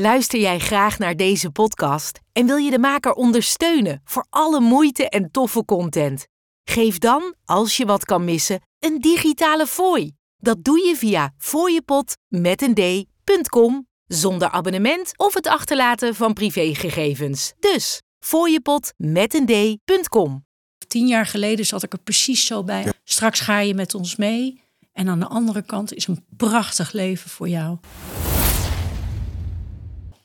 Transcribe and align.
Luister 0.00 0.40
jij 0.40 0.58
graag 0.58 0.98
naar 0.98 1.16
deze 1.16 1.50
podcast 1.50 2.20
en 2.32 2.46
wil 2.46 2.56
je 2.56 2.70
de 2.70 2.78
maker 2.78 3.12
ondersteunen 3.12 4.00
voor 4.04 4.26
alle 4.30 4.60
moeite 4.60 5.08
en 5.08 5.30
toffe 5.30 5.64
content? 5.64 6.26
Geef 6.64 6.98
dan, 6.98 7.34
als 7.44 7.76
je 7.76 7.86
wat 7.86 8.04
kan 8.04 8.24
missen, 8.24 8.60
een 8.78 8.98
digitale 8.98 9.66
fooi. 9.66 10.12
Dat 10.36 10.64
doe 10.64 10.86
je 10.86 10.96
via 10.96 11.34
fooiepot 11.38 12.16
met 12.28 12.62
een 12.62 12.74
d.com 12.74 13.86
zonder 14.06 14.50
abonnement 14.50 15.12
of 15.16 15.34
het 15.34 15.46
achterlaten 15.46 16.14
van 16.14 16.32
privégegevens. 16.32 17.52
Dus 17.58 18.02
fooiepot 18.18 18.92
met 18.96 19.34
een 19.34 19.46
d.com. 19.46 20.44
Tien 20.86 21.06
jaar 21.06 21.26
geleden 21.26 21.66
zat 21.66 21.82
ik 21.82 21.92
er 21.92 22.00
precies 22.00 22.46
zo 22.46 22.64
bij. 22.64 22.92
Straks 23.04 23.40
ga 23.40 23.58
je 23.58 23.74
met 23.74 23.94
ons 23.94 24.16
mee. 24.16 24.62
En 24.92 25.08
aan 25.08 25.20
de 25.20 25.28
andere 25.28 25.62
kant 25.62 25.94
is 25.94 26.06
een 26.06 26.24
prachtig 26.36 26.92
leven 26.92 27.30
voor 27.30 27.48
jou. 27.48 27.78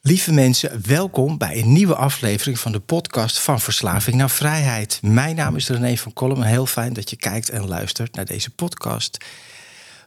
Lieve 0.07 0.33
mensen, 0.33 0.81
welkom 0.87 1.37
bij 1.37 1.59
een 1.59 1.71
nieuwe 1.73 1.95
aflevering 1.95 2.59
van 2.59 2.71
de 2.71 2.79
podcast 2.79 3.39
van 3.39 3.59
Verslaving 3.59 4.15
naar 4.15 4.29
Vrijheid. 4.29 4.99
Mijn 5.01 5.35
naam 5.35 5.55
is 5.55 5.69
René 5.69 5.97
van 5.97 6.13
Kolm 6.13 6.41
heel 6.41 6.65
fijn 6.65 6.93
dat 6.93 7.09
je 7.09 7.15
kijkt 7.15 7.49
en 7.49 7.67
luistert 7.67 8.15
naar 8.15 8.25
deze 8.25 8.49
podcast. 8.49 9.17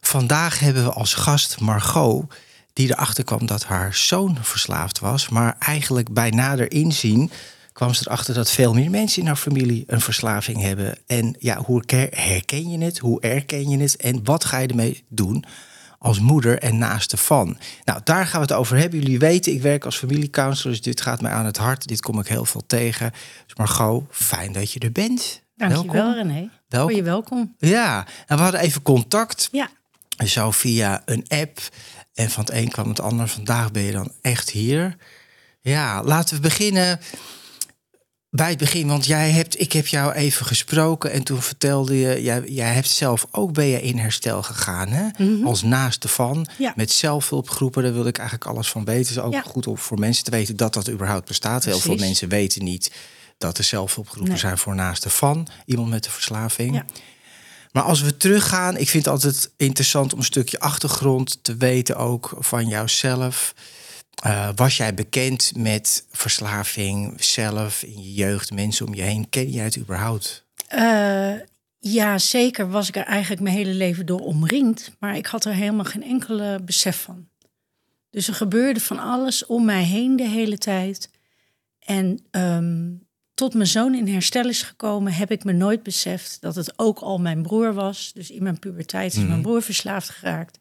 Vandaag 0.00 0.58
hebben 0.58 0.84
we 0.84 0.92
als 0.92 1.14
gast 1.14 1.60
Margot, 1.60 2.34
die 2.72 2.90
erachter 2.90 3.24
kwam 3.24 3.46
dat 3.46 3.64
haar 3.64 3.94
zoon 3.94 4.38
verslaafd 4.40 4.98
was, 4.98 5.28
maar 5.28 5.56
eigenlijk 5.58 6.12
bij 6.12 6.30
nader 6.30 6.72
inzien 6.72 7.30
kwam 7.72 7.94
ze 7.94 8.04
erachter 8.06 8.34
dat 8.34 8.50
veel 8.50 8.74
meer 8.74 8.90
mensen 8.90 9.20
in 9.22 9.26
haar 9.26 9.36
familie 9.36 9.84
een 9.86 10.00
verslaving 10.00 10.60
hebben. 10.60 10.98
En 11.06 11.36
ja, 11.38 11.56
hoe 11.56 11.82
herken 12.10 12.70
je 12.70 12.84
het? 12.84 12.98
Hoe 12.98 13.20
erken 13.20 13.68
je 13.68 13.78
het? 13.78 13.96
En 13.96 14.24
wat 14.24 14.44
ga 14.44 14.58
je 14.58 14.68
ermee 14.68 15.04
doen? 15.08 15.44
Als 15.98 16.20
moeder 16.20 16.58
en 16.58 16.78
naaste 16.78 17.16
van. 17.16 17.58
Nou, 17.84 18.00
daar 18.04 18.26
gaan 18.26 18.40
we 18.40 18.46
het 18.46 18.56
over 18.56 18.76
hebben. 18.76 19.00
Jullie 19.00 19.18
weten, 19.18 19.52
ik 19.52 19.62
werk 19.62 19.84
als 19.84 19.98
familiecounselor, 19.98 20.72
dus 20.72 20.82
dit 20.82 21.00
gaat 21.00 21.20
mij 21.20 21.30
aan 21.30 21.44
het 21.44 21.56
hart. 21.56 21.88
Dit 21.88 22.00
kom 22.00 22.20
ik 22.20 22.26
heel 22.26 22.44
veel 22.44 22.66
tegen. 22.66 23.10
Dus 23.46 23.54
Margot, 23.56 24.04
fijn 24.10 24.52
dat 24.52 24.72
je 24.72 24.80
er 24.80 24.92
bent. 24.92 25.42
Dankjewel 25.56 25.92
welkom. 25.92 26.30
René. 26.30 26.50
Welkom. 26.68 26.96
je 26.96 27.02
welkom. 27.02 27.54
Ja, 27.58 28.06
en 28.26 28.36
we 28.36 28.42
hadden 28.42 28.60
even 28.60 28.82
contact. 28.82 29.48
Ja. 29.52 29.70
Zo 30.24 30.50
via 30.50 31.02
een 31.04 31.24
app. 31.28 31.58
En 32.14 32.30
van 32.30 32.44
het 32.44 32.52
een 32.52 32.68
kwam 32.68 32.88
het 32.88 33.00
ander. 33.00 33.28
Vandaag 33.28 33.70
ben 33.70 33.82
je 33.82 33.92
dan 33.92 34.12
echt 34.20 34.50
hier. 34.50 34.96
Ja, 35.60 36.02
laten 36.02 36.36
we 36.36 36.42
beginnen 36.42 37.00
bij 38.30 38.48
het 38.48 38.58
begin, 38.58 38.86
want 38.86 39.06
jij 39.06 39.30
hebt, 39.30 39.60
ik 39.60 39.72
heb 39.72 39.86
jou 39.86 40.12
even 40.12 40.46
gesproken 40.46 41.12
en 41.12 41.22
toen 41.22 41.42
vertelde 41.42 41.98
je, 41.98 42.22
jij, 42.22 42.42
jij 42.46 42.72
hebt 42.72 42.88
zelf 42.88 43.26
ook 43.30 43.52
ben 43.52 43.66
je 43.66 43.82
in 43.82 43.98
herstel 43.98 44.42
gegaan, 44.42 44.88
hè? 44.88 45.08
Mhm. 45.24 45.46
Als 45.46 45.62
naaste 45.62 46.08
van, 46.08 46.46
met 46.74 46.90
zelfhulpgroepen, 46.90 47.82
daar 47.82 47.92
wil 47.92 48.06
ik 48.06 48.18
eigenlijk 48.18 48.50
alles 48.50 48.68
van 48.68 48.84
weten. 48.84 49.00
Het 49.00 49.10
is 49.10 49.18
ook 49.18 49.44
goed 49.44 49.66
om 49.66 49.78
voor 49.78 49.98
mensen 49.98 50.24
te 50.24 50.30
weten 50.30 50.56
dat 50.56 50.74
dat 50.74 50.90
überhaupt 50.90 51.28
bestaat. 51.28 51.64
Heel 51.64 51.78
veel 51.78 51.96
mensen 51.96 52.28
weten 52.28 52.64
niet 52.64 52.90
dat 53.38 53.58
er 53.58 53.64
zelfhulpgroepen 53.64 54.38
zijn 54.38 54.58
voor 54.58 54.74
naaste 54.74 55.10
van, 55.10 55.48
iemand 55.64 55.88
met 55.88 56.06
een 56.06 56.12
verslaving. 56.12 56.74
Ja. 56.74 56.84
Maar 57.72 57.82
als 57.82 58.00
we 58.00 58.16
teruggaan, 58.16 58.76
ik 58.76 58.88
vind 58.88 59.04
het 59.04 59.14
altijd 59.14 59.50
interessant 59.56 60.12
om 60.12 60.18
een 60.18 60.24
stukje 60.24 60.60
achtergrond 60.60 61.38
te 61.42 61.56
weten 61.56 61.96
ook 61.96 62.36
van 62.38 62.66
jouzelf. 62.66 63.54
Uh, 64.26 64.48
was 64.54 64.76
jij 64.76 64.94
bekend 64.94 65.52
met 65.56 66.06
verslaving 66.10 67.24
zelf 67.24 67.82
in 67.82 68.02
je 68.02 68.14
jeugd, 68.14 68.50
mensen 68.50 68.86
om 68.86 68.94
je 68.94 69.02
heen? 69.02 69.28
Ken 69.28 69.50
jij 69.50 69.64
het 69.64 69.78
überhaupt? 69.78 70.44
Uh, 70.74 71.32
ja, 71.78 72.18
zeker 72.18 72.70
was 72.70 72.88
ik 72.88 72.96
er 72.96 73.04
eigenlijk 73.04 73.42
mijn 73.42 73.56
hele 73.56 73.74
leven 73.74 74.06
door 74.06 74.20
omringd, 74.20 74.92
maar 74.98 75.16
ik 75.16 75.26
had 75.26 75.44
er 75.44 75.52
helemaal 75.52 75.84
geen 75.84 76.02
enkele 76.02 76.60
besef 76.64 77.00
van. 77.02 77.28
Dus 78.10 78.28
er 78.28 78.34
gebeurde 78.34 78.80
van 78.80 78.98
alles 78.98 79.46
om 79.46 79.64
mij 79.64 79.82
heen 79.82 80.16
de 80.16 80.28
hele 80.28 80.58
tijd. 80.58 81.10
En 81.78 82.20
um, 82.30 83.06
tot 83.34 83.54
mijn 83.54 83.66
zoon 83.66 83.94
in 83.94 84.08
herstel 84.08 84.48
is 84.48 84.62
gekomen, 84.62 85.12
heb 85.12 85.30
ik 85.30 85.44
me 85.44 85.52
nooit 85.52 85.82
beseft 85.82 86.40
dat 86.40 86.54
het 86.54 86.72
ook 86.76 86.98
al 86.98 87.18
mijn 87.18 87.42
broer 87.42 87.74
was. 87.74 88.12
Dus 88.14 88.30
in 88.30 88.42
mijn 88.42 88.58
puberteit 88.58 89.12
is 89.12 89.18
mijn 89.18 89.30
mhm. 89.30 89.42
broer 89.42 89.62
verslaafd 89.62 90.10
geraakt. 90.10 90.58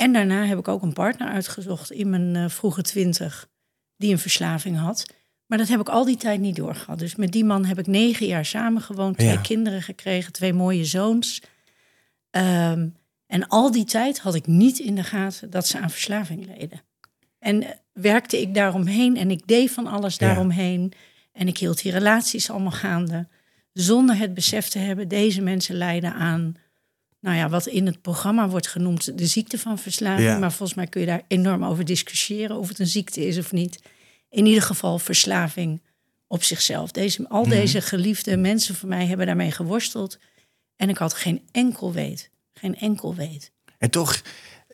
En 0.00 0.12
daarna 0.12 0.44
heb 0.44 0.58
ik 0.58 0.68
ook 0.68 0.82
een 0.82 0.92
partner 0.92 1.28
uitgezocht 1.28 1.90
in 1.90 2.10
mijn 2.10 2.34
uh, 2.34 2.48
vroege 2.48 2.82
twintig, 2.82 3.48
die 3.96 4.12
een 4.12 4.18
verslaving 4.18 4.78
had. 4.78 5.06
Maar 5.46 5.58
dat 5.58 5.68
heb 5.68 5.80
ik 5.80 5.88
al 5.88 6.04
die 6.04 6.16
tijd 6.16 6.40
niet 6.40 6.56
doorgehad. 6.56 6.98
Dus 6.98 7.16
met 7.16 7.32
die 7.32 7.44
man 7.44 7.64
heb 7.64 7.78
ik 7.78 7.86
negen 7.86 8.26
jaar 8.26 8.44
samengewoond, 8.44 9.18
twee 9.18 9.40
kinderen 9.40 9.82
gekregen, 9.82 10.32
twee 10.32 10.52
mooie 10.52 10.84
zoons. 10.84 11.42
Ehm, 12.30 12.88
en 13.26 13.48
al 13.48 13.70
die 13.70 13.84
tijd 13.84 14.18
had 14.18 14.34
ik 14.34 14.46
niet 14.46 14.78
in 14.78 14.94
de 14.94 15.04
gaten 15.04 15.50
dat 15.50 15.66
ze 15.66 15.78
aan 15.78 15.90
verslaving 15.90 16.46
leden. 16.46 16.80
En 17.38 17.62
eh, 17.62 17.70
werkte 17.92 18.40
ik 18.40 18.54
daaromheen 18.54 19.16
en 19.16 19.30
ik 19.30 19.46
deed 19.46 19.70
van 19.70 19.86
alles 19.86 20.18
daaromheen. 20.18 20.92
En 21.32 21.48
ik 21.48 21.58
hield 21.58 21.82
die 21.82 21.92
relaties 21.92 22.50
allemaal 22.50 22.70
gaande. 22.70 23.28
Zonder 23.72 24.16
het 24.16 24.34
besef 24.34 24.68
te 24.68 24.78
hebben, 24.78 25.08
deze 25.08 25.42
mensen 25.42 25.74
lijden 25.74 26.12
aan 26.12 26.56
nou 27.20 27.36
ja, 27.36 27.48
wat 27.48 27.66
in 27.66 27.86
het 27.86 28.02
programma 28.02 28.48
wordt 28.48 28.68
genoemd 28.68 29.18
de 29.18 29.26
ziekte 29.26 29.58
van 29.58 29.78
verslaving. 29.78 30.40
Maar 30.40 30.52
volgens 30.52 30.78
mij 30.78 30.86
kun 30.86 31.00
je 31.00 31.06
daar 31.06 31.22
enorm 31.28 31.64
over 31.64 31.84
discussiëren 31.84 32.56
of 32.56 32.68
het 32.68 32.78
een 32.78 32.86
ziekte 32.86 33.26
is 33.26 33.38
of 33.38 33.52
niet. 33.52 33.80
In 34.28 34.46
ieder 34.46 34.62
geval 34.62 34.98
verslaving 34.98 35.82
op 36.26 36.42
zichzelf. 36.42 36.90
Deze, 36.90 37.28
al 37.28 37.42
mhm. 37.42 37.50
deze 37.50 37.80
geliefde 37.80 38.36
mensen 38.36 38.74
van 38.74 38.88
mij 38.88 39.06
hebben 39.06 39.26
daarmee 39.26 39.50
geworsteld. 39.50 40.18
En 40.76 40.88
ik 40.88 40.96
had 40.96 41.14
geen 41.14 41.42
enkel 41.52 41.92
weet. 41.92 42.30
Geen 42.52 42.78
enkel 42.78 43.14
weet. 43.14 43.52
En 43.78 43.90
toch 43.90 44.20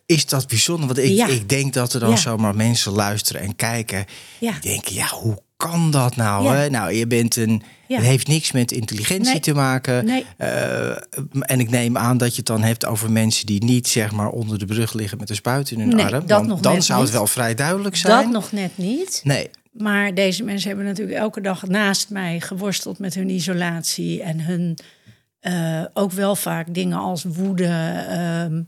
is 0.06 0.26
dat 0.26 0.46
bijzonder. 0.48 0.86
Want 0.86 0.98
ik, 0.98 1.26
ik 1.28 1.48
denk 1.48 1.72
dat 1.72 1.92
er 1.92 2.00
dan 2.00 2.18
zomaar 2.18 2.54
mensen 2.54 2.92
luisteren 2.92 3.40
en 3.40 3.56
kijken. 3.56 4.06
Die 4.38 4.58
denken, 4.60 4.94
ja, 4.94 5.08
hoe 5.08 5.42
kan 5.56 5.90
dat 5.90 6.16
nou? 6.16 6.48
Hè? 6.48 6.70
Nou, 6.70 6.92
je 6.92 7.06
bent 7.06 7.36
een. 7.36 7.62
Het 7.88 8.02
heeft 8.02 8.26
niks 8.26 8.52
met 8.52 8.72
intelligentie 8.72 9.40
te 9.40 9.54
maken. 9.54 10.04
Nee. 10.04 10.26
Uh, 10.38 10.90
en 11.40 11.60
ik 11.60 11.70
neem 11.70 11.96
aan 11.96 12.18
dat 12.18 12.30
je 12.30 12.36
het 12.36 12.46
dan 12.46 12.62
hebt 12.62 12.86
over 12.86 13.12
mensen 13.12 13.46
die 13.46 13.64
niet 13.64 13.88
zeg 13.88 14.12
maar 14.12 14.28
onder 14.28 14.58
de 14.58 14.64
brug 14.64 14.92
liggen 14.92 15.18
met 15.18 15.30
een 15.30 15.36
spuit 15.36 15.70
in 15.70 15.78
hun 15.78 15.88
nee, 15.88 16.04
arm. 16.04 16.26
Dat 16.26 16.62
dan 16.62 16.82
zou 16.82 17.02
het 17.02 17.10
wel 17.10 17.26
vrij 17.26 17.54
duidelijk 17.54 17.96
zijn. 17.96 18.22
Dat 18.22 18.32
nog 18.32 18.52
net 18.52 18.70
niet. 18.74 19.20
Nee. 19.24 19.50
Maar 19.72 20.14
deze 20.14 20.44
mensen 20.44 20.68
hebben 20.68 20.86
natuurlijk 20.86 21.18
elke 21.18 21.40
dag 21.40 21.66
naast 21.66 22.10
mij 22.10 22.40
geworsteld 22.40 22.98
met 22.98 23.14
hun 23.14 23.30
isolatie 23.30 24.22
en 24.22 24.40
hun 24.40 24.78
uh, 25.40 25.84
ook 25.92 26.12
wel 26.12 26.36
vaak 26.36 26.74
dingen 26.74 26.98
als 26.98 27.24
woede, 27.24 27.64
uh, 27.64 28.58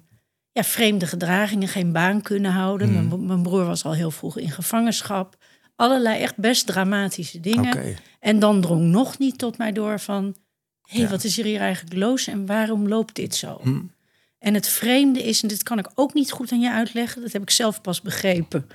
ja, 0.53 0.63
vreemde 0.63 1.07
gedragingen, 1.07 1.69
geen 1.69 1.93
baan 1.93 2.23
kunnen 2.23 2.53
houden. 2.53 2.89
Hmm. 2.89 3.09
Mijn, 3.09 3.27
mijn 3.27 3.43
broer 3.43 3.65
was 3.65 3.85
al 3.85 3.93
heel 3.95 4.11
vroeg 4.11 4.39
in 4.39 4.51
gevangenschap 4.51 5.37
allerlei 5.79 6.21
echt 6.21 6.37
best 6.37 6.67
dramatische 6.67 7.41
dingen. 7.41 7.97
En 8.21 8.39
dan 8.39 8.61
drong 8.61 8.83
nog 8.83 9.19
niet 9.19 9.39
tot 9.39 9.59
mij 9.59 9.73
door 9.73 10.01
van... 10.01 10.37
hé, 10.83 10.99
hey, 10.99 11.09
wat 11.09 11.25
is 11.25 11.39
er 11.39 11.45
hier 11.45 11.61
eigenlijk 11.61 11.97
los 11.97 12.27
en 12.27 12.47
waarom 12.47 12.89
loopt 12.89 13.15
dit 13.15 13.35
zo? 13.35 13.61
Hm. 13.63 13.81
En 14.39 14.55
het 14.55 14.69
vreemde 14.69 15.23
is, 15.23 15.43
en 15.43 15.49
dit 15.49 15.63
kan 15.63 15.79
ik 15.79 15.91
ook 15.95 16.15
niet 16.15 16.31
goed 16.31 16.53
aan 16.53 16.61
je 16.61 16.73
uitleggen... 16.73 17.23
dat 17.23 17.33
heb 17.33 17.43
ik 17.43 17.51
zelf 17.51 17.81
pas 17.81 18.01
begrepen 18.01 18.69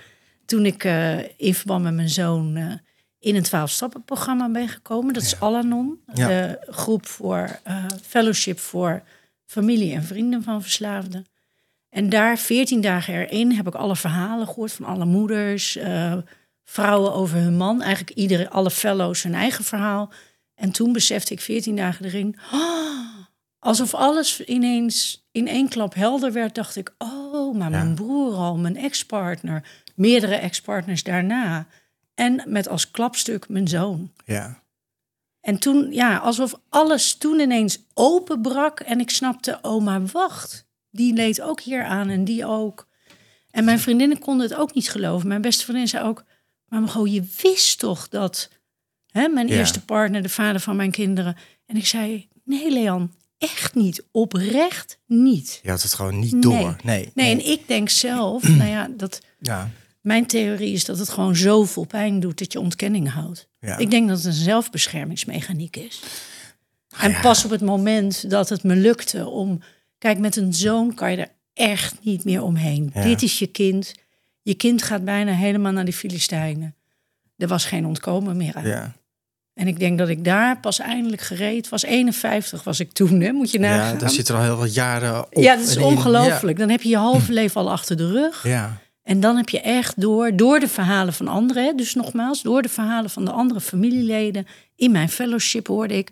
toen 0.46 0.66
ik 0.66 0.84
uh, 0.84 1.19
in 1.38 1.53
verband 1.53 1.84
met 1.84 1.94
mijn 1.94 2.09
zoon... 2.09 2.58
Uh, 2.58 2.74
in 3.20 3.35
een 3.35 3.44
twaalf-stappen-programma 3.44 4.50
ben 4.50 4.68
gekomen. 4.68 5.14
Dat 5.14 5.24
is 5.24 5.40
Alanon, 5.40 6.00
de 6.14 6.59
groep 6.68 7.08
voor 7.08 7.59
uh, 7.68 7.85
fellowship 8.02 8.59
voor 8.59 9.03
familie 9.46 9.94
en 9.94 10.03
vrienden 10.03 10.44
van 10.44 10.62
verslaafden. 10.62 11.25
En 11.90 12.09
daar, 12.09 12.38
veertien 12.38 12.81
dagen 12.81 13.14
erin, 13.14 13.52
heb 13.52 13.68
ik 13.68 13.75
alle 13.75 13.96
verhalen 13.96 14.47
gehoord 14.47 14.72
van 14.72 14.85
alle 14.85 15.06
moeders, 15.06 15.78
vrouwen 16.63 17.13
over 17.13 17.38
hun 17.38 17.57
man. 17.57 17.81
Eigenlijk 17.81 18.18
iedere, 18.18 18.50
alle 18.50 18.72
fellows 18.72 19.24
hun 19.24 19.34
eigen 19.34 19.63
verhaal. 19.63 20.12
En 20.56 20.72
toen 20.72 20.94
besefte 20.94 21.34
ik 21.34 21.41
veertien 21.41 21.75
dagen 21.75 22.06
erin... 22.06 22.35
Oh, 22.53 23.25
alsof 23.59 23.94
alles 23.94 24.44
ineens 24.46 25.28
in 25.31 25.47
één 25.47 25.69
klap 25.69 25.94
helder 25.94 26.31
werd, 26.31 26.56
dacht 26.56 26.75
ik... 26.75 26.94
oh, 26.97 27.56
maar 27.56 27.69
mijn 27.69 27.96
broer 27.96 28.34
al, 28.34 28.57
mijn 28.57 28.78
ex-partner... 28.78 29.63
meerdere 29.96 30.35
ex-partners 30.35 31.03
daarna... 31.03 31.67
en 32.16 32.43
met 32.47 32.67
als 32.67 32.91
klapstuk 32.91 33.49
mijn 33.49 33.67
zoon. 33.67 34.11
Ja. 34.26 34.61
En 35.41 35.59
toen, 35.59 35.91
ja, 35.91 36.17
alsof 36.17 36.53
alles 36.70 37.16
toen 37.16 37.40
ineens 37.40 37.79
openbrak... 37.93 38.79
en 38.79 38.99
ik 38.99 39.09
snapte, 39.09 39.59
oh, 39.61 39.84
maar 39.84 40.05
wacht... 40.05 40.67
die 40.90 41.14
leed 41.14 41.41
ook 41.41 41.61
hier 41.61 41.84
aan 41.84 42.09
en 42.09 42.23
die 42.23 42.46
ook... 42.46 42.91
En 43.53 43.66
mijn 43.66 43.79
vriendinnen 43.79 44.20
konden 44.20 44.49
het 44.49 44.58
ook 44.58 44.73
niet 44.73 44.90
geloven. 44.90 45.28
Mijn 45.28 45.41
beste 45.41 45.64
vriendin 45.64 45.88
zei 45.88 46.03
ook: 46.05 46.23
maar 46.79 46.90
gewoon, 46.90 47.11
je 47.11 47.23
wist 47.41 47.79
toch 47.79 48.09
dat 48.09 48.49
hè, 49.11 49.28
mijn 49.28 49.47
eerste 49.47 49.81
partner, 49.85 50.22
de 50.22 50.29
vader 50.29 50.61
van 50.61 50.75
mijn 50.75 50.91
kinderen. 50.91 51.35
En 51.66 51.75
ik 51.75 51.87
zei, 51.87 52.28
nee 52.43 52.72
Leon, 52.72 53.11
echt 53.37 53.75
niet. 53.75 54.03
Oprecht 54.11 54.99
niet. 55.05 55.59
Je 55.64 55.70
had 55.70 55.81
het 55.81 55.93
gewoon 55.93 56.20
niet 56.20 56.41
door. 56.41 56.75
Nee, 56.84 57.11
nee, 57.14 57.31
en 57.31 57.46
ik 57.46 57.67
denk 57.67 57.90
zelf, 57.90 58.47
nou 58.58 58.70
ja, 58.70 58.90
dat... 58.97 59.22
Ja. 59.40 59.70
Mijn 60.02 60.25
theorie 60.25 60.73
is 60.73 60.85
dat 60.85 60.99
het 60.99 61.09
gewoon 61.09 61.35
zoveel 61.35 61.85
pijn 61.85 62.20
doet 62.20 62.40
dat 62.40 62.52
je 62.52 62.59
ontkenning 62.59 63.11
houdt. 63.11 63.47
Ja. 63.59 63.78
Ik 63.78 63.91
denk 63.91 64.08
dat 64.08 64.17
het 64.17 64.26
een 64.26 64.34
zelfbeschermingsmechaniek 64.34 65.76
is. 65.76 66.02
Ah, 66.90 67.03
en 67.03 67.22
pas 67.22 67.46
op 67.46 67.52
het 67.52 67.61
moment 67.61 68.29
dat 68.29 68.49
het 68.49 68.64
me 68.64 68.76
lukte 68.76 69.28
om... 69.28 69.61
Kijk, 69.97 70.19
met 70.19 70.35
een 70.35 70.53
zoon 70.53 70.93
kan 70.93 71.11
je 71.11 71.17
er 71.17 71.31
echt 71.53 71.96
niet 72.02 72.26
meer 72.26 72.41
omheen. 72.41 72.91
Dit 72.93 73.22
is 73.22 73.40
je 73.40 73.47
kind 73.47 73.93
Je 74.43 74.53
kind 74.53 74.84
gaat 74.84 75.05
bijna 75.05 75.31
helemaal 75.31 75.72
naar 75.72 75.85
de 75.85 75.93
Filistijnen. 75.93 76.75
Er 77.37 77.47
was 77.47 77.66
geen 77.66 77.85
ontkomen 77.85 78.37
meer 78.37 78.55
aan. 78.55 78.67
Ja. 78.67 78.93
En 79.53 79.67
ik 79.67 79.79
denk 79.79 79.97
dat 79.97 80.09
ik 80.09 80.23
daar 80.23 80.59
pas 80.59 80.79
eindelijk 80.79 81.22
gereed 81.22 81.69
was. 81.69 81.84
51 81.84 82.63
was 82.63 82.79
ik 82.79 82.91
toen, 82.91 83.22
hè? 83.22 83.31
moet 83.31 83.51
je 83.51 83.59
nagaan. 83.59 83.93
ja, 83.93 83.99
daar 83.99 84.09
zit 84.09 84.28
er 84.28 84.35
al 84.35 84.41
heel 84.41 84.55
wat 84.55 84.73
jaren 84.73 85.19
op. 85.19 85.28
Ja, 85.34 85.55
dat 85.55 85.67
is 85.67 85.78
ongelooflijk. 85.78 86.57
Dan 86.57 86.69
heb 86.69 86.81
je 86.81 86.90
je 86.90 86.97
halve 86.97 87.31
leven 87.41 87.61
al 87.61 87.72
achter 87.72 87.97
de 87.97 88.11
rug. 88.11 88.43
Ja. 88.43 88.49
ja. 88.49 88.81
En 89.03 89.19
dan 89.19 89.37
heb 89.37 89.49
je 89.49 89.61
echt 89.61 90.01
door, 90.01 90.35
door 90.35 90.59
de 90.59 90.67
verhalen 90.67 91.13
van 91.13 91.28
anderen, 91.28 91.66
hè, 91.66 91.73
dus 91.73 91.93
nogmaals, 91.93 92.41
door 92.41 92.61
de 92.61 92.69
verhalen 92.69 93.09
van 93.09 93.25
de 93.25 93.31
andere 93.31 93.61
familieleden. 93.61 94.47
In 94.75 94.91
mijn 94.91 95.09
fellowship 95.09 95.67
hoorde 95.67 95.97
ik, 95.97 96.11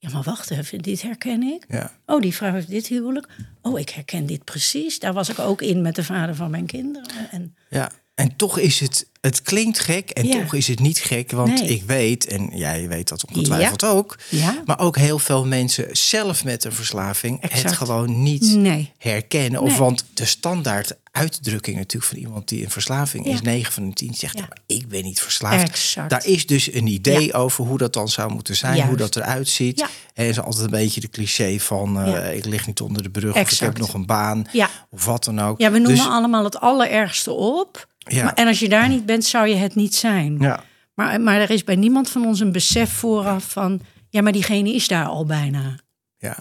ja 0.00 0.10
maar 0.10 0.22
wacht 0.22 0.50
even, 0.50 0.78
dit 0.82 1.02
herken 1.02 1.42
ik. 1.42 1.64
ja. 1.68 1.92
Oh, 2.06 2.20
die 2.20 2.34
vrouw 2.34 2.52
heeft 2.52 2.68
dit 2.68 2.86
huwelijk. 2.86 3.28
Oh, 3.62 3.78
ik 3.78 3.88
herken 3.90 4.26
dit 4.26 4.44
precies. 4.44 4.98
Daar 4.98 5.12
was 5.12 5.28
ik 5.28 5.38
ook 5.38 5.62
in 5.62 5.82
met 5.82 5.94
de 5.94 6.04
vader 6.04 6.34
van 6.34 6.50
mijn 6.50 6.66
kinderen. 6.66 7.30
En 7.30 7.54
Ja, 7.68 7.90
en 8.20 8.36
toch 8.36 8.58
is 8.58 8.80
het, 8.80 9.06
het 9.20 9.42
klinkt 9.42 9.78
gek 9.78 10.10
en 10.10 10.26
Ja. 10.26 10.40
toch 10.42 10.54
is 10.54 10.66
het 10.68 10.80
niet 10.80 10.98
gek. 10.98 11.30
Want 11.30 11.60
Nee. 11.60 11.68
ik 11.68 11.82
weet, 11.82 12.26
en 12.26 12.50
jij 12.54 12.88
weet 12.88 13.08
dat 13.08 13.24
ongetwijfeld 13.26 13.84
ook, 13.84 14.18
ja, 14.28 14.62
maar 14.64 14.78
ook 14.78 14.96
heel 14.96 15.18
veel 15.18 15.46
mensen 15.46 15.88
zelf 15.96 16.44
met 16.44 16.64
een 16.64 16.72
verslaving 16.72 17.38
het 17.52 17.72
gewoon 17.72 18.22
niet 18.22 18.54
nee. 18.56 18.92
herkennen. 18.98 19.60
Of 19.60 19.68
Nee. 19.68 19.78
want 19.78 20.04
de 20.14 20.24
standaard 20.24 20.92
uitdrukking 21.12 21.76
natuurlijk 21.76 22.12
van 22.12 22.20
iemand 22.22 22.48
die 22.48 22.64
een 22.64 22.70
verslaving 22.70 23.26
is, 23.26 23.40
9 23.40 23.72
van 23.72 23.88
de 23.88 23.94
10 23.94 24.14
zegt, 24.14 24.34
maar 24.38 24.56
ik 24.66 24.88
ben 24.88 25.02
niet 25.04 25.20
verslaafd. 25.20 25.68
Exact. 25.68 26.10
Daar 26.10 26.26
is 26.26 26.46
dus 26.46 26.72
een 26.72 26.86
idee 26.86 27.34
over 27.34 27.64
hoe 27.64 27.78
dat 27.78 27.92
dan 27.92 28.08
zou 28.08 28.32
moeten 28.32 28.56
zijn, 28.56 28.86
hoe 28.86 28.96
dat 28.96 29.16
eruit 29.16 29.48
ziet. 29.48 29.78
Ja. 29.78 29.88
En 30.14 30.26
is 30.26 30.40
altijd 30.40 30.64
een 30.64 30.70
beetje 30.70 31.00
de 31.00 31.08
cliché 31.08 31.58
van 31.58 32.00
eh, 32.00 32.36
ik 32.36 32.44
lig 32.44 32.66
niet 32.66 32.80
onder 32.80 33.02
de 33.02 33.10
brug 33.10 33.34
of 33.36 33.50
ik 33.52 33.58
heb 33.58 33.78
nog 33.78 33.94
een 33.94 34.06
baan 34.06 34.46
Ja. 34.52 34.68
of 34.90 35.04
wat 35.04 35.24
dan 35.24 35.40
ook. 35.40 35.58
ja, 35.60 35.70
we 35.70 35.78
noemen 35.78 35.96
Dus- 35.96 36.06
allemaal 36.08 36.44
het 36.44 36.60
allerergste 36.60 37.32
op. 37.32 37.88
Ja. 38.08 38.24
Maar, 38.24 38.34
en 38.34 38.46
als 38.46 38.58
je 38.58 38.68
daar 38.68 38.88
niet 38.88 39.06
bent, 39.06 39.24
zou 39.24 39.48
je 39.48 39.54
het 39.54 39.74
niet 39.74 39.94
zijn. 39.94 40.36
ja. 40.38 40.62
Maar, 40.94 41.20
maar 41.20 41.40
er 41.40 41.50
is 41.50 41.64
bij 41.64 41.76
niemand 41.76 42.10
van 42.10 42.26
ons 42.26 42.40
een 42.40 42.52
besef 42.52 42.90
vooraf 42.92 43.50
van... 43.50 43.80
ja, 44.08 44.22
maar 44.22 44.32
diegene 44.32 44.74
is 44.74 44.88
daar 44.88 45.06
al 45.06 45.24
bijna. 45.24 45.76
Ja. 46.16 46.36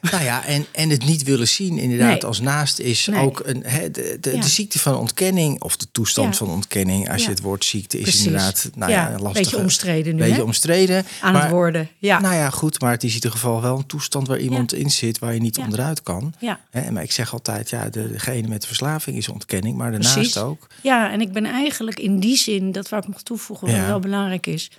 Nou 0.00 0.24
ja, 0.24 0.44
en, 0.44 0.66
en 0.72 0.90
het 0.90 1.04
niet 1.04 1.22
willen 1.22 1.48
zien 1.48 1.78
inderdaad 1.78 2.08
Nee. 2.12 2.24
als 2.24 2.40
naast 2.40 2.78
is 2.78 3.06
Nee. 3.06 3.20
ook 3.24 3.42
een, 3.44 3.60
de, 3.92 4.18
de, 4.20 4.30
Ja. 4.34 4.40
de 4.40 4.48
ziekte 4.48 4.78
van 4.78 4.94
ontkenning 4.96 5.62
of 5.62 5.76
de 5.76 5.86
toestand 5.92 6.28
Ja. 6.32 6.38
van 6.38 6.48
ontkenning. 6.48 7.08
Als 7.10 7.16
Ja. 7.20 7.28
je 7.28 7.34
het 7.34 7.40
woord 7.42 7.64
ziekte 7.64 7.96
is 7.96 8.02
Precies. 8.02 8.24
inderdaad 8.24 8.70
nou 8.74 8.90
ja, 8.92 9.08
Ja, 9.08 9.14
een 9.26 9.32
beetje 9.32 9.56
omstreden 9.58 10.12
nu, 10.14 10.20
beetje 10.20 10.34
hè? 10.36 10.42
omstreden. 10.42 11.04
Aan 11.20 11.32
maar, 11.32 11.42
het 11.42 11.50
worden. 11.50 11.88
Ja. 11.98 12.20
Nou 12.20 12.34
ja, 12.34 12.50
goed, 12.50 12.80
maar 12.80 12.90
het 12.92 13.02
is 13.02 13.08
in 13.08 13.14
ieder 13.14 13.30
geval 13.30 13.62
wel 13.62 13.78
een 13.78 13.86
toestand 13.86 14.26
waar 14.28 14.38
iemand 14.38 14.72
in 14.74 14.90
zit 14.90 15.18
waar 15.18 15.34
je 15.34 15.40
niet 15.40 15.58
onderuit 15.58 16.02
kan. 16.02 16.34
ja. 16.38 16.60
Maar 16.90 17.02
ik 17.02 17.12
zeg 17.12 17.32
altijd, 17.32 17.70
ja, 17.70 17.88
de, 17.88 18.10
degene 18.12 18.48
met 18.48 18.60
de 18.60 18.66
verslaving 18.66 19.16
is 19.16 19.28
ontkenning, 19.28 19.76
maar 19.76 19.90
daarnaast 19.90 20.14
Precies. 20.14 20.36
ook. 20.36 20.66
Ja, 20.82 21.10
en 21.10 21.20
ik 21.20 21.32
ben 21.32 21.44
eigenlijk 21.46 21.98
in 22.00 22.18
die 22.20 22.36
zin, 22.36 22.72
dat 22.72 22.88
wou 22.88 23.02
ik 23.02 23.08
nog 23.08 23.22
toevoegen, 23.22 23.86
wel 23.86 24.00
belangrijk 24.00 24.46
is. 24.46 24.70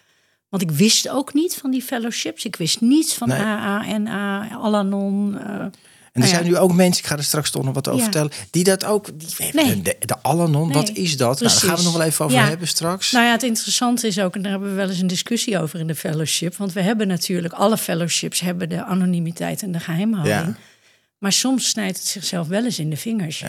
Want 0.49 0.61
ik 0.63 0.71
wist 0.71 1.09
ook 1.09 1.33
niet 1.33 1.55
van 1.55 1.71
die 1.71 1.81
fellowships. 1.81 2.45
Ik 2.45 2.55
wist 2.55 2.81
niets 2.81 3.13
van 3.13 3.27
Nee. 3.27 3.39
AA, 3.39 3.97
NA, 3.97 4.49
Alanon. 4.51 5.37
eh, 5.39 5.43
En 6.13 6.21
er 6.25 6.27
Nou 6.29 6.37
ja. 6.37 6.37
zijn 6.39 6.45
nu 6.51 6.57
ook 6.57 6.73
mensen, 6.73 7.03
ik 7.03 7.09
ga 7.09 7.17
er 7.17 7.23
straks 7.23 7.51
toch 7.51 7.63
nog 7.63 7.73
wat 7.73 7.87
over 7.87 7.97
Ja. 7.99 8.03
vertellen, 8.03 8.31
die 8.51 8.63
dat 8.63 8.85
ook, 8.85 9.19
die 9.19 9.49
Nee. 9.53 9.81
de, 9.81 9.95
de 9.99 10.21
Alanon, 10.21 10.67
Nee. 10.67 10.73
wat 10.77 10.89
is 10.89 11.17
dat? 11.17 11.39
Nou, 11.39 11.51
daar 11.51 11.61
gaan 11.61 11.75
we 11.77 11.83
nog 11.83 11.93
wel 11.97 12.01
even 12.05 12.25
over 12.25 12.37
Ja. 12.37 12.47
hebben 12.47 12.67
straks. 12.67 13.11
Nou 13.11 13.25
ja, 13.25 13.31
het 13.31 13.43
interessante 13.43 14.07
is 14.07 14.19
ook, 14.19 14.35
en 14.35 14.41
daar 14.41 14.51
hebben 14.51 14.69
we 14.69 14.75
wel 14.75 14.89
eens 14.89 14.99
een 14.99 15.07
discussie 15.07 15.59
over 15.59 15.79
in 15.79 15.87
de 15.87 15.95
fellowship. 15.95 16.55
Want 16.55 16.73
we 16.73 16.81
hebben 16.81 17.07
natuurlijk, 17.07 17.53
alle 17.53 17.77
fellowships 17.77 18.39
hebben 18.39 18.69
de 18.69 18.83
anonimiteit 18.83 19.61
en 19.61 19.71
de 19.71 19.79
geheimhouding. 19.79 20.55
Maar 21.17 21.31
soms 21.33 21.69
snijdt 21.69 21.97
het 21.97 22.07
zichzelf 22.07 22.47
wel 22.47 22.63
eens 22.65 22.79
in 22.79 22.89
de 22.89 22.97
vingers. 22.97 23.43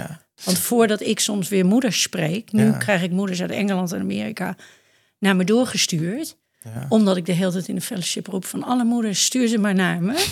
Want 0.44 0.58
voordat 0.58 1.00
ik 1.00 1.20
soms 1.20 1.49
weer 1.49 1.67
moeders 1.67 2.03
spreek, 2.03 2.53
nu 2.53 2.73
krijg 2.76 3.03
ik 3.03 3.11
moeders 3.11 3.41
uit 3.41 3.50
Engeland 3.50 3.93
en 3.93 4.00
Amerika 4.00 4.56
naar 5.19 5.37
me 5.37 5.44
doorgestuurd. 5.44 6.37
Ja. 6.64 6.86
Omdat 6.88 7.16
ik 7.16 7.26
de 7.26 7.32
hele 7.32 7.52
tijd 7.52 7.68
in 7.68 7.74
de 7.74 7.80
fellowship 7.80 8.26
roep 8.26 8.44
van 8.44 8.62
alle 8.62 8.84
moeders, 8.84 9.24
stuur 9.24 9.48
ze 9.48 9.58
maar 9.58 9.74
naar 9.74 10.02
me. 10.02 10.26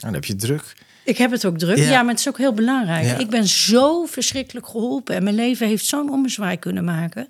Dan 0.00 0.14
heb 0.14 0.24
je 0.24 0.36
druk. 0.36 0.74
Ik 1.04 1.18
heb 1.18 1.30
het 1.30 1.44
ook 1.44 1.58
druk. 1.58 1.76
Ja. 1.76 1.90
Ja, 1.90 2.02
maar 2.02 2.10
het 2.10 2.18
is 2.18 2.28
ook 2.28 2.38
heel 2.38 2.52
belangrijk. 2.52 3.04
Ja. 3.04 3.16
Ik 3.18 3.30
ben 3.30 3.48
zo 3.48 4.04
verschrikkelijk 4.04 4.66
geholpen. 4.66 5.14
En 5.14 5.22
mijn 5.22 5.34
leven 5.34 5.66
heeft 5.66 5.84
zo'n 5.84 6.10
ommezwaai 6.10 6.56
kunnen 6.56 6.84
maken. 6.84 7.28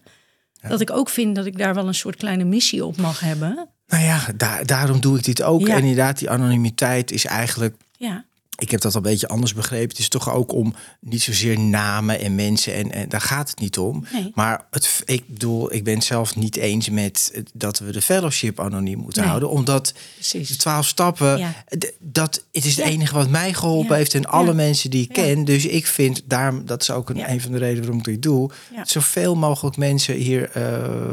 Dat 0.68 0.80
ik 0.80 0.90
ook 0.90 1.08
vind 1.08 1.36
dat 1.36 1.46
ik 1.46 1.58
daar 1.58 1.74
wel 1.74 1.86
een 1.86 1.94
soort 1.94 2.16
kleine 2.16 2.44
missie 2.44 2.84
op 2.84 2.96
mag 2.96 3.20
hebben. 3.20 3.68
Nou 3.86 4.04
ja, 4.04 4.26
daar, 4.36 4.66
daarom 4.66 5.00
doe 5.00 5.18
ik 5.18 5.24
dit 5.24 5.42
ook. 5.42 5.68
En 5.68 5.78
inderdaad, 5.78 6.18
die 6.18 6.30
anonimiteit 6.30 7.10
is 7.10 7.24
eigenlijk. 7.24 7.76
Ja, 7.96 8.24
Ik 8.62 8.70
heb 8.70 8.80
dat 8.80 8.94
een 8.94 9.02
beetje 9.02 9.28
anders 9.28 9.54
begrepen. 9.54 9.88
Het 9.88 9.98
is 9.98 10.08
toch 10.08 10.32
ook 10.32 10.52
om 10.52 10.74
niet 11.00 11.22
zozeer 11.22 11.58
namen 11.60 12.20
en 12.20 12.34
mensen. 12.34 12.74
En, 12.74 12.92
en 12.92 13.08
daar 13.08 13.20
gaat 13.20 13.50
het 13.50 13.58
niet 13.58 13.78
om. 13.78 14.04
Nee. 14.12 14.30
Maar 14.34 14.66
het, 14.70 15.02
ik 15.04 15.22
bedoel, 15.26 15.72
ik 15.74 15.84
ben 15.84 16.02
zelf 16.02 16.36
niet 16.36 16.56
eens 16.56 16.88
met 16.88 17.42
dat 17.54 17.78
we 17.78 17.92
de 17.92 18.02
fellowship 18.02 18.60
anoniem 18.60 18.98
moeten 18.98 19.20
Nee. 19.20 19.28
houden. 19.30 19.50
Omdat 19.50 19.94
de 20.32 20.56
twaalf 20.56 20.86
stappen, 20.86 21.38
Ja. 21.38 21.64
dat, 21.98 22.44
het 22.52 22.64
is 22.64 22.76
het 22.76 22.84
Ja. 22.86 22.90
enige 22.92 23.14
wat 23.14 23.28
mij 23.28 23.52
geholpen 23.54 23.90
Ja. 23.90 23.94
heeft. 23.96 24.14
En 24.14 24.26
alle 24.26 24.54
mensen 24.54 24.90
die 24.90 25.02
ik 25.02 25.12
ken. 25.12 25.44
Dus 25.44 25.66
ik 25.66 25.86
vind, 25.86 26.22
daarom, 26.24 26.66
dat 26.66 26.82
is 26.82 26.90
ook 26.90 27.10
een, 27.10 27.30
een 27.30 27.40
van 27.40 27.52
de 27.52 27.58
redenen 27.58 27.80
waarom 27.82 27.98
ik 27.98 28.04
dit 28.04 28.22
doe. 28.22 28.50
Zoveel 28.84 29.34
mogelijk 29.36 29.76
mensen 29.76 30.14
hier 30.14 30.50
eh, 30.50 31.10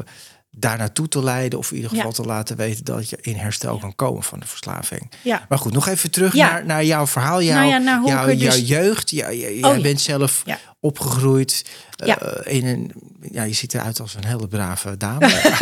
daar 0.60 0.78
naartoe 0.78 1.08
te 1.08 1.24
leiden. 1.24 1.60
Of 1.60 1.70
in 1.70 1.76
ieder 1.76 1.90
geval 1.92 2.06
Ja. 2.08 2.14
te 2.16 2.24
laten 2.24 2.56
weten 2.58 2.86
dat 2.86 3.10
je 3.10 3.18
in 3.22 3.36
herstel 3.36 3.78
kan 3.78 3.96
komen 3.96 4.24
van 4.24 4.40
de 4.40 4.48
verslaving. 4.48 5.12
Ja. 5.24 5.46
Maar 5.50 5.58
goed, 5.58 5.74
nog 5.74 5.88
even 5.88 6.12
terug 6.12 6.34
Ja. 6.34 6.52
naar, 6.52 6.66
naar 6.66 6.86
jouw 6.86 7.08
verhaal. 7.08 7.42
Jouw, 7.42 7.56
Nou 7.58 7.70
ja, 7.70 7.78
naar 7.78 8.00
hoe 8.00 8.10
jouw, 8.10 8.28
er 8.28 8.38
dus- 8.38 8.56
jouw 8.58 8.80
jeugd. 8.82 9.10
Ja, 9.10 9.30
ja, 9.30 9.50
jij 9.50 9.64
Oh 9.70 9.76
ja. 9.76 9.82
bent 9.82 10.02
zelf 10.02 10.42
Ja. 10.46 10.58
opgegroeid 10.80 11.66
eh, 11.96 12.08
Ja. 12.08 12.44
in 12.44 12.68
een... 12.68 12.92
Ja, 13.32 13.44
je 13.44 13.54
ziet 13.54 13.74
eruit 13.74 14.00
als 14.00 14.14
een 14.16 14.26
hele 14.26 14.48
brave 14.48 14.98
dame. 14.98 15.20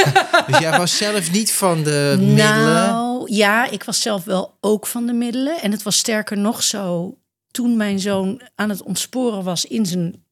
dus 0.48 0.58
jij 0.60 0.78
was 0.78 0.98
zelf 0.98 1.32
niet 1.32 1.52
van 1.54 1.84
de 1.84 2.16
middelen. 2.20 2.74
Nou, 2.74 3.34
ja, 3.34 3.70
ik 3.70 3.84
was 3.84 4.02
zelf 4.02 4.24
wel 4.24 4.58
ook 4.62 4.88
van 4.88 5.06
de 5.06 5.14
middelen. 5.14 5.62
En 5.62 5.72
het 5.72 5.84
was 5.84 5.98
sterker 5.98 6.38
nog 6.38 6.64
zo, 6.64 7.18
toen 7.52 7.78
mijn 7.78 8.00
zoon 8.00 8.42
aan 8.56 8.70
het 8.70 8.84
ontsporen 8.84 9.44
was 9.44 9.66
in 9.66 9.86
zijn 9.86 10.26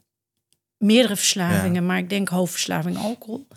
meerdere 0.78 1.16
verslavingen, 1.16 1.86
maar 1.86 1.98
ik 1.98 2.10
denk 2.10 2.30
hoofdverslaving 2.30 2.98
alcohol. 2.98 3.48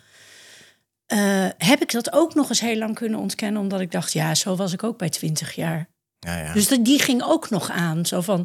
Eh, 1.09 1.47
heb 1.59 1.81
ik 1.83 1.93
dat 1.93 2.13
ook 2.13 2.35
nog 2.35 2.49
eens 2.49 2.61
heel 2.61 2.77
lang 2.79 2.95
kunnen 2.95 3.19
ontkennen, 3.21 3.61
omdat 3.61 3.81
ik 3.81 3.91
dacht, 3.93 4.13
ja, 4.13 4.35
zo 4.35 4.57
was 4.57 4.73
ik 4.73 4.83
ook 4.83 4.99
bij 4.99 5.09
20 5.09 5.55
jaar. 5.55 5.89
Ja, 6.19 6.39
ja. 6.39 6.53
Dus 6.53 6.69
dat- 6.69 6.85
die 6.85 6.99
ging 7.03 7.23
ook 7.23 7.51
nog 7.51 7.71
aan. 7.71 8.07
Zo 8.07 8.21
van, 8.21 8.41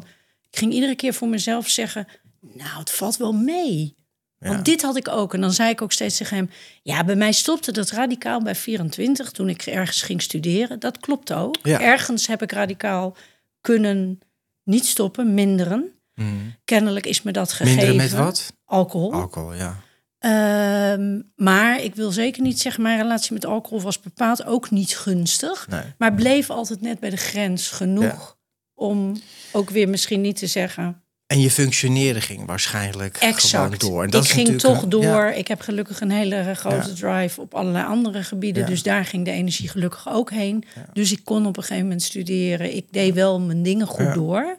ik 0.50 0.58
ging 0.58 0.72
iedere 0.72 0.94
keer 0.94 1.14
voor 1.14 1.28
mezelf 1.28 1.68
zeggen, 1.68 2.06
nou, 2.40 2.78
het 2.78 2.90
valt 2.90 3.16
wel 3.16 3.32
mee. 3.32 3.96
Want 4.38 4.64
dit 4.64 4.82
had 4.82 4.96
ik 4.96 5.08
ook. 5.08 5.34
En 5.34 5.40
dan 5.40 5.52
zei 5.52 5.70
ik 5.70 5.82
ook 5.82 5.92
steeds 5.92 6.16
tegen 6.16 6.36
hem... 6.36 6.50
ja, 6.82 7.04
bij 7.04 7.16
mij 7.16 7.32
stopte 7.32 7.72
dat 7.72 7.90
radicaal 7.90 8.42
bij 8.42 8.54
24... 8.54 9.30
toen 9.30 9.48
ik 9.48 9.62
ergens 9.62 10.02
ging 10.02 10.22
studeren. 10.22 10.80
Dat 10.80 10.98
klopt 10.98 11.32
ook. 11.32 11.56
Ergens 11.80 12.26
heb 12.26 12.42
ik 12.42 12.52
radicaal 12.52 13.16
kunnen 13.60 14.18
niet 14.62 14.86
stoppen, 14.86 15.34
minderen. 15.34 15.92
Mm. 16.14 16.54
Kennelijk 16.64 17.06
is 17.06 17.22
me 17.22 17.32
dat 17.32 17.52
gegeven. 17.52 17.86
Minderen 17.86 17.96
met 17.96 18.24
wat? 18.24 18.52
Alcohol. 18.64 19.12
Alcohol, 19.12 19.54
ja. 19.54 19.80
Ehm, 20.24 21.20
maar 21.36 21.80
ik 21.82 21.94
wil 21.94 22.10
zeker 22.10 22.42
niet 22.42 22.60
zeggen... 22.60 22.82
mijn 22.82 23.00
relatie 23.00 23.32
met 23.32 23.46
alcohol 23.46 23.80
was 23.80 24.00
bepaald 24.00 24.44
ook 24.44 24.70
niet 24.70 24.96
gunstig. 24.96 25.66
Nee. 25.70 25.80
Maar 25.98 26.14
bleef 26.14 26.50
altijd 26.50 26.80
net 26.80 27.00
bij 27.00 27.10
de 27.10 27.16
grens 27.16 27.68
genoeg... 27.68 28.36
om 28.74 29.16
ook 29.52 29.70
weer 29.70 29.88
misschien 29.88 30.20
niet 30.20 30.36
te 30.36 30.46
zeggen... 30.46 30.98
En 31.26 31.40
je 31.40 31.50
functioneren 31.50 32.22
ging 32.22 32.46
waarschijnlijk 32.46 33.16
gewoon 33.16 33.34
Exact. 33.34 33.80
door. 33.80 34.02
En 34.02 34.08
ik 34.08 34.14
is 34.14 34.30
ging 34.30 34.60
toch 34.60 34.82
een- 34.82 34.88
door. 34.88 35.02
ja. 35.02 35.30
Ik 35.32 35.48
heb 35.48 35.60
gelukkig 35.60 36.00
een 36.00 36.10
hele 36.10 36.54
grote 36.54 36.92
drive 36.92 37.40
op 37.40 37.54
allerlei 37.54 37.84
andere 37.86 38.22
gebieden. 38.22 38.66
Dus 38.66 38.82
daar 38.82 39.04
ging 39.04 39.24
de 39.24 39.30
energie 39.30 39.68
gelukkig 39.68 40.08
ook 40.08 40.30
heen. 40.30 40.64
Dus 40.92 41.12
ik 41.12 41.20
kon 41.24 41.46
op 41.46 41.56
een 41.56 41.62
gegeven 41.62 41.82
moment 41.82 42.02
studeren. 42.02 42.76
Ik 42.76 42.86
deed 42.92 43.14
wel 43.14 43.40
mijn 43.40 43.62
dingen 43.62 43.86
goed 43.86 44.14
door. 44.14 44.58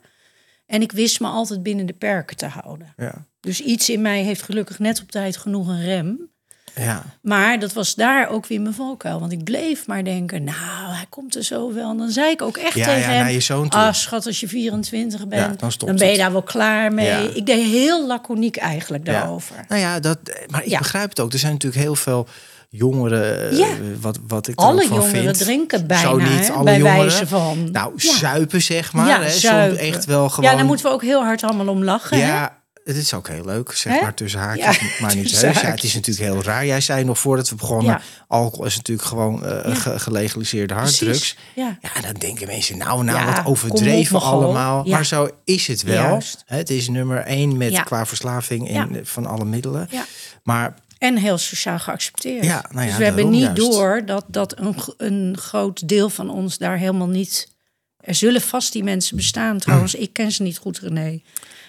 En 0.66 0.82
ik 0.82 0.92
wist 0.92 1.20
me 1.20 1.28
altijd 1.28 1.64
binnen 1.64 1.86
de 1.86 1.94
perken 1.94 2.38
te 2.38 2.46
houden. 2.46 2.94
Ja. 2.98 3.26
Dus 3.40 3.62
iets 3.62 3.90
in 3.90 4.02
mij 4.02 4.22
heeft 4.22 4.42
gelukkig 4.42 4.80
net 4.80 5.02
op 5.02 5.12
tijd 5.12 5.38
genoeg 5.38 5.68
een 5.68 5.84
rem. 5.84 6.30
Ja. 6.76 7.04
Maar 7.22 7.60
dat 7.60 7.74
was 7.74 7.96
daar 7.96 8.30
ook 8.30 8.46
weer 8.46 8.62
mijn 8.62 8.74
valkuil. 8.74 9.20
Want 9.20 9.32
ik 9.32 9.44
bleef 9.44 9.88
maar 9.88 10.04
denken, 10.04 10.44
nou, 10.44 10.94
hij 10.94 11.06
komt 11.10 11.36
er 11.36 11.44
zo 11.44 11.74
wel. 11.74 11.90
En 11.90 11.98
dan 11.98 12.10
zei 12.10 12.32
ik 12.32 12.42
ook 12.42 12.58
echt 12.58 12.74
Ja, 12.76 12.86
tegen 12.86 13.14
ja, 13.14 13.56
hem... 13.56 13.68
Ah, 13.70 13.94
schat, 13.94 14.26
als 14.26 14.40
je 14.40 14.48
24 14.48 15.28
bent, 15.28 15.60
dan 15.60 15.96
ben 15.96 15.98
je 15.98 16.06
het. 16.06 16.18
daar 16.18 16.32
wel 16.32 16.44
klaar 16.44 16.94
mee. 16.94 17.34
Ik 17.34 17.46
deed 17.46 17.66
heel 17.66 18.08
laconiek 18.08 18.56
eigenlijk 18.58 19.06
Ja. 19.08 19.12
daarover. 19.12 19.66
Nou 19.68 19.82
ja, 19.82 20.00
dat, 20.00 20.20
maar 20.50 20.64
ik 20.64 20.78
begrijp 20.78 21.10
het 21.10 21.20
ook. 21.20 21.34
Er 21.34 21.40
zijn 21.40 21.54
natuurlijk 21.54 21.82
heel 21.82 21.96
veel 21.96 22.28
jongeren, 22.78 23.50
eh, 23.52 23.58
Ja. 23.58 23.68
wat, 24.02 24.20
wat 24.28 24.48
ik 24.48 24.60
Alle 24.60 24.88
jongeren 24.88 25.10
vind. 25.10 25.38
drinken 25.38 25.88
bijna, 25.88 26.10
Zo 26.10 26.18
niet, 26.18 26.52
alle 26.52 26.64
bij 26.64 26.78
jongeren. 26.78 27.00
wijze 27.06 27.28
van. 27.28 27.72
Nou, 27.72 27.94
Ja. 27.96 28.14
zuipen 28.18 28.62
zeg 28.62 28.94
maar. 28.94 29.08
Ja, 29.08 29.22
hè. 29.22 29.30
Zuipen. 29.30 29.78
echt 29.80 30.06
wel 30.06 30.30
gewoon... 30.30 30.50
Ja, 30.50 30.56
daar 30.56 30.66
moeten 30.66 30.86
we 30.86 30.92
ook 30.92 31.02
heel 31.02 31.24
hard 31.24 31.44
allemaal 31.44 31.68
om 31.68 31.84
lachen. 31.84 32.18
hè? 32.20 32.28
Ja, 32.28 32.58
het 32.84 32.96
is 32.96 33.14
ook 33.14 33.28
heel 33.28 33.46
leuk, 33.46 33.72
zeg 33.72 33.94
Hè? 33.94 34.02
maar 34.02 34.14
tussen 34.14 34.40
haakjes, 34.40 34.78
Ja, 34.80 34.88
maar 35.02 35.16
niet 35.16 35.42
heus. 35.42 35.62
Ja, 35.62 35.70
het 35.70 35.84
is 35.84 35.94
natuurlijk 35.94 36.26
heel 36.34 36.44
raar. 36.44 36.66
Jij 36.66 36.82
zei 36.82 37.04
nog 37.04 37.20
voordat 37.20 37.50
we 37.50 37.56
begonnen, 37.56 38.02
alcohol 38.28 38.66
is 38.66 38.76
natuurlijk 38.76 39.08
gewoon 39.08 39.40
ge- 39.76 40.00
gelegaliseerde 40.00 40.74
harddrugs. 40.74 41.38
Ja. 41.56 41.78
Dan 42.02 42.14
denken 42.14 42.48
mensen, 42.48 42.78
nou, 42.78 43.04
nou, 43.04 43.26
wat 43.26 43.46
overdreven 43.46 44.22
allemaal. 44.22 44.84
Maar 44.84 45.06
zo 45.06 45.30
is 45.44 45.68
het 45.68 45.84
wel. 45.84 45.94
Juist. 46.04 46.44
Het 46.46 46.70
is 46.70 46.90
nummer 46.90 47.18
één 47.18 47.58
met 47.58 47.84
qua 47.84 48.06
verslaving 48.06 48.70
in, 48.70 49.00
van 49.04 49.26
alle 49.26 49.46
middelen. 49.46 49.88
Ja. 49.92 50.06
Maar 50.44 50.74
En 50.98 51.18
heel 51.18 51.38
sociaal 51.38 51.80
geaccepteerd. 51.80 52.44
Ja, 52.46 52.66
nou 52.70 52.82
ja, 52.84 52.88
dus 52.90 52.98
we 52.98 53.04
hebben 53.04 53.30
niet 53.30 53.42
juist. 53.42 53.56
door 53.62 54.02
dat, 54.06 54.26
dat 54.28 54.60
een, 54.60 54.76
een 54.98 55.38
groot 55.38 55.88
deel 55.88 56.10
van 56.10 56.30
ons 56.30 56.58
daar 56.58 56.78
helemaal 56.78 57.08
niet. 57.08 57.54
Er 58.00 58.16
zullen 58.16 58.42
vast 58.42 58.72
die 58.72 58.84
mensen 58.84 59.16
bestaan 59.16 59.60
trouwens. 59.60 59.96
Ik 59.96 60.14
ken 60.14 60.32
ze 60.32 60.44
niet 60.44 60.58
goed, 60.58 60.80
René. 60.80 61.22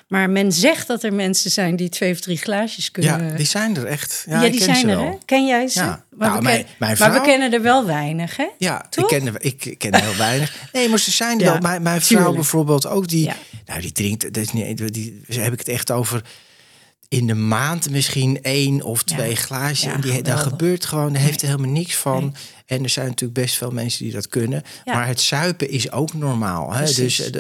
Maar 0.09 0.31
men 0.31 0.53
zegt 0.53 0.87
dat 0.87 1.03
er 1.03 1.13
mensen 1.15 1.51
zijn 1.51 1.77
die 1.77 1.89
twee 1.89 2.13
of 2.13 2.21
drie 2.21 2.37
glaasjes 2.37 2.91
kunnen. 2.91 3.27
ja, 3.31 3.37
die 3.37 3.47
zijn 3.47 3.77
er 3.77 3.85
echt. 3.87 4.25
Ja, 4.29 4.49
die 4.49 4.63
zijn 4.63 4.89
er, 4.89 4.99
hè? 4.99 5.11
Ken 5.25 5.47
jij 5.47 5.69
ze? 5.69 5.79
Ja. 5.81 6.05
Maar, 6.11 6.29
Nou, 6.29 6.39
we 6.39 6.45
mijn- 6.79 6.97
maar 6.99 7.13
we 7.13 7.21
kennen 7.21 7.53
er 7.53 7.63
wel 7.63 7.87
weinig, 7.87 8.37
hè? 8.37 8.47
Ja, 8.59 8.87
ik 8.97 9.07
ken, 9.07 9.27
er- 9.27 9.43
ik, 9.45 9.75
ken 9.79 9.93
er 9.93 10.03
heel 10.03 10.17
weinig. 10.17 10.55
Nee, 10.73 10.89
maar 10.89 10.99
ze 10.99 11.11
zijn 11.11 11.39
er 11.39 11.45
Ja, 11.45 11.53
wel. 11.53 11.61
Mijn, 11.61 11.83
mijn 11.83 12.01
vrouw 12.01 12.17
tuurlijk. 12.17 12.37
bijvoorbeeld 12.37 12.87
ook, 12.87 13.09
die, 13.09 13.25
Ja. 13.25 13.37
nou, 13.67 13.81
die 13.81 13.93
drinkt, 13.93 14.23
dat 14.23 14.37
is 14.37 14.53
niet, 14.53 14.93
die, 14.95 15.23
heb 15.29 15.53
ik 15.53 15.59
het 15.59 15.69
echt 15.69 15.91
over 15.91 16.23
in 17.17 17.27
de 17.27 17.35
maand 17.35 17.91
misschien 17.91 18.43
één 18.43 18.83
of 18.83 19.03
Ja. 19.05 19.17
twee 19.17 19.37
glaasjes. 19.37 19.83
Ja, 19.83 19.93
en 19.95 20.01
die, 20.01 20.13
geweldig. 20.13 20.43
gebeurt 20.43 20.85
gewoon, 20.87 21.13
daar 21.13 21.23
heeft 21.23 21.43
er 21.43 21.49
helemaal 21.49 21.71
niks 21.71 21.97
van. 21.97 22.23
Nee. 22.23 22.33
En 22.67 22.83
er 22.83 22.89
zijn 22.89 23.07
natuurlijk 23.07 23.41
best 23.41 23.57
veel 23.57 23.71
mensen 23.71 24.05
die 24.05 24.13
dat 24.13 24.29
kunnen. 24.29 24.63
Ja. 24.85 24.95
Maar 24.95 25.07
het 25.07 25.21
zuipen 25.21 25.71
is 25.71 25.93
ook 25.93 26.15
normaal. 26.15 26.73
Hè? 26.73 26.93
Dus 26.93 27.31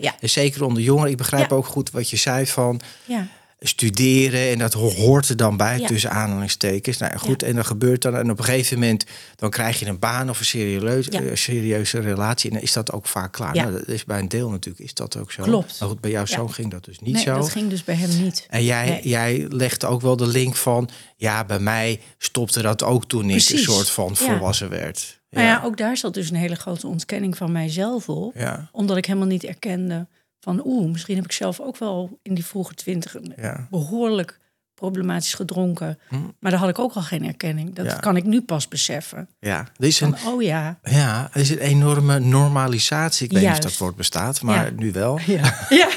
Ja. 0.00 0.14
zeker 0.20 0.64
onder 0.64 0.82
jongeren. 0.82 1.10
Ik 1.10 1.16
begrijp 1.16 1.52
ook 1.52 1.66
goed 1.66 1.90
wat 1.90 2.10
je 2.10 2.16
zei 2.16 2.46
van 2.46 2.80
Ja. 3.04 3.26
Studeren 3.68 4.50
en 4.50 4.58
dat 4.58 4.72
ho- 4.72 4.90
hoort 4.92 5.28
er 5.28 5.36
dan 5.36 5.56
bij 5.56 5.78
Ja. 5.78 5.86
tussen 5.86 6.10
aanhalingstekens. 6.10 6.98
Nou 6.98 7.12
ja, 7.12 7.18
goed, 7.18 7.42
en 7.42 7.54
dan 7.54 7.64
gebeurt 7.64 8.02
dan 8.02 8.16
en 8.16 8.30
op 8.30 8.38
een 8.38 8.44
gegeven 8.44 8.78
moment 8.78 9.04
dan 9.36 9.50
krijg 9.50 9.78
je 9.80 9.86
een 9.86 9.98
baan 9.98 10.30
of 10.30 10.38
een 10.38 10.44
serieus, 10.44 11.06
Ja. 11.10 11.20
eh, 11.22 11.34
serieuze 11.34 12.00
relatie 12.00 12.50
en 12.50 12.56
dan 12.56 12.64
is 12.64 12.72
dat 12.72 12.92
ook 12.92 13.06
vaak 13.06 13.32
klaar. 13.32 13.54
Ja. 13.54 13.62
Nou, 13.62 13.76
dat 13.78 13.88
is 13.88 14.04
bij 14.04 14.18
een 14.18 14.28
deel 14.28 14.50
natuurlijk 14.50 14.84
is 14.84 14.94
dat 14.94 15.16
ook 15.16 15.32
zo. 15.32 15.42
Klopt. 15.42 15.76
Maar 15.80 15.88
goed, 15.88 16.00
bij 16.00 16.10
jouw 16.10 16.24
Ja. 16.26 16.34
zoon 16.36 16.52
ging 16.52 16.70
dat 16.70 16.84
dus 16.84 16.98
niet 16.98 17.14
Nee, 17.14 17.22
zo. 17.22 17.34
dat 17.34 17.50
ging 17.50 17.70
dus 17.70 17.84
bij 17.84 17.94
hem 17.94 18.22
niet. 18.22 18.46
En 18.50 18.64
jij, 18.64 18.88
Nee. 18.88 19.08
jij 19.08 19.46
legde 19.48 19.86
ook 19.86 20.00
wel 20.00 20.16
de 20.16 20.26
link 20.26 20.56
van, 20.56 20.88
ja, 21.16 21.44
bij 21.44 21.58
mij 21.58 22.00
stopte 22.18 22.62
dat 22.62 22.82
ook 22.82 23.06
toen 23.06 23.30
ik 23.30 23.48
een 23.50 23.58
soort 23.58 23.90
van 23.90 24.08
Ja. 24.08 24.14
volwassen 24.26 24.68
werd. 24.70 25.20
Nou 25.30 25.46
ja, 25.46 25.62
ook 25.64 25.76
daar 25.76 25.96
zat 25.96 26.14
dus 26.14 26.30
een 26.30 26.36
hele 26.36 26.54
grote 26.54 26.86
ontkenning 26.86 27.36
van 27.36 27.52
mijzelf 27.52 28.08
op. 28.08 28.34
ja, 28.36 28.68
Omdat 28.72 28.96
ik 28.96 29.06
helemaal 29.06 29.28
niet 29.28 29.44
erkende 29.44 30.06
van... 30.42 30.62
oeh, 30.66 30.90
misschien 30.90 31.16
heb 31.16 31.24
ik 31.24 31.32
zelf 31.32 31.60
ook 31.60 31.76
wel 31.78 32.18
in 32.22 32.34
die 32.34 32.44
vroege 32.46 32.74
twintig... 32.74 33.16
ja. 33.36 33.66
behoorlijk 33.70 34.40
problematisch 34.74 35.34
gedronken. 35.34 35.98
Hm. 36.08 36.16
Maar 36.40 36.50
daar 36.50 36.60
had 36.60 36.68
ik 36.68 36.78
ook 36.78 36.92
al 36.92 37.02
geen 37.02 37.26
erkenning. 37.26 37.74
Dat 37.74 37.86
Ja. 37.86 37.94
kan 37.96 38.16
ik 38.16 38.24
nu 38.24 38.42
pas 38.42 38.68
beseffen. 38.68 39.28
ja. 39.40 39.68
Er 39.76 39.86
is 39.86 40.00
een, 40.00 40.16
Van, 40.18 40.32
oh 40.32 40.42
ja. 40.42 40.78
ja, 40.82 41.28
er 41.32 41.40
is 41.40 41.50
een 41.50 41.58
enorme 41.58 42.18
normalisatie. 42.18 43.26
Ik 43.26 43.32
weet 43.32 43.42
niet 43.42 43.50
of 43.52 43.58
dat 43.58 43.76
woord 43.76 43.96
bestaat, 43.96 44.42
maar 44.42 44.64
Ja. 44.64 44.70
nu 44.76 44.92
wel. 44.92 45.18
Ja. 45.26 45.66
ja. 45.68 45.88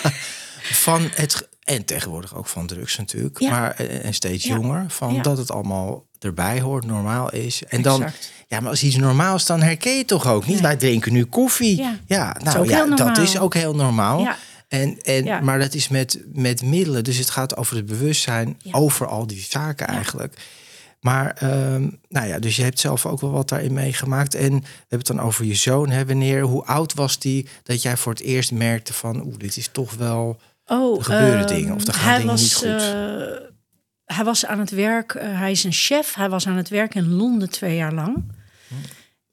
van 0.85 1.01
het 1.13 1.47
en 1.63 1.85
tegenwoordig 1.85 2.35
ook 2.35 2.47
van 2.47 2.67
drugs 2.67 2.97
natuurlijk, 2.97 3.39
maar 3.39 3.71
eh, 3.75 4.05
en 4.05 4.13
steeds 4.13 4.43
jonger 4.45 4.85
van 4.87 5.21
dat 5.21 5.37
het 5.37 5.51
allemaal 5.51 6.05
erbij 6.25 6.61
hoort, 6.61 6.85
normaal 6.85 7.31
is. 7.31 7.63
En 7.67 7.81
dan 7.81 8.05
ja, 8.47 8.59
maar 8.59 8.69
als 8.69 8.83
iets 8.83 8.95
normaal 8.95 9.35
is, 9.35 9.45
dan 9.45 9.61
herken 9.61 9.97
je 9.97 10.05
toch 10.05 10.27
ook 10.27 10.45
niet. 10.45 10.53
Nee. 10.53 10.61
Wij 10.63 10.75
drinken 10.75 11.13
nu 11.13 11.25
koffie. 11.25 11.77
Ja. 12.07 12.35
Nou 12.43 12.69
ja, 12.69 12.85
dat 12.85 12.97
normaal. 12.97 13.21
is 13.23 13.39
ook 13.39 13.53
heel 13.53 13.75
normaal. 13.75 14.19
Ja. 14.19 14.37
En, 14.67 15.01
en, 15.01 15.23
Ja. 15.23 15.39
Maar 15.39 15.59
dat 15.59 15.73
is 15.73 15.87
met, 15.87 16.19
met 16.33 16.61
middelen. 16.61 17.03
Dus 17.03 17.17
het 17.17 17.29
gaat 17.29 17.57
over 17.57 17.75
het 17.75 17.85
bewustzijn 17.85 18.57
Ja. 18.61 18.71
over 18.73 19.07
al 19.07 19.27
die 19.27 19.45
zaken 19.49 19.87
eigenlijk. 19.87 20.33
Maar 20.99 21.35
ehm, 21.39 21.87
nou 22.09 22.27
ja, 22.27 22.39
dus 22.39 22.55
je 22.55 22.63
hebt 22.63 22.79
zelf 22.79 23.05
ook 23.05 23.21
wel 23.21 23.31
wat 23.31 23.49
daarin 23.49 23.73
meegemaakt. 23.73 24.35
En 24.35 24.51
we 24.51 24.67
hebben 24.79 24.97
het 24.97 25.07
dan 25.07 25.19
over 25.19 25.45
je 25.45 25.55
zoon. 25.55 25.89
Hè? 25.89 26.05
Wanneer, 26.05 26.41
hoe 26.41 26.65
oud 26.65 26.93
was 26.93 27.19
die 27.19 27.47
dat 27.63 27.81
jij 27.81 27.97
voor 27.97 28.11
het 28.11 28.21
eerst 28.21 28.51
merkte 28.51 28.93
van... 28.93 29.25
oeh, 29.25 29.37
dit 29.37 29.57
is 29.57 29.69
toch 29.71 29.93
wel... 29.93 30.39
Oh, 30.67 30.97
Er 30.97 31.03
gebeuren 31.03 31.39
ehm, 31.45 31.55
dingen 31.55 31.75
of 31.75 31.87
er 31.87 31.93
gaan 31.93 32.03
hij 32.09 32.17
dingen 32.17 32.31
was, 32.31 32.41
niet 32.41 32.53
goed. 32.55 32.65
eh, 32.65 33.53
hij 34.05 34.23
was 34.25 34.45
aan 34.45 34.59
het 34.59 34.69
werk, 34.69 35.13
eh, 35.13 35.39
hij 35.39 35.51
is 35.51 35.63
een 35.63 35.71
chef. 35.71 36.13
Hij 36.13 36.29
was 36.29 36.47
aan 36.47 36.57
het 36.57 36.69
werk 36.69 36.95
in 36.95 37.13
Londen 37.13 37.49
twee 37.49 37.75
jaar 37.75 37.93
lang. 37.93 38.23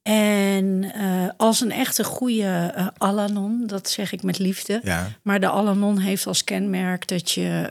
En 0.02 0.92
eh, 0.94 1.28
als 1.36 1.60
een 1.60 1.72
echte 1.72 2.04
goede 2.04 2.72
eh 2.74 2.86
Alanon, 2.98 3.66
dat 3.66 3.90
zeg 3.90 4.12
ik 4.12 4.22
met 4.22 4.38
liefde. 4.38 4.80
Ja, 4.84 5.08
Maar 5.22 5.40
de 5.40 5.48
Alanon 5.48 5.98
heeft 5.98 6.26
als 6.26 6.44
kenmerk 6.44 7.06
dat 7.08 7.30
je 7.30 7.68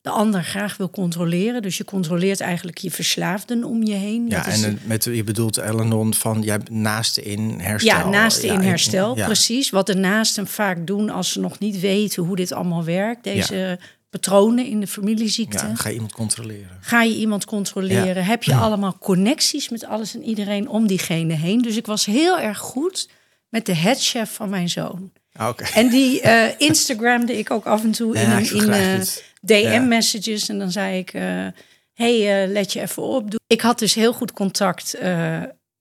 de 0.00 0.10
ander 0.10 0.44
graag 0.44 0.76
wil 0.76 0.90
controleren. 0.90 1.62
Dus 1.62 1.76
je 1.76 1.84
controleert 1.84 2.40
eigenlijk 2.40 2.78
je 2.78 2.90
verslaafden 2.90 3.64
om 3.64 3.82
je 3.84 3.94
heen. 3.94 4.28
ja 4.28 4.44
Dat 4.44 4.62
en 4.62 4.78
met, 4.84 5.04
je 5.04 5.24
bedoelt 5.24 5.56
Elenon 5.56 6.14
van 6.14 6.42
jij 6.42 6.56
bent 6.56 6.70
naaste 6.70 7.22
in 7.22 7.58
herstel. 7.60 7.98
ja, 7.98 8.08
naasten 8.08 8.48
Ja, 8.48 8.54
in 8.54 8.60
herstel, 8.60 9.16
ja. 9.16 9.26
precies. 9.26 9.70
Wat 9.70 9.86
de 9.86 9.94
naasten 9.94 10.46
vaak 10.46 10.86
doen 10.86 11.10
als 11.10 11.32
ze 11.32 11.40
nog 11.40 11.58
niet 11.58 11.80
weten 11.80 12.22
hoe 12.22 12.36
dit 12.36 12.52
allemaal 12.52 12.84
werkt. 12.84 13.24
Deze 13.24 13.78
patronen 14.10 14.66
in 14.66 14.80
de 14.80 14.86
familieziekte. 14.86 15.66
Ja, 15.66 15.74
ga 15.74 15.88
je 15.88 15.94
iemand 15.94 16.12
controleren. 16.12 16.78
Ga 16.80 17.02
je 17.02 17.14
iemand 17.14 17.44
controleren? 17.44 18.24
Heb 18.24 18.42
je 18.42 18.54
allemaal 18.54 18.96
connecties 18.98 19.68
met 19.68 19.84
alles 19.84 20.14
en 20.14 20.22
iedereen 20.22 20.68
om 20.68 20.86
diegene 20.86 21.34
heen? 21.34 21.62
Dus 21.62 21.76
ik 21.76 21.86
was 21.86 22.04
heel 22.06 22.38
erg 22.38 22.58
goed 22.58 23.08
met 23.48 23.66
de 23.66 23.74
headchef 23.74 24.32
van 24.34 24.48
mijn 24.48 24.68
zoon. 24.68 25.12
Ah, 25.32 25.48
Oké. 25.48 25.64
En 25.64 25.88
die 25.88 26.20
eh 26.20 26.48
Instagramde 26.58 27.38
ik 27.38 27.50
ook 27.50 27.66
af 27.66 27.82
en 27.82 27.90
toe 27.90 28.16
in, 28.16 28.30
een- 28.30 28.54
in 28.54 28.70
eh. 28.72 29.00
DM-messages. 29.40 30.48
En 30.48 30.58
dan 30.58 30.70
zei 30.70 30.98
ik, 30.98 31.12
eh, 31.12 31.46
hey, 31.94 32.46
let 32.48 32.72
je 32.72 32.80
even 32.80 33.02
op. 33.02 33.34
Ik 33.46 33.60
had 33.60 33.78
dus 33.78 33.94
heel 33.94 34.12
goed 34.12 34.32
contact 34.32 34.94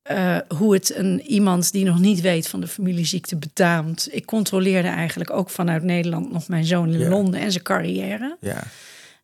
eh, 0.09 0.37
hoe 0.57 0.73
het 0.73 0.95
een, 0.95 1.21
iemand 1.21 1.71
die 1.71 1.85
nog 1.85 1.99
niet 1.99 2.21
weet 2.21 2.47
van 2.47 2.61
de 2.61 2.67
familieziekte 2.67 3.35
betaamt. 3.35 4.07
Ik 4.11 4.25
controleerde 4.25 4.87
eigenlijk 4.87 5.29
ook 5.29 5.49
vanuit 5.49 5.83
Nederland 5.83 6.31
nog 6.31 6.47
mijn 6.47 6.65
zoon 6.65 6.93
in 6.93 6.99
Ja. 6.99 7.09
Londen 7.09 7.39
en 7.39 7.51
zijn 7.51 7.63
carrière. 7.63 8.37
Ja. 8.39 8.63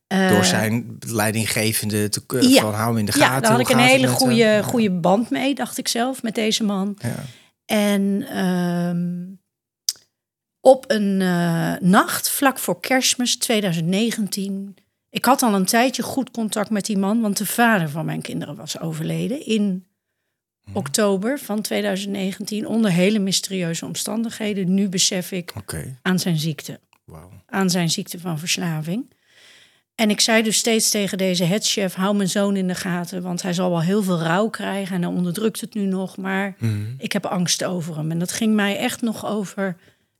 Eh, 0.07 0.29
Door 0.29 0.45
zijn 0.45 0.97
leidinggevende 1.07 2.09
te 2.09 2.25
kunnen 2.25 2.49
ja. 2.49 2.61
van 2.61 2.73
hou 2.73 2.87
hem 2.89 2.97
in 2.97 3.05
de 3.05 3.19
Ja, 3.19 3.25
gaten. 3.25 3.41
daar 3.41 3.51
had 3.51 3.59
ik 3.59 3.69
een 3.69 3.79
hele 3.79 4.05
hem? 4.07 4.15
goede, 4.15 4.35
Ja. 4.35 4.61
goede 4.61 4.91
band 4.91 5.29
mee, 5.29 5.55
dacht 5.55 5.77
ik 5.77 5.87
zelf, 5.87 6.23
met 6.23 6.35
deze 6.35 6.63
man. 6.63 6.97
Ja. 6.97 7.15
En 7.65 8.25
ehm, 8.29 9.23
op 10.59 10.83
een 10.87 11.21
eh, 11.21 11.73
nacht, 11.79 12.29
vlak 12.29 12.59
voor 12.59 12.79
kerstmis 12.79 13.37
2019... 13.37 14.75
Ik 15.09 15.25
had 15.25 15.41
al 15.41 15.53
een 15.53 15.65
tijdje 15.65 16.03
goed 16.03 16.31
contact 16.31 16.69
met 16.69 16.85
die 16.85 16.97
man... 16.97 17.21
want 17.21 17.37
de 17.37 17.45
vader 17.45 17.89
van 17.89 18.05
mijn 18.05 18.21
kinderen 18.21 18.55
was 18.55 18.79
overleden 18.79 19.45
in. 19.45 19.85
Oktober 20.73 21.39
van 21.39 21.61
2019... 21.61 22.67
onder 22.67 22.91
hele 22.91 23.19
mysterieuze 23.19 23.85
omstandigheden. 23.85 24.73
Nu 24.73 24.89
besef 24.89 25.31
ik 25.31 25.51
aan 26.01 26.19
zijn 26.19 26.37
ziekte 26.37 26.79
aan 27.45 27.69
zijn 27.69 27.89
ziekte 27.89 28.19
van 28.19 28.39
verslaving. 28.39 29.13
En 29.95 30.09
ik 30.09 30.19
zei 30.21 30.43
dus 30.43 30.57
steeds 30.57 30.89
tegen 30.89 31.17
deze 31.17 31.43
headchef: 31.43 31.93
hou 31.93 32.15
mijn 32.15 32.29
zoon 32.29 32.55
in 32.55 32.67
de 32.67 32.75
gaten, 32.75 33.21
want 33.21 33.41
hij 33.41 33.53
zal 33.53 33.69
wel 33.69 33.81
heel 33.81 34.03
veel 34.03 34.19
rouw 34.19 34.49
krijgen 34.49 34.95
en 34.95 35.01
hij 35.03 35.11
onderdrukt 35.11 35.61
het 35.61 35.73
nu 35.73 35.85
nog, 35.85 36.17
maar 36.17 36.55
Mhm. 36.59 36.73
ik 36.97 37.11
heb 37.11 37.25
angst 37.25 37.63
over 37.63 37.95
hem. 37.97 38.11
En 38.11 38.19
dat 38.19 38.31
ging 38.31 38.53
mij 38.55 38.77
echt 38.77 39.01
nog 39.01 39.25
over. 39.25 39.77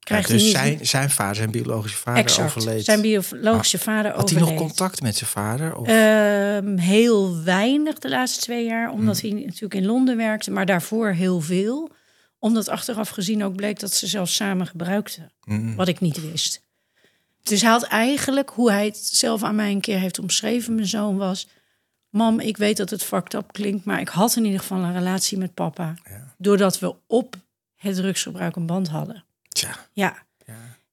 Ja, 0.07 0.21
dus 0.21 0.27
hij 0.27 0.37
niet 0.37 0.51
zijn, 0.51 0.85
zijn 0.87 1.09
vader, 1.09 1.35
zijn 1.35 1.51
biologische 1.51 1.97
vader 1.97 2.23
exact 2.23 2.47
overleed. 2.57 2.85
zijn 2.85 3.01
biologische 3.01 3.77
vader 3.79 4.11
Had 4.11 4.29
hij 4.29 4.39
overleed. 4.39 4.59
nog 4.59 4.67
contact 4.67 5.01
met 5.01 5.15
zijn 5.15 5.29
vader? 5.29 5.75
Of? 5.75 5.87
Ehm, 5.87 6.77
heel 6.77 7.43
weinig 7.43 7.99
de 7.99 8.09
laatste 8.09 8.41
twee 8.41 8.65
jaar, 8.65 8.87
Hmm. 8.89 8.99
omdat 8.99 9.21
hij 9.21 9.31
natuurlijk 9.31 9.73
in 9.73 9.85
Londen 9.85 10.17
werkte, 10.17 10.51
maar 10.51 10.65
daarvoor 10.65 11.07
heel 11.09 11.41
veel. 11.41 11.91
Omdat 12.39 12.69
achteraf 12.69 13.09
gezien 13.09 13.43
ook 13.43 13.55
bleek 13.55 13.79
dat 13.79 13.93
ze 13.93 14.07
zelfs 14.07 14.35
samen 14.35 14.67
gebruikten. 14.67 15.31
Mhm. 15.43 15.75
Wat 15.75 15.87
ik 15.87 15.99
niet 15.99 16.29
wist. 16.31 16.63
Dus 17.43 17.61
hij 17.61 17.71
had 17.71 17.83
eigenlijk, 17.83 18.49
hoe 18.49 18.71
hij 18.71 18.85
het 18.85 18.97
zelf 18.97 19.43
aan 19.43 19.55
mij 19.55 19.71
een 19.71 19.81
keer 19.81 19.99
heeft 19.99 20.19
omschreven, 20.19 20.75
mijn 20.75 20.87
zoon 20.87 21.17
was... 21.17 21.47
Mam, 22.09 22.39
ik 22.39 22.57
weet 22.57 22.77
dat 22.77 22.89
het 22.89 23.03
fucked 23.03 23.33
up 23.33 23.51
klinkt, 23.51 23.85
maar 23.85 23.99
ik 23.99 24.07
had 24.07 24.35
in 24.35 24.45
ieder 24.45 24.59
geval 24.59 24.77
een 24.77 24.93
relatie 24.93 25.37
met 25.37 25.53
papa. 25.53 25.93
Doordat 26.37 26.79
we 26.79 26.95
op 27.07 27.35
het 27.75 27.95
drugsgebruik 27.95 28.55
een 28.55 28.65
band 28.65 28.87
hadden. 28.87 29.24
Tja, 29.55 29.75
Ja. 29.93 30.23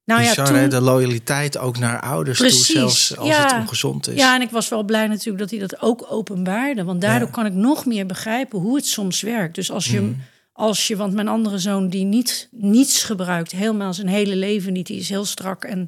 Nou 0.04 0.22
ja, 0.22 0.34
toen... 0.34 0.54
hè? 0.54 0.68
de 0.68 0.80
loyaliteit 0.80 1.58
ook 1.58 1.78
naar 1.78 2.00
ouders 2.00 2.38
Precies, 2.38 2.66
toe, 2.66 2.74
zelfs 2.76 3.16
als 3.16 3.28
ja. 3.28 3.42
het 3.42 3.52
ongezond 3.52 4.08
is. 4.08 4.14
Ja, 4.18 4.34
en 4.34 4.40
ik 4.42 4.50
was 4.50 4.68
wel 4.68 4.82
blij 4.82 5.06
natuurlijk 5.06 5.38
dat 5.38 5.50
hij 5.50 5.58
dat 5.58 5.82
ook 5.82 6.06
openbaarde. 6.08 6.84
Want 6.84 7.00
daardoor 7.00 7.26
Ja. 7.28 7.34
kan 7.34 7.46
ik 7.46 7.52
nog 7.52 7.86
meer 7.86 8.06
begrijpen 8.06 8.58
hoe 8.58 8.76
het 8.76 8.86
soms 8.86 9.20
werkt. 9.20 9.54
Dus 9.54 9.70
als 9.70 9.86
je, 9.86 10.00
Mhm. 10.00 10.12
als 10.52 10.86
je 10.86 10.96
want 10.96 11.14
mijn 11.14 11.28
andere 11.28 11.58
zoon 11.58 11.88
die 11.88 12.04
niet, 12.04 12.48
niets 12.50 13.02
gebruikt, 13.02 13.52
helemaal 13.52 13.94
zijn 13.94 14.08
hele 14.08 14.36
leven 14.36 14.72
niet, 14.72 14.86
die 14.86 14.98
is 14.98 15.08
heel 15.08 15.24
strak 15.24 15.64
en 15.64 15.86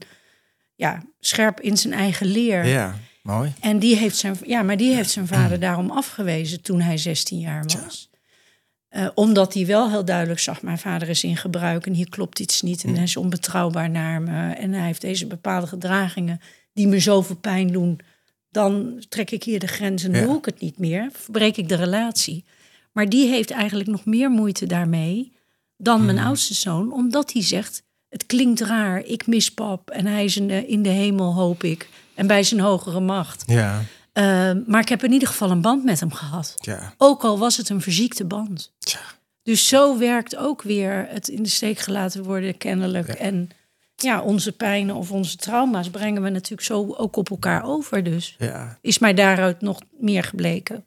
ja, 0.75 1.03
scherp 1.21 1.61
in 1.61 1.77
zijn 1.77 1.93
eigen 1.93 2.27
leer. 2.27 2.65
Ja, 2.67 2.95
mooi. 3.23 3.53
En 3.61 3.79
die 3.79 3.97
heeft 3.97 4.17
zijn, 4.17 4.37
ja, 4.47 4.63
maar 4.63 4.77
die 4.77 4.95
heeft 4.95 5.11
zijn 5.11 5.27
vader 5.27 5.61
daarom 5.61 5.91
afgewezen 5.91 6.63
toen 6.63 6.81
hij 6.81 6.99
16 6.99 7.39
jaar 7.39 7.65
was. 7.85 8.11
Eh, 8.95 9.07
omdat 9.15 9.55
hij 9.55 9.67
wel 9.67 9.91
heel 9.91 10.05
duidelijk 10.05 10.41
zag, 10.41 10.63
mijn 10.63 10.79
vader 10.79 11.09
is 11.09 11.25
in 11.25 11.37
gebruik 11.37 11.87
en 11.87 11.93
hier 11.93 12.09
klopt 12.09 12.39
iets 12.39 12.63
niet. 12.63 12.85
En 12.85 12.95
hij 12.95 13.03
is 13.03 13.17
onbetrouwbaar 13.17 13.91
naar 13.91 14.23
me. 14.23 14.53
En 14.53 14.73
hij 14.73 14.87
heeft 14.87 15.01
deze 15.01 15.27
bepaalde 15.27 15.67
gedragingen 15.67 16.41
die 16.73 16.87
me 16.89 16.99
zoveel 17.01 17.37
pijn 17.37 17.73
doen, 17.73 18.01
dan 18.51 19.03
trek 19.09 19.31
ik 19.31 19.43
hier 19.45 19.59
de 19.59 19.67
grens 19.67 20.05
en 20.05 20.13
Ja. 20.13 20.21
doe 20.25 20.37
ik 20.39 20.45
het 20.45 20.61
niet 20.61 20.79
meer. 20.79 21.09
Verbreek 21.13 21.57
ik 21.57 21.69
de 21.69 21.75
relatie. 21.75 22.45
Maar 22.93 23.09
die 23.09 23.29
heeft 23.29 23.51
eigenlijk 23.51 23.89
nog 23.89 24.05
meer 24.05 24.31
moeite 24.31 24.67
daarmee 24.67 25.33
dan 25.77 26.05
mijn 26.05 26.17
Hmm. 26.19 26.27
oudste 26.27 26.55
zoon, 26.55 26.93
omdat 26.93 27.33
hij 27.33 27.43
zegt: 27.43 27.83
Het 28.09 28.27
klinkt 28.27 28.61
raar, 28.61 29.05
ik 29.05 29.27
mis 29.27 29.51
pap 29.55 29.91
en 29.91 30.07
hij 30.07 30.25
is 30.25 30.37
in 30.37 30.49
de, 30.49 30.67
in 30.67 30.83
de 30.83 30.89
hemel, 30.89 31.35
hoop 31.35 31.63
ik, 31.63 31.89
en 32.15 32.27
bij 32.27 32.43
zijn 32.43 32.61
hogere 32.61 33.01
macht. 33.01 33.43
Ja, 33.47 33.83
Uh, 34.19 34.51
maar 34.67 34.81
ik 34.81 34.89
heb 34.89 35.05
in 35.05 35.13
ieder 35.13 35.29
geval 35.29 35.51
een 35.51 35.61
band 35.61 35.85
met 35.85 36.01
hem 36.01 36.13
gehad. 36.13 36.55
ja. 36.57 36.95
Ook 36.99 37.25
al 37.25 37.39
was 37.39 37.57
het 37.57 37.69
een 37.69 37.81
verziekte 37.81 38.25
band. 38.25 38.73
Tja. 38.79 39.01
Dus 39.43 39.69
zo 39.69 39.99
werkt 39.99 40.37
ook 40.37 40.63
weer 40.63 41.07
het 41.09 41.29
in 41.29 41.43
de 41.43 41.49
steek 41.49 41.79
gelaten 41.79 42.25
worden, 42.25 42.57
kennelijk. 42.57 43.07
Ja. 43.07 43.15
En 43.15 43.51
ja, 43.97 44.23
onze 44.23 44.53
pijnen 44.53 44.95
of 44.95 45.11
onze 45.11 45.37
trauma's 45.37 45.91
brengen 45.91 46.23
we 46.23 46.29
natuurlijk 46.29 46.63
zo 46.63 46.95
ook 46.95 47.17
op 47.17 47.31
elkaar 47.31 47.65
over. 47.65 48.03
Dus 48.03 48.35
ja. 48.39 48.79
is 48.81 48.99
mij 48.99 49.15
daaruit 49.15 49.61
nog 49.61 49.81
meer 49.99 50.25
gebleken. 50.25 50.85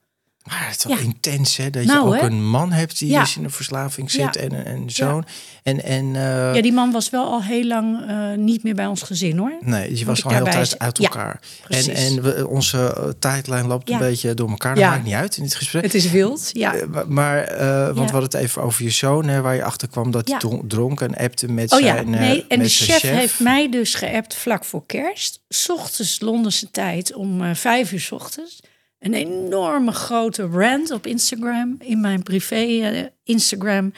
Maar 0.47 0.65
het 0.67 0.75
is 0.77 0.81
toch 0.83 0.97
Ja. 0.99 1.03
intens, 1.05 1.57
hè? 1.57 1.69
Dat 1.69 1.83
Nou, 1.83 2.09
je 2.09 2.15
ook 2.15 2.21
hè? 2.21 2.27
een 2.27 2.49
man 2.49 2.71
hebt 2.71 2.99
die 2.99 3.09
Ja. 3.09 3.19
dus 3.19 3.37
in 3.37 3.43
een 3.43 3.51
verslaving 3.51 4.11
zit 4.11 4.33
Ja. 4.33 4.41
en 4.41 4.53
een 4.53 4.65
en 4.65 4.89
zoon. 4.89 5.25
En, 5.63 5.83
en 5.83 6.15
eh, 6.15 6.55
Ja, 6.55 6.61
die 6.61 6.73
man 6.73 6.91
was 6.91 7.09
wel 7.09 7.25
al 7.25 7.43
heel 7.43 7.63
lang 7.63 8.05
eh, 8.07 8.31
niet 8.37 8.63
meer 8.63 8.75
bij 8.75 8.85
ons 8.85 9.01
gezin 9.01 9.37
hoor. 9.37 9.53
nee, 9.61 9.89
Moet 9.89 10.03
was 10.03 10.23
al 10.25 10.31
heel 10.31 10.43
tijd 10.43 10.79
uit 10.79 10.97
Ja, 10.97 11.03
elkaar. 11.03 11.39
en 11.67 11.95
en 11.95 12.21
we, 12.21 12.47
onze 12.47 12.93
eh, 12.97 13.09
tijdlijn 13.19 13.67
loopt 13.67 13.87
Ja. 13.89 13.93
een 13.93 13.99
beetje 13.99 14.33
door 14.33 14.49
elkaar. 14.49 14.73
Dat 14.75 14.83
Ja. 14.83 14.89
maakt 14.89 15.03
niet 15.03 15.13
uit 15.13 15.37
in 15.37 15.43
dit 15.43 15.55
gesprek. 15.55 15.83
Het 15.83 15.93
is 15.93 16.11
wild, 16.11 16.49
ja. 16.53 16.73
Maar- 17.07 17.45
want 17.85 18.09
we 18.09 18.15
hadden 18.17 18.23
het 18.23 18.33
even 18.33 18.61
over 18.63 18.83
je 18.83 18.89
zoon, 18.89 19.27
hè, 19.27 19.41
waar 19.41 19.55
je 19.55 19.63
achter 19.63 19.87
kwam 19.87 20.11
dat 20.11 20.25
hij 20.27 20.33
Ja. 20.33 20.39
dron- 20.39 20.67
dronk 20.67 21.01
en 21.01 21.15
appte 21.15 21.51
met 21.51 21.71
Oh 21.73 21.79
ja, 21.79 21.85
zijn. 21.95 22.13
eh, 22.13 22.19
nee, 22.19 22.45
en 22.47 22.59
de 22.59 22.69
chef, 22.69 23.01
heeft 23.01 23.39
mij 23.39 23.69
dus 23.71 23.93
geappt 23.95 24.35
vlak 24.35 24.65
voor 24.65 24.83
kerst. 24.85 25.39
's 25.49 25.69
ochtends 25.69 26.19
Londense 26.19 26.71
tijd 26.71 27.13
om 27.13 27.55
vijf 27.55 27.91
uur 27.91 27.99
's 27.99 28.11
ochtends. 28.11 28.59
Een 29.07 29.13
enorme 29.13 29.91
grote 29.91 30.45
rant 30.45 30.91
op 30.91 31.07
Instagram, 31.07 31.75
in 31.79 32.01
mijn 32.01 32.23
privé 32.23 32.55
eh, 32.55 33.05
Instagram. 33.23 33.91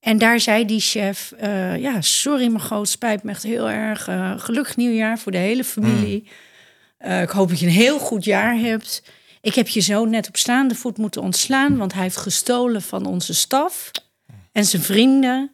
En 0.00 0.18
daar 0.18 0.40
zei 0.40 0.64
die 0.64 0.80
chef, 0.80 1.32
eh, 1.32 1.76
ja, 1.76 2.00
sorry 2.00 2.46
mijn 2.46 2.60
groot, 2.60 2.88
spijt 2.88 3.22
me 3.22 3.30
echt 3.30 3.42
heel 3.42 3.70
erg. 3.70 4.08
Eh, 4.08 4.32
gelukkig 4.36 4.76
nieuwjaar 4.76 5.18
voor 5.18 5.32
de 5.32 5.38
hele 5.38 5.64
familie. 5.64 6.28
Eh, 6.98 7.22
ik 7.22 7.30
hoop 7.30 7.48
dat 7.48 7.60
je 7.60 7.66
een 7.66 7.72
heel 7.72 7.98
goed 7.98 8.24
jaar 8.24 8.58
hebt. 8.58 9.02
Ik 9.40 9.54
heb 9.54 9.68
je 9.68 9.80
zo 9.80 10.04
net 10.04 10.28
op 10.28 10.36
staande 10.36 10.74
voet 10.74 10.98
moeten 10.98 11.22
ontslaan, 11.22 11.76
want 11.76 11.92
hij 11.92 12.02
heeft 12.02 12.16
gestolen 12.16 12.82
van 12.82 13.06
onze 13.06 13.34
staf 13.34 13.90
en 14.52 14.64
zijn 14.64 14.82
vrienden. 14.82 15.52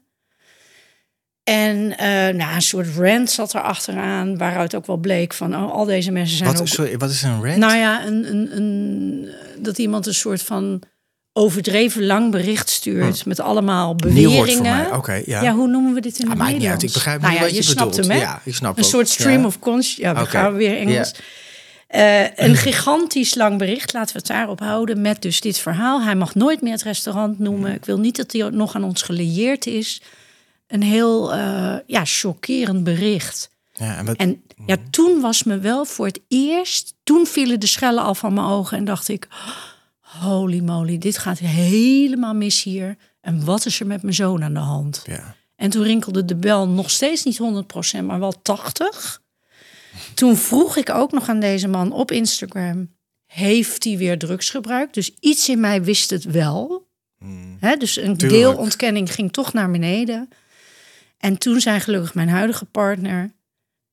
En 1.45 1.97
eh, 1.99 2.07
nou, 2.35 2.55
een 2.55 2.63
soort 2.63 2.87
rant 2.97 3.31
zat 3.31 3.53
er 3.55 3.61
achteraan, 3.61 4.39
waaruit 4.39 4.75
ook 4.75 4.87
wel 4.87 4.97
bleek 4.97 5.33
van 5.35 5.55
oh, 5.57 5.73
al 5.73 5.85
deze 5.85 6.11
mensen 6.11 6.37
zijn 6.37 6.51
Wat, 6.51 6.61
ook 6.61 6.69
sorry, 6.69 6.97
wat 6.99 7.11
is 7.11 7.23
een 7.23 7.45
rant? 7.45 7.57
nou 7.57 7.77
ja, 7.77 8.07
een, 8.07 8.29
een, 8.31 8.57
een, 8.57 9.29
dat 9.59 9.79
iemand 9.79 10.07
een 10.07 10.15
soort 10.15 10.43
van 10.43 10.83
overdreven 11.33 12.07
lang 12.07 12.31
bericht 12.31 12.69
stuurt 12.71 13.27
met 13.27 13.41
allemaal 13.41 13.95
Nieuw 14.07 14.31
woord 14.31 14.53
voor 14.53 14.63
beweringen. 14.63 15.23
ja. 15.27 15.43
Ja. 15.43 15.55
hoe 15.55 15.69
noemen 15.69 15.95
we 15.95 16.01
dit 16.01 16.19
in 16.19 16.25
Ah, 16.25 16.31
het 16.31 16.39
niet 16.39 16.47
Nederlands? 16.47 16.73
uit. 16.73 16.83
Ik 16.83 16.93
begrijp 16.93 17.21
nou 17.21 17.33
nu 17.33 17.39
ja, 17.39 17.45
wat 17.45 17.57
je, 17.57 17.63
snapt 17.63 17.91
bedoelt. 17.91 18.09
hem? 18.13 18.19
Ja, 18.21 18.41
ik 18.45 18.55
snap 18.55 18.77
Een 18.79 18.85
ook. 18.85 18.91
soort 18.91 19.09
stream 19.09 19.41
Ja. 19.41 19.47
of 19.47 19.59
consciousness. 19.59 20.17
Ja, 20.17 20.25
we 20.25 20.31
gaan 20.31 20.55
weer 20.55 20.77
Engels. 20.77 21.15
Eh, 21.87 22.21
een 22.37 22.57
gigantisch 22.57 23.35
lang 23.35 23.59
bericht, 23.59 23.93
laten 23.93 24.13
we 24.13 24.19
het 24.19 24.29
daarop 24.29 24.61
houden, 24.61 25.01
met 25.01 25.23
dus 25.23 25.41
dit 25.41 25.59
verhaal. 25.59 26.03
Hij 26.03 26.15
mag 26.15 26.35
nooit 26.35 26.61
meer 26.63 26.73
het 26.73 26.83
restaurant 26.83 27.39
noemen. 27.39 27.75
Ik 27.75 27.85
wil 27.85 27.99
niet 27.99 28.17
dat 28.17 28.33
hij 28.33 28.49
nog 28.51 28.75
aan 28.75 28.85
ons 28.85 29.03
gelieerd 29.03 29.67
is. 29.67 30.03
Een 30.75 30.83
heel 30.83 31.33
eh, 31.33 31.77
ja, 31.87 32.05
chockerend 32.05 32.85
bericht. 32.85 33.51
Ja, 33.73 33.97
en 33.97 34.05
wat, 34.05 34.17
En 34.17 34.43
ja, 34.67 34.77
toen 34.91 35.21
was 35.21 35.43
me 35.43 35.59
wel 35.59 35.85
voor 35.85 36.07
het 36.07 36.21
eerst, 36.29 36.95
toen 37.03 37.27
vielen 37.27 37.61
de 37.61 37.67
schellen 37.67 38.03
al 38.03 38.15
van 38.15 38.35
mijn 38.35 38.47
ogen 38.47 38.79
en 38.79 38.85
dacht 38.85 39.09
ik, 39.09 39.29
holy 40.01 40.61
moly, 40.61 40.99
dit 40.99 41.19
gaat 41.19 41.39
helemaal 41.39 42.35
mis 42.35 42.63
hier. 42.63 42.97
En 43.21 43.45
wat 43.45 43.67
is 43.67 43.81
er 43.81 43.87
met 43.87 44.03
mijn 44.03 44.15
zoon 44.15 44.43
aan 44.43 44.55
de 44.55 44.61
hand? 44.61 45.03
ja. 45.07 45.35
En 45.57 45.71
toen 45.71 45.83
rinkelde 45.83 46.25
de 46.25 46.37
bel 46.37 46.69
nog 46.69 46.91
steeds 46.91 47.25
niet 47.25 47.41
100%, 47.99 48.05
maar 48.05 48.19
wel 48.19 48.43
80. 48.43 49.23
Toen 50.15 50.37
vroeg 50.37 50.77
ik 50.77 50.91
ook 50.91 51.13
nog 51.13 51.29
aan 51.29 51.41
deze 51.41 51.69
man 51.69 51.93
op 51.93 52.11
Instagram: 52.11 52.95
heeft 53.27 53.85
hij 53.85 53.97
weer 53.97 54.19
drugs 54.19 54.51
gebruikt? 54.51 54.95
Dus 54.95 55.15
iets 55.21 55.49
in 55.49 55.61
mij 55.61 55.83
wist 55.83 56.11
het 56.11 56.25
wel. 56.25 56.87
Hè, 57.59 57.77
dus 57.77 57.97
een 57.97 58.17
Tuurlijk. 58.17 58.43
deelontkenning 58.43 59.13
ging 59.13 59.33
toch 59.33 59.53
naar 59.53 59.71
beneden. 59.71 60.29
En 61.25 61.39
toen 61.39 61.61
zei 61.61 61.81
gelukkig 61.81 62.15
mijn 62.15 62.29
huidige 62.29 62.65
partner: 62.65 63.33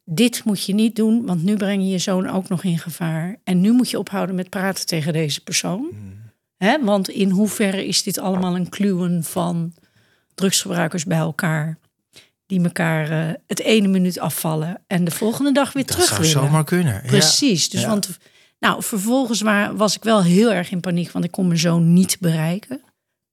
dit 0.05 0.43
moet 0.43 0.65
je 0.65 0.73
niet 0.73 0.95
doen, 0.95 1.25
want 1.25 1.43
nu 1.43 1.55
breng 1.55 1.81
je 1.83 1.89
je 1.89 1.97
zoon 1.97 2.29
ook 2.29 2.49
nog 2.49 2.63
in 2.63 2.77
gevaar. 2.79 3.35
En 3.43 3.61
nu 3.61 3.71
moet 3.71 3.89
je 3.89 3.99
ophouden 3.99 4.35
met 4.35 4.49
praten 4.49 4.85
tegen 4.85 5.13
deze 5.13 5.43
persoon. 5.43 5.89
Hè, 6.57 6.83
want 6.83 7.09
in 7.09 7.29
hoeverre 7.29 7.85
is 7.87 8.03
dit 8.03 8.17
allemaal 8.19 8.55
een 8.55 8.69
kluwen 8.69 9.23
van 9.23 9.73
drugsgebruikers 10.35 11.05
bij 11.05 11.17
elkaar? 11.17 11.77
Die 12.45 12.63
elkaar 12.63 13.09
eh, 13.27 13.33
het 13.47 13.59
ene 13.59 13.87
minuut 13.87 14.19
afvallen 14.19 14.81
en 14.87 15.03
de 15.03 15.11
volgende 15.11 15.51
dag 15.51 15.73
weer 15.73 15.85
Dat 15.85 15.91
terug 15.91 16.07
zou 16.07 16.21
willen. 16.21 16.35
zomaar 16.35 16.63
kunnen. 16.63 16.93
Ja. 16.93 17.01
Precies. 17.07 17.69
Dus 17.69 17.81
Ja. 17.81 17.87
want 17.87 18.17
nou, 18.59 18.83
vervolgens 18.83 19.41
wa- 19.41 19.73
was 19.75 19.95
ik 19.95 20.03
wel 20.03 20.23
heel 20.23 20.51
erg 20.53 20.71
in 20.71 20.79
paniek, 20.79 21.11
want 21.11 21.25
ik 21.25 21.31
kon 21.31 21.47
mijn 21.47 21.59
zoon 21.59 21.93
niet 21.93 22.17
bereiken. 22.19 22.81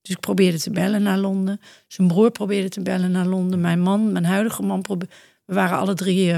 Dus 0.09 0.17
ik 0.17 0.23
probeerde 0.23 0.59
te 0.61 0.71
bellen 0.71 1.03
naar 1.03 1.19
Londen. 1.19 1.61
Zijn 1.87 2.09
broer 2.09 2.31
probeerde 2.31 2.69
te 2.69 2.81
bellen 2.81 3.11
naar 3.11 3.27
Londen. 3.27 3.61
Mijn 3.61 3.81
man, 3.81 4.13
mijn 4.13 4.25
huidige 4.25 4.63
man, 4.63 4.83
probe- 4.83 5.09
we 5.45 5.55
waren 5.55 5.79
alle 5.79 5.95
drie 5.95 6.35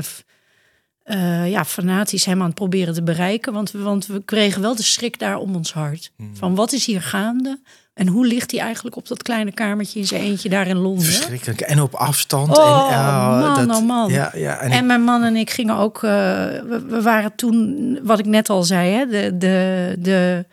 eh, 1.03 1.51
ja, 1.51 1.65
fanatisch 1.65 2.25
hem 2.25 2.41
aan 2.41 2.47
het 2.47 2.55
proberen 2.55 2.95
te 2.95 3.03
bereiken. 3.03 3.53
Want 3.53 3.71
we, 3.71 3.79
want 3.79 4.07
we 4.07 4.23
kregen 4.25 4.63
wel 4.63 4.77
de 4.77 4.83
schrik 4.83 5.19
daar 5.19 5.37
om 5.39 5.55
ons 5.55 5.73
hart. 5.73 6.11
Hmm. 6.17 6.37
Van 6.37 6.55
wat 6.55 6.73
is 6.73 6.87
hier 6.87 7.03
gaande? 7.03 7.61
En 7.95 8.07
hoe 8.07 8.27
ligt 8.27 8.51
hij 8.51 8.61
eigenlijk 8.61 8.97
op 8.97 9.09
dat 9.09 9.23
kleine 9.23 9.53
kamertje 9.53 9.99
in 10.01 10.07
zijn 10.07 10.23
eentje 10.23 10.49
daar 10.49 10.67
in 10.67 10.77
Londen? 10.77 11.05
Verschrikkelijk. 11.05 11.61
En 11.61 11.81
op 11.81 11.95
afstand. 11.95 12.59
Oh, 12.59 12.93
en, 12.93 13.05
man, 13.41 13.67
dat, 13.67 13.77
oh, 13.77 13.87
man. 13.87 14.13
Ja, 14.13 14.31
ja, 14.35 14.59
en, 14.59 14.71
En, 14.71 14.79
ik- 14.79 14.85
mijn 14.85 15.03
man 15.03 15.23
en 15.23 15.37
ik 15.37 15.51
gingen 15.51 15.77
ook. 15.77 15.97
eh, 15.97 16.01
we, 16.01 16.85
we 16.89 17.03
waren 17.03 17.35
toen, 17.35 17.99
wat 18.03 18.19
ik 18.19 18.27
net 18.27 18.49
al 18.51 18.63
zei, 18.63 18.91
hè, 18.93 19.07
de, 19.07 19.37
de, 19.39 19.97
de, 19.99 20.47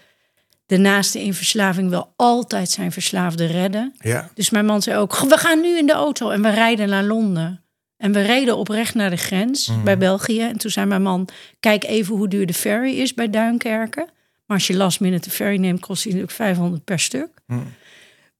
de 0.68 0.78
naaste 0.78 1.24
in 1.24 1.34
verslaving 1.34 1.90
wil 1.90 2.14
altijd 2.16 2.70
zijn 2.70 2.92
verslaafde 2.92 3.46
redden. 3.46 3.94
ja. 4.00 4.30
Dus 4.34 4.50
mijn 4.50 4.66
man 4.66 4.82
zei 4.82 4.98
ook: 4.98 5.18
We 5.20 5.38
gaan 5.38 5.62
nu 5.62 5.78
in 5.78 5.86
de 5.86 5.94
auto 5.94 6.30
en 6.30 6.42
we 6.42 6.50
rijden 6.50 6.90
naar 6.90 7.04
Londen. 7.04 7.62
En 7.98 8.12
we 8.12 8.22
reden 8.22 8.58
oprecht 8.58 8.94
naar 8.96 9.10
de 9.10 9.16
grens 9.16 9.68
Mhm. 9.68 9.84
bij 9.84 9.98
België. 9.98 10.42
En 10.42 10.58
toen 10.58 10.72
zei 10.72 10.86
mijn 10.86 11.02
man: 11.02 11.28
Kijk 11.60 11.84
even 11.84 12.16
hoe 12.16 12.28
duur 12.28 12.46
de 12.46 12.54
ferry 12.54 13.00
is 13.00 13.14
bij 13.14 13.30
Duinkerken. 13.30 14.06
Maar 14.46 14.58
als 14.58 14.68
je 14.68 14.76
last 14.76 15.00
minute 15.00 15.28
de 15.30 15.36
ferry 15.36 15.58
neemt, 15.58 15.80
kost 15.80 16.04
die 16.04 16.12
natuurlijk 16.12 16.38
500 16.38 16.84
per 16.84 17.00
stuk. 17.00 17.30
Mhm. 17.48 17.60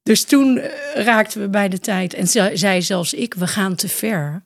Dus 0.04 0.24
toen 0.24 0.58
eh, 0.58 1.04
raakten 1.04 1.42
we 1.42 1.50
bij 1.50 1.70
de 1.70 1.80
tijd. 1.80 2.14
En 2.14 2.28
ze- 2.28 2.52
zei 2.54 2.82
zelfs 2.82 3.14
ik: 3.14 3.34
We 3.34 3.48
gaan 3.48 3.76
te 3.76 3.88
ver. 3.88 4.46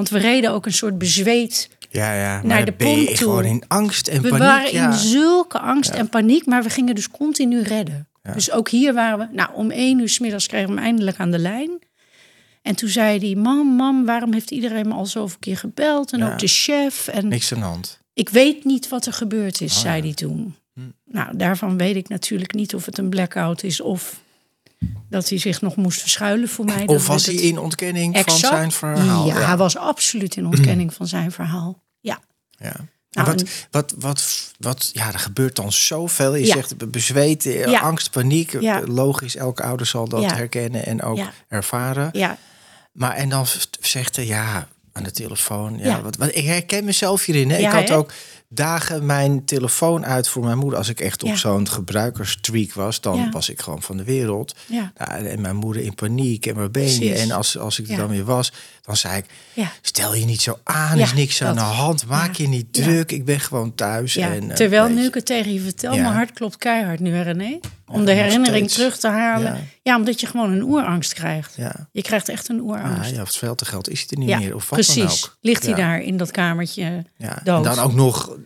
Want 0.00 0.12
we 0.12 0.18
reden 0.28 0.50
ook 0.50 0.66
een 0.66 0.72
soort 0.72 0.98
bezweet 0.98 1.68
Ja, 1.90 2.14
ja. 2.14 2.34
Maar 2.34 2.44
Naar 2.46 2.64
de 2.64 2.72
pont 2.72 3.06
toe. 3.06 3.16
gewoon 3.16 3.44
in 3.44 3.62
angst 3.68 4.08
en 4.08 4.22
we 4.22 4.28
paniek. 4.28 4.44
waren 4.44 4.72
ja. 4.72 4.86
in 4.86 4.92
zulke 4.98 5.58
angst 5.58 5.90
en 5.90 6.08
paniek, 6.08 6.46
maar 6.46 6.62
we 6.62 6.70
gingen 6.70 6.94
dus 6.94 7.10
continu 7.10 7.62
redden. 7.62 8.08
Dus 8.34 8.50
ook 8.50 8.68
hier 8.68 8.94
waren 8.94 9.18
we, 9.18 9.26
nou 9.34 9.50
om 9.54 9.70
één 9.70 9.98
uur 9.98 10.08
's 10.08 10.18
middags 10.18 10.46
kregen 10.46 10.68
we 10.68 10.74
hem 10.74 10.84
eindelijk 10.84 11.16
aan 11.18 11.30
de 11.30 11.38
lijn. 11.38 11.70
En 12.62 12.74
toen 12.76 12.88
zei 12.88 13.18
hij, 13.18 13.34
mam, 13.42 13.66
mam, 13.66 14.04
waarom 14.04 14.32
heeft 14.32 14.50
iedereen 14.50 14.88
me 14.88 14.94
al 14.94 15.06
zoveel 15.06 15.38
keer 15.40 15.56
gebeld? 15.56 16.12
En 16.12 16.22
ook 16.24 16.38
de 16.38 16.46
chef. 16.46 17.08
En 17.08 17.28
Niks 17.28 17.52
aan 17.52 17.58
de 17.58 17.64
hand. 17.64 18.00
ik 18.12 18.28
weet 18.28 18.64
niet 18.64 18.88
wat 18.88 19.06
er 19.06 19.12
gebeurd 19.12 19.60
is, 19.60 19.74
Oh, 19.74 19.80
zei 19.80 20.00
hij 20.02 20.14
toen. 20.14 20.54
Hm. 20.74 20.80
Nou, 21.04 21.36
daarvan 21.36 21.76
weet 21.76 21.96
ik 21.96 22.08
natuurlijk 22.08 22.54
niet 22.54 22.74
of 22.74 22.86
het 22.86 22.98
een 22.98 23.08
blackout 23.08 23.62
is 23.62 23.80
of 23.80 24.20
dat 25.08 25.28
hij 25.28 25.38
zich 25.38 25.60
nog 25.60 25.76
moest 25.76 26.00
verschuilen 26.00 26.48
voor 26.48 26.64
mij. 26.64 26.86
Of 26.86 27.06
was 27.06 27.26
hij 27.26 27.34
het- 27.34 27.44
in 27.44 27.58
ontkenning 27.58 28.18
van 28.24 28.38
zijn 28.38 28.72
verhaal? 28.72 29.26
Ja, 29.26 29.34
hij 29.46 29.56
was 29.56 29.76
absoluut 29.76 30.36
in 30.36 30.46
ontkenning 30.46 30.94
van 30.94 31.06
zijn 31.06 31.32
verhaal. 31.32 31.82
Ja. 32.00 32.18
Ja. 32.58 32.72
Nou, 33.10 33.26
wat, 33.26 33.44
wat, 33.70 33.94
wat, 33.98 34.52
wat, 34.58 34.90
ja, 34.92 35.12
er 35.12 35.18
gebeurt 35.18 35.56
dan 35.56 35.72
zoveel. 35.72 36.34
Je 36.34 36.46
Ja. 36.46 36.54
zegt 36.54 36.76
be- 36.76 36.86
bezweet, 36.86 37.46
eh, 37.46 37.64
Ja. 37.66 37.80
angst, 37.80 38.10
paniek. 38.10 38.60
Ja. 38.60 38.82
Logisch, 38.86 39.36
elke 39.36 39.62
ouder 39.62 39.86
zal 39.86 40.08
dat 40.08 40.22
Ja. 40.22 40.34
herkennen 40.34 40.86
en 40.86 41.02
ook 41.02 41.16
Ja. 41.16 41.32
ervaren. 41.48 42.08
Ja, 42.12 42.36
Maar 42.92 43.14
en 43.14 43.28
dan 43.28 43.46
zegt 43.80 44.16
hij, 44.16 44.26
ja, 44.26 44.68
aan 44.92 45.02
de 45.02 45.10
telefoon. 45.10 45.78
Ja, 45.78 45.84
Ja. 45.84 46.02
Wat, 46.02 46.16
wat, 46.16 46.34
ik 46.36 46.44
herken 46.44 46.84
mezelf 46.84 47.24
hierin. 47.24 47.50
Hè. 47.50 47.56
Ja, 47.56 47.68
ik 47.68 47.74
had 47.74 47.88
hè? 47.88 47.96
ook 47.96 48.12
dagen 48.52 49.06
mijn 49.06 49.44
telefoon 49.44 50.06
uit 50.06 50.28
voor 50.28 50.44
mijn 50.44 50.58
moeder. 50.58 50.78
Als 50.78 50.88
ik 50.88 51.00
echt 51.00 51.22
op 51.22 51.28
Ja. 51.28 51.36
zo'n 51.36 51.68
gebruikerstreak 51.68 52.72
was, 52.72 53.00
dan 53.00 53.16
Ja. 53.18 53.28
was 53.30 53.48
ik 53.48 53.60
gewoon 53.60 53.82
van 53.82 53.96
de 53.96 54.04
wereld. 54.04 54.54
Ja. 54.66 54.92
Nou, 54.96 55.24
en 55.26 55.40
mijn 55.40 55.56
moeder 55.56 55.82
in 55.82 55.94
paniek 55.94 56.46
en 56.46 56.54
waar 56.54 56.70
ben 56.70 56.98
je? 57.00 57.14
En 57.14 57.30
als, 57.30 57.58
als 57.58 57.78
ik 57.78 57.84
er 57.84 57.90
Ja. 57.92 57.96
dan 57.98 58.08
weer 58.08 58.24
was, 58.24 58.52
dan 58.82 58.96
zei 58.96 59.16
ik... 59.18 59.24
Ja. 59.52 59.70
Stel 59.82 60.14
je 60.14 60.24
niet 60.24 60.40
zo 60.42 60.58
aan, 60.64 60.98
Ja, 60.98 61.04
is 61.04 61.12
niks 61.12 61.42
aan 61.42 61.54
de 61.54 61.60
hand. 61.60 62.06
Maak 62.06 62.34
Ja. 62.34 62.44
je 62.44 62.50
niet 62.50 62.66
Ja. 62.76 62.82
druk, 62.82 63.12
ik 63.12 63.24
ben 63.24 63.40
gewoon 63.40 63.74
thuis. 63.74 64.14
Ja, 64.14 64.28
en, 64.32 64.50
eh, 64.50 64.56
terwijl 64.56 64.88
nu 64.88 65.04
ik 65.06 65.14
het 65.14 65.26
tegen 65.26 65.52
je 65.52 65.60
vertel, 65.60 65.94
Ja. 65.94 66.02
mijn 66.02 66.14
hart 66.14 66.32
klopt 66.32 66.56
keihard 66.56 67.00
nu, 67.00 67.20
René. 67.22 67.58
Om 67.86 67.98
Ja, 68.00 68.04
de 68.06 68.12
herinnering 68.12 68.70
terug 68.70 68.98
te 68.98 69.08
halen. 69.08 69.52
Ja. 69.54 69.60
Ja. 69.82 69.96
omdat 69.96 70.20
je 70.20 70.26
gewoon 70.26 70.52
een 70.52 70.62
oerangst 70.62 71.14
krijgt. 71.14 71.54
Ja, 71.56 71.88
Je 71.92 72.02
krijgt 72.02 72.28
echt 72.28 72.48
een 72.48 72.56
ja, 72.56 72.62
oerangst. 72.62 73.10
ja, 73.10 73.22
of 73.22 73.30
veel 73.30 73.54
te 73.54 73.64
geld 73.64 73.88
is 73.88 74.00
het 74.00 74.10
er 74.10 74.18
niet 74.18 74.28
Ja, 74.28 74.38
meer. 74.38 74.54
Of 74.54 74.68
wat 74.70 74.86
dan 74.86 74.94
precies. 74.96 75.24
ook. 75.24 75.36
Ligt 75.40 75.62
hij 75.62 75.70
Ja. 75.70 75.76
daar 75.76 76.00
in 76.00 76.16
dat 76.16 76.30
kamertje 76.30 77.04
Ja. 77.16 77.38
En 77.44 77.62
dan 77.62 77.78
ook 77.78 77.92
nog 77.94 78.36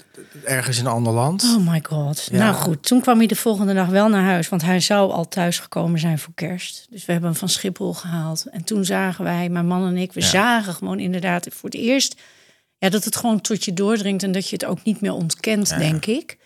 ergens 0.44 0.78
in 0.78 0.84
een 0.86 0.90
ander 0.92 1.12
land. 1.12 1.42
Oh 1.42 1.68
my 1.70 1.80
god. 1.88 2.28
Ja. 2.30 2.38
Nou 2.38 2.54
goed, 2.54 2.82
toen 2.86 3.00
kwam 3.00 3.18
hij 3.18 3.26
de 3.26 3.36
volgende 3.36 3.74
dag 3.74 3.88
wel 3.88 4.08
naar 4.08 4.24
huis. 4.24 4.48
Want 4.48 4.62
hij 4.62 4.80
zou 4.80 5.12
al 5.12 5.28
thuis 5.28 5.58
gekomen 5.58 6.00
zijn 6.00 6.18
voor 6.18 6.34
kerst. 6.34 6.86
Dus 6.90 7.04
we 7.04 7.12
hebben 7.12 7.30
hem 7.30 7.38
van 7.38 7.48
Schiphol 7.48 7.92
gehaald. 7.94 8.44
En 8.50 8.64
toen 8.64 8.84
zagen 8.84 9.24
wij, 9.24 9.48
mijn 9.48 9.66
man 9.66 9.86
en 9.86 9.96
ik, 9.96 10.12
we 10.12 10.20
Ja. 10.20 10.26
zagen 10.26 10.74
gewoon 10.74 10.98
inderdaad 11.00 11.46
voor 11.50 11.68
het 11.70 11.78
eerst... 11.78 12.20
Ja, 12.78 12.90
dat 12.90 13.04
het 13.04 13.16
gewoon 13.16 13.40
tot 13.40 13.64
je 13.64 13.72
doordringt 13.72 14.22
en 14.22 14.32
dat 14.32 14.48
je 14.48 14.54
het 14.56 14.64
ook 14.64 14.82
niet 14.84 15.00
meer 15.00 15.12
ontkent, 15.12 15.68
Ja. 15.68 15.76
denk 15.78 16.06
ik. 16.06 16.38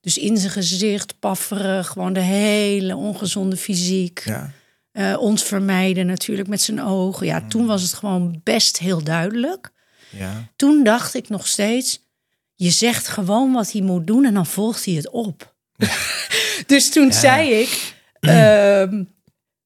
Dus 0.00 0.18
in 0.18 0.36
zijn 0.36 0.52
gezicht, 0.52 1.18
pafferig, 1.18 1.86
gewoon 1.86 2.12
de 2.12 2.20
hele 2.20 2.96
ongezonde 2.96 3.56
fysiek. 3.56 4.22
Ja. 4.24 4.50
Eh, 4.92 5.16
ons 5.18 5.42
vermijden 5.42 6.06
natuurlijk 6.06 6.48
met 6.48 6.60
zijn 6.62 6.82
ogen. 6.82 7.26
Ja, 7.26 7.38
Mm. 7.38 7.48
toen 7.48 7.66
was 7.66 7.82
het 7.82 7.92
gewoon 7.92 8.40
best 8.44 8.78
heel 8.78 9.02
duidelijk. 9.04 9.70
Ja. 10.10 10.48
Toen 10.56 10.84
dacht 10.84 11.14
ik 11.14 11.28
nog 11.28 11.46
steeds, 11.46 12.05
je 12.56 12.70
zegt 12.70 13.08
gewoon 13.08 13.52
wat 13.52 13.72
hij 13.72 13.80
moet 13.80 14.06
doen 14.06 14.24
en 14.24 14.34
dan 14.34 14.46
volgt 14.46 14.84
hij 14.84 14.94
het 14.94 15.10
op. 15.10 15.54
dus 16.66 16.90
toen 16.90 17.12
zei 17.12 17.50
ik, 17.50 17.94
ehm, 18.20 19.02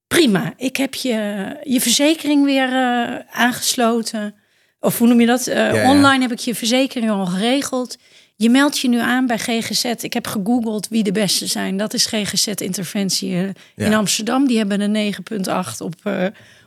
prima, 0.06 0.52
ik 0.56 0.76
heb 0.76 0.94
je, 0.94 1.46
je 1.62 1.80
verzekering 1.80 2.44
weer 2.44 2.72
eh, 2.72 3.16
aangesloten. 3.30 4.34
Of 4.80 4.98
hoe 4.98 5.08
noem 5.08 5.20
je 5.20 5.26
dat? 5.26 5.46
Eh, 5.46 5.74
ja. 5.74 5.90
Online 5.90 6.22
heb 6.22 6.32
ik 6.32 6.38
je 6.38 6.54
verzekering 6.54 7.10
al 7.10 7.26
geregeld. 7.26 7.96
Je 8.36 8.50
meldt 8.50 8.78
je 8.78 8.88
nu 8.88 8.98
aan 8.98 9.26
bij 9.26 9.38
GGZ. 9.38 9.84
Ik 9.84 10.12
heb 10.12 10.26
gegoogeld 10.26 10.88
wie 10.88 11.02
de 11.02 11.12
beste 11.12 11.46
zijn. 11.46 11.76
Dat 11.76 11.94
is 11.94 12.06
GGZ 12.06 12.46
Interventie 12.46 13.34
eh, 13.34 13.86
in. 13.86 13.94
Amsterdam. 13.94 14.46
Die 14.46 14.58
hebben 14.58 14.80
een 14.80 15.14
9,8 15.14 15.78
op, 15.78 15.94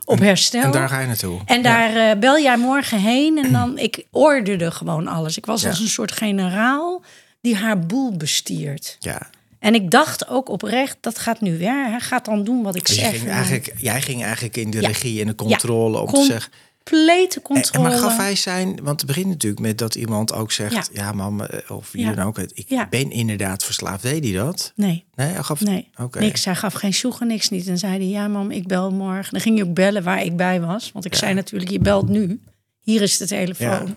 op 0.04 0.18
herstel. 0.18 0.62
En 0.62 0.70
daar 0.70 0.88
ga 0.88 1.00
je 1.00 1.06
naartoe. 1.06 1.40
En 1.44 1.62
daar 1.62 1.96
eh, 2.10 2.18
bel 2.18 2.38
jij 2.40 2.56
morgen 2.56 2.98
heen 3.00 3.38
en 3.38 3.52
dan, 3.52 3.78
ik 3.78 4.04
orderde 4.10 4.70
gewoon 4.70 5.06
alles. 5.08 5.36
Ik 5.36 5.46
was 5.46 5.62
Ja. 5.62 5.68
als 5.68 5.80
een 5.80 5.88
soort 5.88 6.12
generaal 6.12 7.02
die 7.40 7.56
haar 7.56 7.78
boel 7.78 8.16
bestiert. 8.16 8.96
Ja. 9.00 9.30
En 9.58 9.74
ik 9.74 9.90
dacht 9.90 10.28
ook 10.28 10.48
oprecht, 10.48 10.96
dat 11.00 11.18
gaat 11.18 11.40
nu 11.40 11.58
weer. 11.58 11.88
Hij 11.90 12.00
gaat 12.00 12.24
dan 12.24 12.44
doen 12.44 12.62
wat 12.62 12.74
ik 12.76 12.88
zeg. 12.88 13.10
ging 13.18 13.28
eigenlijk, 13.30 13.72
jij 13.76 14.02
ging 14.02 14.22
eigenlijk 14.22 14.56
in 14.56 14.70
de 14.70 14.80
regie 14.80 15.20
en 15.20 15.26
de 15.26 15.34
controle 15.34 15.98
om 16.00 16.06
Con- 16.06 16.20
te 16.20 16.32
zeggen. 16.32 16.52
Complete 16.90 17.36
En, 17.36 17.42
controle. 17.42 17.88
maar 17.88 17.98
gaf 17.98 18.16
hij 18.16 18.34
zijn, 18.36 18.78
want 18.82 19.00
het 19.00 19.06
begint 19.06 19.26
natuurlijk 19.26 19.62
met 19.62 19.78
dat 19.78 19.94
iemand 19.94 20.32
ook 20.32 20.52
zegt: 20.52 20.72
Ja. 20.72 20.82
Ja, 20.92 21.12
mam, 21.12 21.40
eh, 21.40 21.70
of 21.70 21.92
wie 21.92 22.04
Ja. 22.04 22.12
dan 22.14 22.26
ook, 22.26 22.38
ik 22.38 22.64
Ja. 22.68 22.86
ben 22.90 23.10
inderdaad 23.10 23.64
verslaafd. 23.64 24.02
Deed 24.02 24.24
hij 24.24 24.32
dat? 24.32 24.72
Nee, 24.76 25.04
Nee, 25.14 25.28
hij 25.32 25.42
gaf. 25.42 25.60
nee, 25.60 25.90
Oké. 26.00 26.18
niks. 26.20 26.44
Hij 26.44 26.54
gaf 26.54 26.72
geen 26.72 26.92
sjoegen, 26.94 27.26
niks 27.26 27.48
niet. 27.48 27.66
En 27.68 27.78
zei 27.78 27.92
hij, 27.96 28.06
ja 28.08 28.28
mam, 28.28 28.50
ik 28.50 28.66
bel 28.66 28.90
morgen. 28.90 29.32
Dan 29.32 29.40
ging 29.40 29.58
hij 29.58 29.66
ook 29.68 29.74
bellen 29.74 30.02
waar 30.02 30.22
ik 30.24 30.36
bij 30.36 30.60
was. 30.60 30.90
Want 30.92 31.04
ik 31.04 31.14
zei 31.14 31.34
natuurlijk, 31.34 31.70
je 31.70 31.78
belt 31.78 32.08
nu. 32.08 32.40
Hier 32.80 33.02
is 33.02 33.16
de 33.16 33.26
telefoon. 33.26 33.96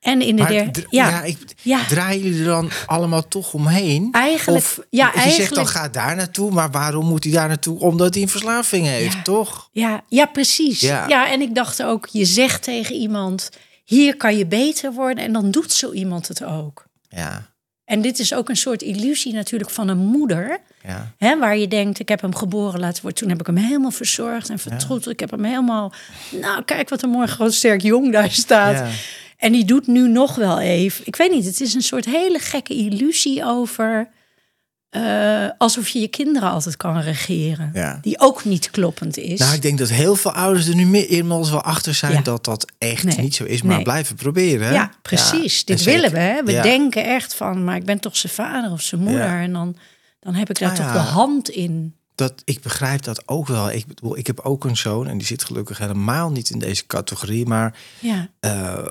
En 0.00 0.22
in 0.22 0.36
de 0.36 0.44
derde... 0.44 0.84
Ja, 0.90 1.08
ja, 1.08 1.22
ik, 1.22 1.38
Ja. 1.62 1.84
draaien 1.86 2.22
jullie 2.22 2.38
er 2.38 2.44
dan 2.44 2.70
allemaal 2.86 3.28
toch 3.28 3.54
omheen? 3.54 4.08
Eigenlijk- 4.12 4.56
Of, 4.64 4.78
ja, 4.90 5.12
je 5.24 5.30
zegt 5.30 5.54
dan 5.54 5.66
ga 5.66 5.88
daar 5.88 6.16
naartoe, 6.16 6.50
maar 6.50 6.70
waarom 6.70 7.06
moet 7.06 7.24
hij 7.24 7.32
daar 7.32 7.48
naartoe? 7.48 7.78
Omdat 7.78 8.14
hij 8.14 8.22
een 8.22 8.28
verslaving 8.28 8.86
heeft, 8.86 9.12
Ja. 9.14 9.22
toch? 9.22 9.68
Ja, 9.72 10.00
ja 10.08 10.26
precies. 10.26 10.80
Ja. 10.80 11.08
Ja. 11.08 11.30
en 11.30 11.40
ik 11.40 11.54
dacht 11.54 11.82
ook, 11.82 12.08
je 12.12 12.24
zegt 12.24 12.62
tegen 12.62 12.94
iemand, 12.94 13.50
hier 13.84 14.16
kan 14.16 14.36
je 14.36 14.46
beter 14.46 14.92
worden. 14.92 15.24
En 15.24 15.32
dan 15.32 15.50
doet 15.50 15.72
zo 15.72 15.92
iemand 15.92 16.28
het 16.28 16.44
ook. 16.44 16.84
Ja, 17.08 17.48
En 17.84 18.00
dit 18.02 18.18
is 18.18 18.34
ook 18.34 18.48
een 18.48 18.56
soort 18.56 18.82
illusie 18.82 19.32
natuurlijk 19.32 19.70
van 19.70 19.88
een 19.88 19.98
moeder. 19.98 20.60
ja. 20.82 21.12
Hè, 21.18 21.38
waar 21.38 21.56
je 21.56 21.68
denkt, 21.68 21.98
ik 21.98 22.08
heb 22.08 22.20
hem 22.20 22.34
geboren 22.34 22.80
laten 22.80 23.02
worden. 23.02 23.20
Toen 23.20 23.28
heb 23.28 23.40
ik 23.40 23.46
hem 23.46 23.56
helemaal 23.56 23.90
verzorgd 23.90 24.48
en 24.48 24.58
vertroeteld. 24.58 25.08
Ik 25.12 25.20
heb 25.20 25.30
hem 25.30 25.44
helemaal... 25.44 25.92
Nou, 26.30 26.62
kijk 26.64 26.88
wat 26.88 27.02
een 27.02 27.10
mooi 27.10 27.26
groot 27.26 27.54
sterk 27.54 27.82
jong 27.82 28.12
daar 28.12 28.30
staat. 28.30 28.74
Ja. 28.74 28.88
En 29.40 29.52
die 29.52 29.64
doet 29.64 29.86
nu 29.86 30.08
nog 30.08 30.34
wel 30.34 30.60
even... 30.60 31.06
Ik 31.06 31.16
weet 31.16 31.30
niet, 31.30 31.44
het 31.44 31.60
is 31.60 31.74
een 31.74 31.82
soort 31.82 32.04
hele 32.04 32.38
gekke 32.38 32.74
illusie 32.74 33.44
over... 33.44 34.08
eh, 34.90 35.48
alsof 35.58 35.88
je 35.88 36.00
je 36.00 36.08
kinderen 36.08 36.50
altijd 36.50 36.76
kan 36.76 37.00
regeren. 37.00 37.70
Ja. 37.74 37.98
Die 38.02 38.20
ook 38.20 38.44
niet 38.44 38.70
kloppend 38.70 39.16
is. 39.16 39.38
Nou, 39.38 39.54
ik 39.54 39.62
denk 39.62 39.78
dat 39.78 39.88
heel 39.88 40.14
veel 40.16 40.32
ouders 40.32 40.66
er 40.68 40.74
nu 40.74 40.86
meer 40.86 41.08
inmiddels 41.10 41.50
wel 41.50 41.62
achter 41.62 41.94
zijn 41.94 42.12
Ja. 42.12 42.20
dat 42.22 42.44
dat 42.44 42.72
echt 42.78 43.04
Nee. 43.04 43.18
niet 43.20 43.34
zo 43.34 43.44
is, 43.44 43.62
maar 43.62 43.74
Nee. 43.74 43.84
blijven 43.84 44.16
proberen. 44.16 44.66
hè? 44.66 44.72
Ja, 44.74 44.90
precies. 45.02 45.58
Ja, 45.58 45.62
Dit 45.64 45.82
willen 45.84 46.10
we. 46.12 46.18
Hè? 46.18 46.42
We 46.44 46.52
denken 46.52 47.04
echt 47.04 47.34
van, 47.34 47.64
maar 47.64 47.76
ik 47.76 47.84
ben 47.84 48.00
toch 48.00 48.16
zijn 48.16 48.32
vader 48.32 48.70
of 48.70 48.80
zijn 48.82 49.00
moeder. 49.00 49.40
En 49.40 49.52
dan, 49.52 49.76
dan 50.20 50.34
heb 50.34 50.50
ik 50.50 50.58
daar 50.58 50.70
Ah, 50.70 50.76
toch 50.76 50.92
de 50.92 50.98
hand 51.10 51.48
in. 51.48 51.94
Dat, 52.14 52.42
ik 52.44 52.60
begrijp 52.60 53.02
dat 53.02 53.28
ook 53.28 53.46
wel. 53.46 53.70
Ik 53.70 53.86
bedoel, 53.86 54.16
ik 54.18 54.26
heb 54.26 54.40
ook 54.40 54.64
een 54.64 54.76
zoon 54.76 55.08
en 55.08 55.18
die 55.18 55.26
zit 55.26 55.44
gelukkig 55.44 55.78
helemaal 55.78 56.30
niet 56.30 56.50
in 56.50 56.58
deze 56.58 56.86
categorie. 56.86 57.46
Maar 57.46 57.74
Ja, 57.98 58.28
eh, 58.40 58.86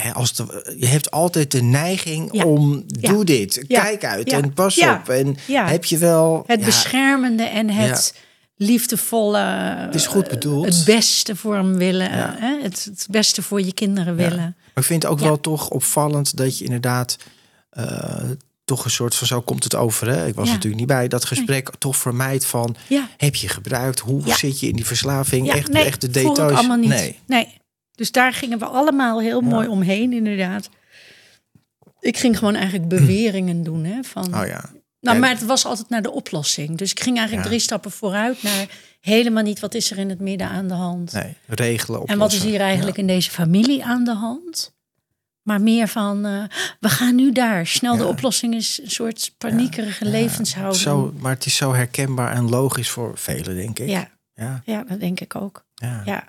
hè, 0.00 0.12
als 0.14 0.34
de, 0.34 0.74
je 0.78 0.86
hebt 0.86 1.10
altijd 1.10 1.50
de 1.50 1.62
neiging 1.62 2.28
Ja. 2.32 2.44
om 2.44 2.84
Ja. 2.86 3.10
doe 3.12 3.24
dit, 3.24 3.64
Ja. 3.68 3.82
kijk 3.82 4.04
uit 4.04 4.32
en 4.32 4.52
pas 4.52 4.78
op. 4.80 5.08
En 5.08 5.36
Ja. 5.46 5.68
heb 5.68 5.84
je 5.84 5.98
wel 5.98 6.44
het 6.46 6.64
beschermende 6.64 7.42
en 7.42 7.70
het 7.70 8.14
liefdevolle. 8.56 9.38
Het 9.76 9.94
is 9.94 10.06
goed 10.06 10.28
bedoeld. 10.28 10.64
Het 10.66 10.82
beste 10.84 11.36
voor 11.36 11.54
hem 11.54 11.76
willen. 11.76 12.10
Hè? 12.10 12.60
Het, 12.62 12.84
het 12.84 13.06
beste 13.10 13.42
voor 13.42 13.62
je 13.62 13.72
kinderen 13.72 14.16
willen. 14.16 14.36
Maar 14.74 14.84
ik 14.84 14.84
vind 14.84 15.02
het 15.02 15.12
ook 15.12 15.18
wel 15.20 15.40
toch 15.40 15.68
opvallend 15.68 16.36
dat 16.36 16.58
je 16.58 16.64
inderdaad 16.64 17.16
eh, 17.70 18.20
toch 18.64 18.84
een 18.84 18.90
soort 18.90 19.14
van 19.14 19.26
zo 19.26 19.40
komt 19.40 19.64
het 19.64 19.74
over. 19.74 20.08
Hè? 20.08 20.26
Ik 20.26 20.34
was 20.34 20.46
Ja. 20.46 20.52
natuurlijk 20.52 20.78
niet 20.80 20.90
bij 20.90 21.08
dat 21.08 21.24
gesprek. 21.24 21.70
Toch 21.78 21.96
vermijdt 21.96 22.44
van 22.44 22.76
Ja. 22.88 23.08
heb 23.16 23.34
je 23.34 23.48
gebruikt? 23.48 24.00
Hoe 24.00 24.20
Ja. 24.24 24.36
zit 24.36 24.60
je 24.60 24.68
in 24.68 24.76
die 24.76 24.86
verslaving? 24.86 25.50
Echt, 25.52 25.68
nee, 25.68 25.84
echt 25.84 26.00
de 26.00 26.10
details. 26.10 26.58
allemaal 26.58 26.76
niet. 26.76 26.88
Nee. 26.88 27.18
Nee. 27.26 27.60
Dus 27.94 28.12
daar 28.12 28.32
gingen 28.32 28.58
we 28.58 28.64
allemaal 28.64 29.20
heel 29.20 29.40
mooi 29.40 29.68
omheen, 29.68 30.12
inderdaad. 30.12 30.68
Ik 32.00 32.16
ging 32.18 32.38
gewoon 32.38 32.54
eigenlijk 32.54 32.88
beweringen 32.88 33.62
doen. 33.62 33.84
Hè, 33.84 34.02
van, 34.02 34.40
Oh 34.40 34.46
ja. 34.46 34.70
Nou, 35.00 35.18
maar 35.18 35.30
het 35.30 35.44
was 35.44 35.64
altijd 35.64 35.88
naar 35.88 36.02
de 36.02 36.10
oplossing. 36.10 36.78
Dus 36.78 36.90
ik 36.90 37.00
ging 37.00 37.16
eigenlijk 37.16 37.46
Ja. 37.46 37.52
drie 37.52 37.62
stappen 37.64 37.90
vooruit 37.90 38.42
naar 38.42 38.66
helemaal 39.00 39.42
niet 39.42 39.60
wat 39.60 39.74
is 39.74 39.90
er 39.90 39.98
in 39.98 40.08
het 40.08 40.20
midden 40.20 40.48
aan 40.48 40.68
de 40.68 40.74
hand. 40.74 41.12
Nee, 41.12 41.36
regelen 41.46 42.04
en 42.04 42.18
wat 42.18 42.32
is 42.32 42.42
hier 42.42 42.60
eigenlijk 42.60 42.96
in 42.98 43.06
deze 43.06 43.30
familie 43.30 43.84
aan 43.84 44.04
de 44.04 44.14
hand? 44.14 44.74
Maar 45.42 45.60
meer 45.60 45.88
van, 45.88 46.24
eh, 46.26 46.44
we 46.80 46.88
gaan 46.88 47.14
nu 47.14 47.32
daar. 47.32 47.66
Snel, 47.66 47.96
de 47.96 48.06
oplossing 48.06 48.54
is 48.54 48.80
een 48.82 48.90
soort 48.90 49.34
paniekerige 49.38 50.04
levenshouding. 50.04 50.82
Zo, 50.82 51.14
maar 51.18 51.32
het 51.32 51.46
is 51.46 51.56
zo 51.56 51.74
herkenbaar 51.74 52.32
en 52.32 52.48
logisch 52.48 52.88
voor 52.90 53.18
velen, 53.18 53.54
denk 53.56 53.78
ik. 53.78 53.88
Ja, 53.88 54.10
Ja, 54.34 54.62
ja, 54.64 54.84
dat 54.84 55.00
denk 55.00 55.20
ik 55.20 55.34
ook. 55.36 55.64
ja. 55.74 56.02
Ja, 56.04 56.28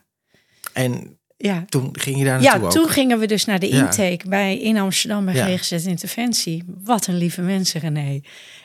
En 0.73 1.17
ja. 1.46 1.66
toen 1.70 1.90
ging 2.00 2.18
je 2.18 2.24
daar 2.24 2.42
naartoe 2.42 2.60
Ja, 2.60 2.66
ook? 2.66 2.72
toen 2.72 2.90
gingen 2.90 3.20
we 3.20 3.28
dus 3.28 3.46
naar 3.46 3.60
de 3.60 3.68
Ja. 3.68 3.86
intake 3.86 4.28
bij, 4.28 4.58
in 4.58 4.78
Amsterdam 4.78 5.26
bij 5.26 5.34
Ja. 5.36 5.58
GGZ 5.58 5.86
Interventie. 5.86 6.64
Wat 6.84 7.08
een 7.08 7.18
lieve 7.18 7.42
mensen, 7.42 7.80
René. 7.82 8.22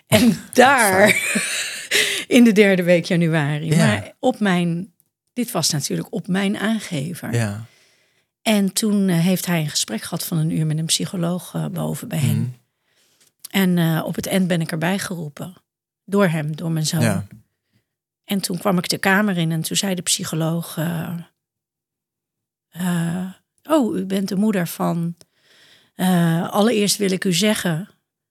En 0.07 0.39
daar, 0.53 1.17
in 2.37 2.45
de 2.45 2.53
derde 2.53 2.83
week 2.83 3.05
januari. 3.05 3.67
Ja. 3.67 3.77
Maar 3.77 4.13
op 4.19 4.41
mijn, 4.41 4.93
dit 5.33 5.51
was 5.51 5.71
natuurlijk 5.71 6.13
op 6.13 6.29
mijn 6.29 6.59
aangever. 6.59 7.35
Ja. 7.35 7.65
En 8.43 8.73
toen 8.73 9.09
eh, 9.09 9.19
heeft 9.19 9.47
hij 9.47 9.61
een 9.61 9.71
gesprek 9.71 10.03
gehad 10.03 10.25
van 10.25 10.39
een 10.39 10.51
uur 10.51 10.67
met 10.67 10.79
een 10.79 10.87
psycholoog 10.87 11.55
eh, 11.55 11.67
boven 11.67 12.09
bij 12.09 12.19
hen. 12.19 12.39
Mhm. 12.39 12.49
En 13.51 13.79
eh, 13.79 14.03
op 14.05 14.15
het 14.15 14.27
eind 14.27 14.47
ben 14.49 14.61
ik 14.61 14.71
erbij 14.73 14.99
geroepen. 14.99 15.55
Door 16.05 16.27
hem, 16.27 16.57
door 16.57 16.71
mijn 16.71 16.87
zoon. 16.87 17.27
En 18.25 18.41
toen 18.41 18.59
kwam 18.59 18.79
ik 18.79 18.89
de 18.89 18.99
kamer 18.99 19.37
in 19.37 19.53
en 19.53 19.63
toen 19.63 19.77
zei 19.77 19.95
de 19.95 20.03
psycholoog... 20.03 20.77
eh, 22.79 23.27
oh, 23.63 23.97
u 23.97 24.05
bent 24.05 24.29
de 24.29 24.37
moeder 24.37 24.69
van... 24.69 25.17
eh, 25.95 26.51
allereerst 26.51 26.97
wil 26.97 27.11
ik 27.11 27.25
u 27.25 27.33
zeggen 27.33 27.89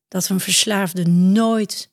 dat 0.08 0.30
een 0.30 0.40
verslaafde 0.40 1.08
nooit 1.08 1.92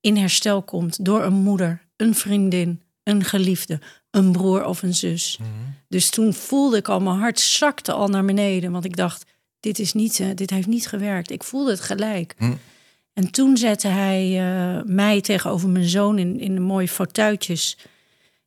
in 0.00 0.16
herstel 0.16 0.62
komt... 0.62 1.04
door 1.04 1.24
een 1.24 1.32
moeder, 1.32 1.86
een 1.96 2.14
vriendin, 2.14 2.82
een 3.02 3.24
geliefde, 3.24 3.80
een 4.10 4.32
broer 4.32 4.64
of 4.64 4.82
een 4.82 4.94
zus. 4.94 5.36
Mhm. 5.40 5.48
Dus 5.88 6.10
toen 6.10 6.34
voelde 6.34 6.76
ik 6.76 6.88
al, 6.88 7.00
mijn 7.00 7.18
hart 7.18 7.40
zakte 7.40 7.92
al 7.92 8.08
naar 8.08 8.24
beneden. 8.24 8.72
Want 8.72 8.84
ik 8.84 8.96
dacht, 8.96 9.24
dit, 9.60 9.78
is 9.78 9.92
niet, 9.92 10.20
eh, 10.20 10.28
dit 10.34 10.50
heeft 10.50 10.66
niet 10.66 10.88
gewerkt. 10.88 11.30
Ik 11.30 11.42
voelde 11.44 11.70
het 11.70 11.80
gelijk. 11.80 12.34
Hm. 12.38 12.52
En 13.12 13.30
toen 13.30 13.56
zette 13.56 13.88
hij 13.88 14.42
mij 14.86 15.20
tegenover 15.20 15.68
mijn 15.68 15.88
zoon 15.88 16.18
in, 16.18 16.40
in 16.40 16.54
de 16.54 16.60
mooie 16.60 16.88
fauteuiltjes. 16.88 17.78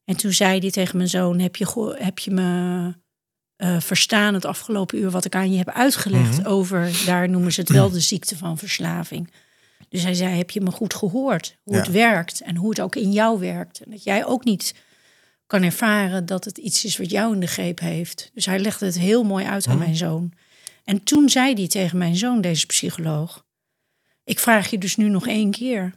En 0.06 0.18
toen 0.18 0.34
zei 0.34 0.60
hij 0.60 0.72
tegen 0.72 0.98
mijn 0.98 1.10
zoon, 1.10 1.40
heb 1.40 1.56
je, 1.56 1.96
heb 2.00 2.20
je 2.20 2.32
me 2.32 2.94
eh, 3.60 3.80
verstaan 3.80 4.34
het 4.34 4.46
afgelopen 4.46 4.98
uur 4.98 5.10
wat 5.12 5.26
ik 5.26 5.36
aan 5.36 5.52
je 5.52 5.58
heb 5.58 5.70
uitgelegd 5.70 6.38
Mhm. 6.38 6.48
over, 6.48 7.04
daar 7.06 7.30
noemen 7.30 7.52
ze 7.52 7.60
het 7.62 7.70
wel 7.70 7.90
de 7.90 8.00
ziekte 8.00 8.38
van 8.38 8.58
verslaving. 8.58 9.32
Dus 9.90 10.04
hij 10.04 10.14
zei, 10.14 10.38
heb 10.38 10.50
je 10.50 10.62
me 10.62 10.72
goed 10.72 10.94
gehoord? 10.94 11.58
Hoe 11.64 11.74
Ja. 11.74 11.80
het 11.80 11.92
werkt 11.92 12.42
en 12.42 12.56
hoe 12.56 12.70
het 12.70 12.82
ook 12.82 12.96
in 12.96 13.12
jou 13.12 13.40
werkt. 13.40 13.80
En 13.80 13.92
dat 13.92 14.04
jij 14.04 14.26
ook 14.26 14.44
niet 14.44 14.74
kan 15.48 15.64
ervaren 15.64 16.26
dat 16.26 16.46
het 16.46 16.58
iets 16.58 16.86
is 16.86 16.98
wat 16.98 17.10
jou 17.10 17.34
in 17.34 17.40
de 17.40 17.48
greep 17.48 17.80
heeft. 17.80 18.32
Dus 18.34 18.46
hij 18.46 18.60
legde 18.60 18.86
het 18.86 19.00
heel 19.00 19.24
mooi 19.24 19.46
uit 19.46 19.68
aan 19.68 19.76
Mhm. 19.76 19.84
mijn 19.84 19.96
zoon. 19.96 20.34
En 20.84 21.04
toen 21.04 21.30
zei 21.30 21.54
hij 21.54 21.68
tegen 21.68 21.98
mijn 21.98 22.16
zoon, 22.16 22.42
deze 22.42 22.66
psycholoog... 22.66 23.46
ik 24.24 24.40
vraag 24.40 24.70
je 24.70 24.78
dus 24.78 24.96
nu 24.96 25.10
nog 25.10 25.28
één 25.28 25.52
keer. 25.52 25.94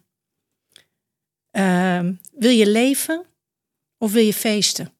Ehm, 1.50 2.12
wil 2.32 2.50
je 2.50 2.66
leven 2.70 3.24
of 3.98 4.12
wil 4.12 4.24
je 4.24 4.34
feesten? 4.34 4.92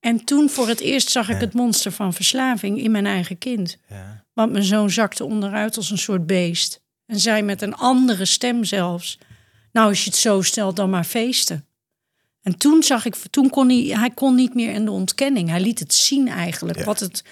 En 0.00 0.24
toen 0.24 0.50
voor 0.50 0.68
het 0.68 0.80
eerst 0.80 1.10
zag 1.10 1.28
ik 1.28 1.40
het 1.40 1.52
monster 1.52 1.92
van 1.92 2.12
verslaving 2.12 2.80
in 2.80 2.90
mijn 2.90 3.06
eigen 3.06 3.38
kind. 3.38 3.78
Ja. 3.88 4.24
Want 4.32 4.52
mijn 4.52 4.64
zoon 4.64 4.90
zakte 4.90 5.24
onderuit 5.24 5.76
als 5.76 5.90
een 5.90 5.98
soort 5.98 6.26
beest. 6.26 6.80
En 7.06 7.20
zei 7.20 7.42
met 7.42 7.62
een 7.62 7.74
andere 7.74 8.24
stem 8.24 8.64
zelfs... 8.64 9.18
nou, 9.72 9.88
als 9.88 10.04
je 10.04 10.10
het 10.10 10.18
zo 10.18 10.42
stelt, 10.42 10.76
dan 10.76 10.90
maar 10.90 11.04
feesten. 11.04 11.64
En 12.42 12.58
toen 12.58 12.82
zag 12.82 13.04
ik... 13.04 13.14
Toen 13.30 13.50
kon 13.50 13.68
hij, 13.68 13.98
hij 13.98 14.10
kon 14.10 14.34
niet 14.34 14.54
meer 14.54 14.72
in 14.72 14.84
de 14.84 14.90
ontkenning. 14.90 15.48
Hij 15.48 15.60
liet 15.60 15.78
het 15.78 15.94
zien 15.94 16.28
eigenlijk. 16.28 16.78
Ja. 16.78 16.84
Wat 16.84 17.00
het... 17.00 17.24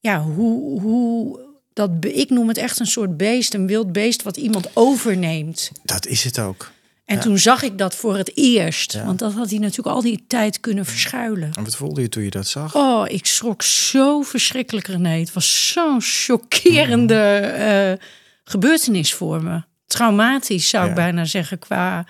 Ja, 0.00 0.22
hoe... 0.22 0.80
hoe 0.80 1.46
dat, 1.72 1.90
ik 2.00 2.30
noem 2.30 2.48
het 2.48 2.58
echt 2.58 2.80
een 2.80 2.86
soort 2.86 3.16
beest. 3.16 3.54
Een 3.54 3.66
wild 3.66 3.92
beest 3.92 4.22
wat 4.22 4.36
iemand 4.36 4.70
overneemt. 4.72 5.70
Dat 5.82 6.06
is 6.06 6.24
het 6.24 6.38
ook. 6.38 6.72
En 7.08 7.20
toen 7.20 7.38
zag 7.38 7.62
ik 7.62 7.78
dat 7.78 7.94
voor 7.94 8.16
het 8.16 8.36
eerst. 8.36 8.92
Ja. 8.92 9.04
Want 9.04 9.18
dat 9.18 9.32
had 9.32 9.50
hij 9.50 9.58
natuurlijk 9.58 9.96
al 9.96 10.02
die 10.02 10.24
tijd 10.26 10.60
kunnen 10.60 10.84
verschuilen. 10.84 11.50
En 11.54 11.64
wat 11.64 11.76
voelde 11.76 12.00
je 12.00 12.08
toen 12.08 12.22
je 12.22 12.30
dat 12.30 12.46
zag? 12.46 12.74
Oh, 12.74 13.04
ik 13.08 13.26
schrok 13.26 13.62
zo 13.62 14.22
verschrikkelijk, 14.22 14.86
René. 14.86 15.18
Het 15.18 15.32
was 15.32 15.72
zo'n 15.72 16.00
chockerende 16.00 17.38
eh, 17.38 18.06
gebeurtenis 18.44 19.14
voor 19.14 19.42
me. 19.42 19.62
Traumatisch 19.86 20.68
zou 20.68 20.88
ik 20.88 20.94
bijna 20.94 21.24
zeggen 21.24 21.58
qua 21.58 22.06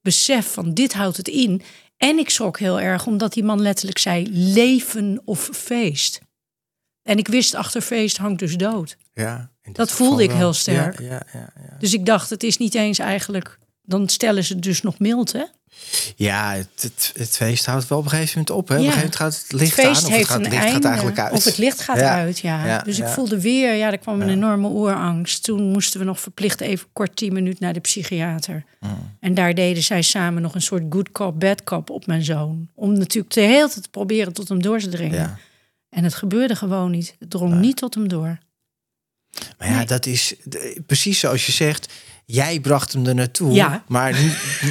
besef 0.00 0.52
van 0.52 0.74
dit 0.74 0.92
houdt 0.94 1.16
het 1.16 1.28
in. 1.28 1.62
En 1.96 2.18
ik 2.18 2.30
schrok 2.30 2.58
heel 2.58 2.80
erg 2.80 3.06
omdat 3.06 3.32
die 3.32 3.44
man 3.44 3.62
letterlijk 3.62 3.98
zei 3.98 4.28
leven 4.30 5.22
of 5.24 5.48
feest. 5.52 6.20
En 7.02 7.18
ik 7.18 7.28
wist 7.28 7.54
achter 7.54 7.80
feest 7.80 8.16
hangt 8.16 8.38
dus 8.38 8.56
dood. 8.56 8.96
Ja, 9.12 9.50
Dat 9.72 9.92
voelde 9.92 10.22
ik 10.22 10.28
wel. 10.28 10.38
heel 10.38 10.52
sterk. 10.52 11.00
Ja, 11.00 11.06
ja, 11.06 11.22
ja, 11.32 11.52
ja. 11.54 11.76
Dus 11.78 11.92
ik 11.94 12.06
dacht, 12.06 12.30
het 12.30 12.42
is 12.42 12.56
niet 12.56 12.74
eens 12.74 12.98
eigenlijk... 12.98 13.60
Dan 13.82 14.08
stellen 14.08 14.44
ze 14.44 14.58
dus 14.58 14.82
nog 14.82 14.98
mild, 14.98 15.32
hè? 15.32 15.42
Ja, 16.16 16.52
het, 16.54 16.68
het, 16.82 17.12
het 17.16 17.36
feest 17.36 17.66
houdt 17.66 17.88
wel 17.88 17.98
op 17.98 18.04
een 18.04 18.10
gegeven 18.10 18.38
moment 18.38 18.50
op. 18.56 18.68
Hè? 18.68 18.74
Op 18.74 18.80
een 18.80 18.86
gegeven 18.92 19.08
moment 19.08 19.16
gaat 19.16 19.42
het 19.42 19.52
licht 19.52 19.76
het 19.76 19.86
feest 19.86 20.00
aan. 20.04 20.06
Of 20.10 20.16
heeft 20.16 20.28
het, 20.28 20.28
gaat, 20.28 20.40
het 20.40 20.48
licht 20.52 20.62
einde. 20.64 20.72
gaat 20.74 20.84
eigenlijk 20.84 21.18
uit. 21.18 21.32
Of 21.32 21.44
het 21.44 21.58
licht 21.58 21.80
gaat 21.80 21.98
Ja. 21.98 22.14
uit, 22.14 22.38
ja. 22.38 22.66
Ja, 22.66 22.78
dus 22.78 22.98
ik 22.98 23.06
voelde 23.06 23.40
weer, 23.40 23.74
ja, 23.74 23.92
er 23.92 23.98
kwam 23.98 24.20
een 24.20 24.28
enorme 24.28 24.68
oerangst. 24.68 25.42
Toen 25.42 25.62
moesten 25.70 26.00
we 26.00 26.06
nog 26.06 26.20
verplicht 26.20 26.60
even 26.60 26.86
kort 26.92 27.16
tien 27.16 27.32
minuten 27.32 27.62
naar 27.64 27.72
de 27.72 27.80
psychiater. 27.80 28.64
Mm. 28.80 29.16
En 29.20 29.34
daar 29.34 29.54
deden 29.54 29.82
zij 29.82 30.02
samen 30.02 30.42
nog 30.42 30.54
een 30.54 30.62
soort 30.62 30.82
good 30.90 31.12
cop, 31.12 31.40
bad 31.40 31.64
cop 31.64 31.90
op 31.90 32.06
mijn 32.06 32.24
zoon. 32.24 32.68
Om 32.74 32.92
natuurlijk 32.98 33.34
de 33.34 33.40
hele 33.40 33.68
tijd 33.68 33.82
te 33.82 33.88
proberen 33.90 34.32
tot 34.32 34.48
hem 34.48 34.62
door 34.62 34.78
te 34.80 34.88
dringen. 34.88 35.38
En 35.88 36.04
het 36.04 36.14
gebeurde 36.14 36.56
gewoon 36.56 36.90
niet. 36.90 37.14
Het 37.18 37.30
drong 37.30 37.54
niet 37.54 37.76
tot 37.76 37.94
hem 37.94 38.08
door. 38.08 38.38
Maar 39.58 39.68
ja, 39.68 39.76
Nee. 39.76 39.86
dat 39.86 40.06
is 40.06 40.34
precies 40.86 41.18
zoals 41.18 41.46
je 41.46 41.52
zegt. 41.52 41.92
Jij 42.26 42.60
bracht 42.60 42.92
hem 42.92 43.06
er 43.06 43.14
naartoe. 43.14 43.52
Ja. 43.52 43.82
Maar 43.88 44.14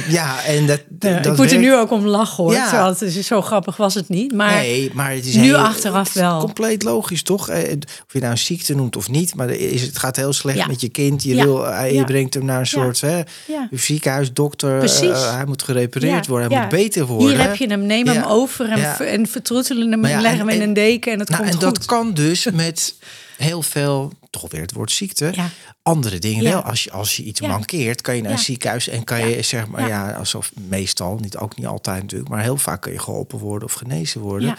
ja, 0.08 0.44
en 0.44 0.66
dat, 0.66 0.80
Eh, 0.98 1.14
dat 1.22 1.26
ik 1.32 1.36
moet 1.36 1.52
er 1.52 1.58
nu 1.58 1.74
ook 1.74 1.90
om 1.90 2.06
lachen 2.06 2.44
hoor. 2.44 2.52
Ja. 2.52 2.68
Terwijl 2.68 2.88
het 2.88 3.02
is, 3.02 3.26
zo 3.26 3.42
grappig 3.42 3.76
was 3.76 3.94
het 3.94 4.08
niet. 4.08 4.32
Maar 4.32 4.52
nee, 4.54 4.90
maar 4.94 5.10
het 5.12 5.26
is 5.26 5.34
nu 5.34 5.42
heel- 5.42 5.56
achteraf 5.56 6.08
is 6.08 6.14
wel. 6.14 6.38
Compleet 6.40 6.82
logisch, 6.82 7.22
toch? 7.22 7.48
Eh, 7.48 7.58
Of 8.06 8.12
je 8.12 8.18
nou 8.18 8.30
een 8.32 8.38
ziekte 8.38 8.74
noemt 8.74 8.96
of 8.96 9.08
niet, 9.08 9.34
maar 9.34 9.50
is, 9.50 9.82
het 9.82 9.98
gaat 9.98 10.16
heel 10.16 10.32
slecht 10.32 10.58
Ja. 10.58 10.66
met 10.66 10.80
je 10.80 10.88
kind. 10.88 11.22
Je, 11.22 11.34
Ja. 11.34 11.44
wil, 11.44 11.66
eh, 11.68 11.94
je 11.94 12.04
brengt 12.04 12.34
hem 12.34 12.44
naar 12.44 12.60
een 12.60 12.66
soort 12.66 13.00
hè, 13.00 13.16
ja. 13.46 13.68
ziekenhuis, 13.70 14.32
dokter. 14.32 14.78
Precies. 14.78 15.00
eh, 15.10 15.34
hij 15.34 15.44
moet 15.44 15.62
gerepareerd 15.62 16.26
worden, 16.26 16.52
hij 16.52 16.60
moet 16.60 16.68
beter 16.70 17.06
worden. 17.06 17.28
Hier 17.28 17.40
heb 17.46 17.54
je 17.56 17.66
hem, 17.66 17.86
neem 17.86 18.06
hem 18.06 18.22
over 18.24 18.70
en, 18.70 19.06
en 19.06 19.26
vertroetelen 19.26 19.90
hem 19.90 20.04
en 20.04 20.20
leg 20.20 20.36
hem 20.36 20.48
in 20.48 20.60
en- 20.60 20.68
een 20.68 20.72
deken 20.74 21.12
en 21.12 21.18
het 21.18 21.28
Nou, 21.28 21.42
komt 21.42 21.54
en 21.54 21.58
dat 21.60 21.84
kan 21.84 22.14
dus 22.14 22.46
met 22.52 22.94
heel 23.42 23.62
veel, 23.62 24.12
toch 24.30 24.50
weer 24.50 24.60
het 24.60 24.72
woord 24.72 24.90
ziekte, 24.92 25.30
Ja. 25.34 25.48
andere 25.82 26.18
dingen 26.18 26.42
Ja. 26.42 26.50
wel. 26.50 26.60
Als 26.62 26.84
je, 26.84 26.90
als 26.92 27.16
je 27.16 27.22
iets 27.22 27.40
Ja. 27.40 27.48
mankeert, 27.48 28.00
kan 28.00 28.16
je 28.16 28.22
naar 28.22 28.32
een 28.32 28.38
ziekenhuis 28.38 28.88
en 28.88 29.04
kan 29.04 29.28
je 29.28 29.42
zeg 29.42 29.66
maar, 29.66 29.88
ja. 29.88 30.12
Alsof 30.12 30.52
meestal, 30.68 31.16
niet, 31.20 31.36
ook 31.36 31.56
niet 31.56 31.66
altijd 31.66 32.02
natuurlijk, 32.02 32.30
maar 32.30 32.42
heel 32.42 32.56
vaak 32.56 32.82
kan 32.82 32.92
je 32.92 32.98
geholpen 32.98 33.38
worden 33.38 33.68
of 33.68 33.74
genezen 33.74 34.20
worden. 34.20 34.56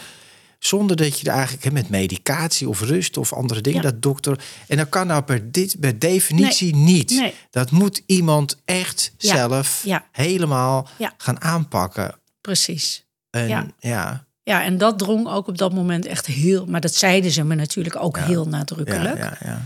Zonder 0.58 0.96
dat 0.96 1.20
je 1.20 1.30
er 1.30 1.36
eigenlijk 1.36 1.72
met 1.72 1.88
medicatie 1.88 2.68
of 2.68 2.80
rust 2.80 3.16
of 3.16 3.32
andere 3.32 3.60
dingen, 3.60 3.82
dat 3.82 4.02
dokter. 4.02 4.44
En 4.68 4.76
dat 4.76 4.88
kan 4.88 5.06
nou 5.06 5.22
per, 5.22 5.52
dit, 5.52 5.76
per 5.80 5.98
definitie 5.98 6.74
niet. 6.76 7.10
Nee. 7.10 7.34
Dat 7.50 7.70
moet 7.70 8.02
iemand 8.06 8.60
echt 8.64 9.12
zelf 9.16 9.80
Ja. 9.84 10.04
helemaal 10.12 10.88
Ja. 10.98 11.14
gaan 11.16 11.40
aanpakken. 11.40 12.14
Precies. 12.40 13.06
En 13.30 13.72
Ja. 13.80 14.26
Ja, 14.44 14.58
Ja, 14.58 14.64
en 14.64 14.78
dat 14.78 14.98
drong 14.98 15.28
ook 15.28 15.48
op 15.48 15.58
dat 15.58 15.72
moment 15.74 16.06
echt 16.06 16.26
heel... 16.26 16.66
Maar 16.66 16.80
dat 16.80 16.94
zeiden 16.94 17.30
ze 17.30 17.44
me 17.44 17.54
natuurlijk 17.54 17.96
ook 18.02 18.18
heel 18.18 18.44
ja, 18.44 18.48
nadrukkelijk. 18.50 19.18
ja, 19.18 19.36
ja. 19.44 19.62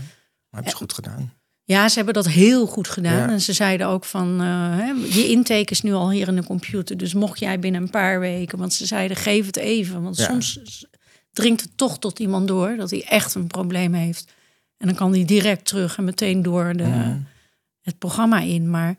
Maar 0.49 0.61
heb 0.61 0.65
je 0.67 0.75
goed 0.75 0.93
gedaan. 0.93 1.33
Ja, 1.63 1.89
ze 1.89 1.95
hebben 1.95 2.13
dat 2.13 2.27
heel 2.27 2.65
goed 2.65 2.87
gedaan. 2.87 3.17
Ja. 3.17 3.29
En 3.29 3.41
ze 3.41 3.53
zeiden 3.53 3.87
ook 3.87 4.05
van, 4.05 4.41
eh, 4.41 4.77
hè, 4.77 4.91
je 5.09 5.27
intake 5.27 5.71
is 5.71 5.81
nu 5.81 5.93
al 5.93 6.11
hier 6.11 6.27
in 6.27 6.35
de 6.35 6.43
computer. 6.43 6.97
Dus 6.97 7.13
mocht 7.13 7.39
jij 7.39 7.59
binnen 7.59 7.81
een 7.81 7.89
paar 7.89 8.19
weken, 8.19 8.57
want 8.57 8.73
ze 8.73 8.85
zeiden 8.85 9.17
geef 9.17 9.45
het 9.45 9.57
even. 9.57 10.03
Want 10.03 10.17
Ja. 10.17 10.25
soms 10.25 10.59
dringt 11.31 11.61
het 11.61 11.71
toch 11.77 11.99
tot 11.99 12.19
iemand 12.19 12.47
door 12.47 12.75
dat 12.75 12.89
hij 12.89 13.03
echt 13.05 13.35
een 13.35 13.47
probleem 13.47 13.93
heeft. 13.93 14.31
En 14.77 14.87
dan 14.87 14.95
kan 14.95 15.13
hij 15.13 15.25
direct 15.25 15.65
terug 15.65 15.97
en 15.97 16.03
meteen 16.03 16.41
door 16.41 16.73
de, 16.75 16.83
Mhm. 16.83 17.17
het 17.81 17.97
programma 17.97 18.39
in. 18.39 18.69
Maar 18.69 18.95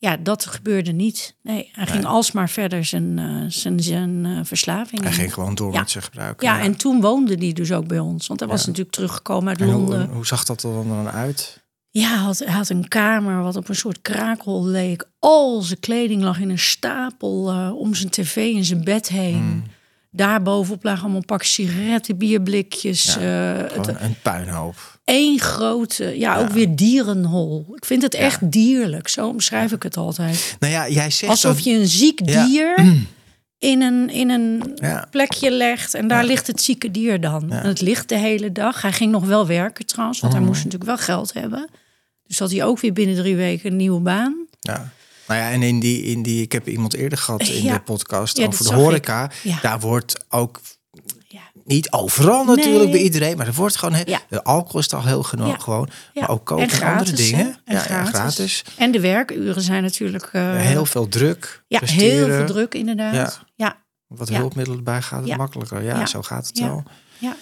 ja, 0.00 0.16
dat 0.16 0.46
gebeurde 0.46 0.92
niet. 0.92 1.36
Nee, 1.42 1.70
hij 1.72 1.86
ging 1.86 2.04
alsmaar 2.04 2.48
verder 2.48 2.84
zijn, 2.84 3.18
eh, 3.18 3.44
zijn, 3.48 3.80
zijn 3.80 4.26
eh, 4.26 4.38
verslaving. 4.42 5.00
Hij 5.00 5.10
in. 5.10 5.16
ging 5.16 5.32
gewoon 5.34 5.54
door 5.54 5.72
Ja. 5.72 5.78
met 5.80 5.90
zijn 5.90 6.04
gebruiken. 6.04 6.46
Ja, 6.46 6.60
en 6.60 6.76
toen 6.76 7.00
woonde 7.00 7.34
hij 7.34 7.52
dus 7.52 7.72
ook 7.72 7.86
bij 7.86 7.98
ons. 7.98 8.26
Want 8.26 8.40
hij 8.40 8.48
was 8.48 8.66
natuurlijk 8.66 8.94
teruggekomen 8.94 9.48
uit 9.48 9.60
En 9.60 9.66
hoe, 9.66 9.74
Londen. 9.74 10.08
hoe 10.08 10.26
zag 10.26 10.44
dat 10.44 10.62
er 10.62 10.72
dan 10.72 11.08
uit? 11.10 11.62
Ja, 11.90 12.08
hij 12.08 12.18
had, 12.18 12.38
hij 12.38 12.52
had 12.54 12.68
een 12.68 12.88
kamer 12.88 13.42
wat 13.42 13.56
op 13.56 13.68
een 13.68 13.74
soort 13.74 14.02
kraakhol 14.02 14.66
leek. 14.66 15.04
Al 15.18 15.60
zijn 15.62 15.80
kleding 15.80 16.22
lag 16.22 16.38
in 16.40 16.50
een 16.50 16.58
stapel 16.58 17.50
eh, 17.50 17.72
om 17.76 17.94
zijn 17.94 18.10
tv 18.10 18.54
en 18.56 18.64
zijn 18.64 18.84
bed 18.84 19.08
heen. 19.08 19.34
Hmm. 19.38 19.62
Daarbovenop 20.10 20.84
lagen 20.84 21.02
allemaal 21.02 21.24
pak 21.24 21.42
sigaretten, 21.42 22.16
bierblikjes. 22.18 23.14
het, 23.14 23.86
een 23.88 24.16
puinhoop. 24.22 24.99
Één 25.10 25.38
grote, 25.40 26.18
ja, 26.18 26.38
ook 26.38 26.50
weer 26.50 26.76
dierenhol. 26.76 27.66
Ik 27.74 27.84
vind 27.84 28.02
het 28.02 28.14
echt 28.14 28.52
dierlijk. 28.52 29.08
Zo 29.08 29.28
omschrijf 29.28 29.72
ik 29.72 29.82
het 29.82 29.96
altijd. 29.96 30.56
Nou 30.58 30.72
ja, 30.72 30.88
jij 30.88 31.10
zegt 31.10 31.30
Alsof 31.32 31.54
dat- 31.54 31.64
je 31.64 31.72
een 31.74 31.88
ziek 31.88 32.26
dier 32.26 32.74
in 33.72 33.82
een, 33.82 34.10
in 34.10 34.30
een 34.30 34.72
Ja. 34.74 35.06
plekje 35.10 35.50
legt. 35.50 35.94
En 35.94 36.08
daar 36.08 36.24
ligt 36.24 36.46
het 36.46 36.62
zieke 36.62 36.90
dier 36.90 37.20
dan. 37.20 37.52
En 37.52 37.66
het 37.66 37.80
ligt 37.80 38.08
de 38.08 38.16
hele 38.16 38.52
dag. 38.52 38.82
Hij 38.82 38.92
ging 38.92 39.10
nog 39.12 39.24
wel 39.24 39.46
werken 39.46 39.86
trouwens, 39.86 40.20
want 40.20 40.32
hij 40.32 40.42
moest 40.42 40.64
natuurlijk 40.64 40.84
wel 40.90 40.98
geld 40.98 41.32
hebben. 41.32 41.68
Dus 42.26 42.38
had 42.38 42.50
hij 42.50 42.64
ook 42.64 42.80
weer 42.80 42.92
binnen 42.92 43.16
drie 43.16 43.36
weken 43.36 43.70
een 43.70 43.76
nieuwe 43.76 44.00
baan. 44.00 44.46
Ja. 44.60 44.92
Nou 45.26 45.40
ja, 45.40 45.50
en 45.50 45.62
in 45.62 45.80
die, 45.80 46.02
in 46.02 46.22
die, 46.22 46.42
ik 46.42 46.52
heb 46.52 46.68
iemand 46.68 46.94
eerder 46.94 47.18
gehad 47.18 47.48
in 47.58 47.66
de 47.72 47.80
podcast 47.80 48.40
over 48.40 48.64
de 48.64 48.74
horeca. 48.74 49.30
Daar 49.62 49.80
wordt 49.80 50.24
ook. 50.28 50.60
Niet 51.70 51.90
overal 51.92 52.44
natuurlijk 52.44 52.82
Nee. 52.82 52.90
bij 52.92 53.00
iedereen, 53.00 53.36
maar 53.36 53.46
er 53.46 53.52
wordt 53.54 53.76
gewoon 53.76 54.02
Ja. 54.06 54.20
de 54.28 54.42
alcohol 54.44 54.80
is 54.80 54.92
al 54.92 55.04
heel 55.06 55.22
genoeg 55.22 55.48
Ja. 55.48 55.58
gewoon, 55.58 55.88
maar 56.14 56.28
ook 56.30 56.44
koken 56.46 56.64
en, 56.64 56.70
gratis, 56.70 57.08
andere 57.08 57.16
dingen. 57.30 57.60
En 57.64 57.74
ja, 57.74 57.80
gratis. 57.80 58.10
gratis. 58.12 58.64
En 58.76 58.90
de 58.90 59.00
werkuren 59.00 59.62
zijn 59.62 59.82
natuurlijk 59.82 60.28
eh, 60.32 60.56
heel 60.56 60.86
veel 60.86 61.08
druk. 61.08 61.62
ja, 61.68 61.78
presteren. 61.78 62.26
heel 62.26 62.36
veel 62.36 62.46
druk 62.54 62.74
inderdaad. 62.74 63.40
Ja. 63.56 63.78
Wat 64.06 64.28
hulpmiddelen 64.28 64.78
erbij 64.78 65.02
gaat 65.02 65.28
het 65.28 65.36
makkelijker. 65.36 65.82
Ja, 65.82 66.06
zo 66.06 66.22
gaat 66.22 66.46
het 66.46 66.58
wel. 66.58 66.82
ja. 67.18 67.36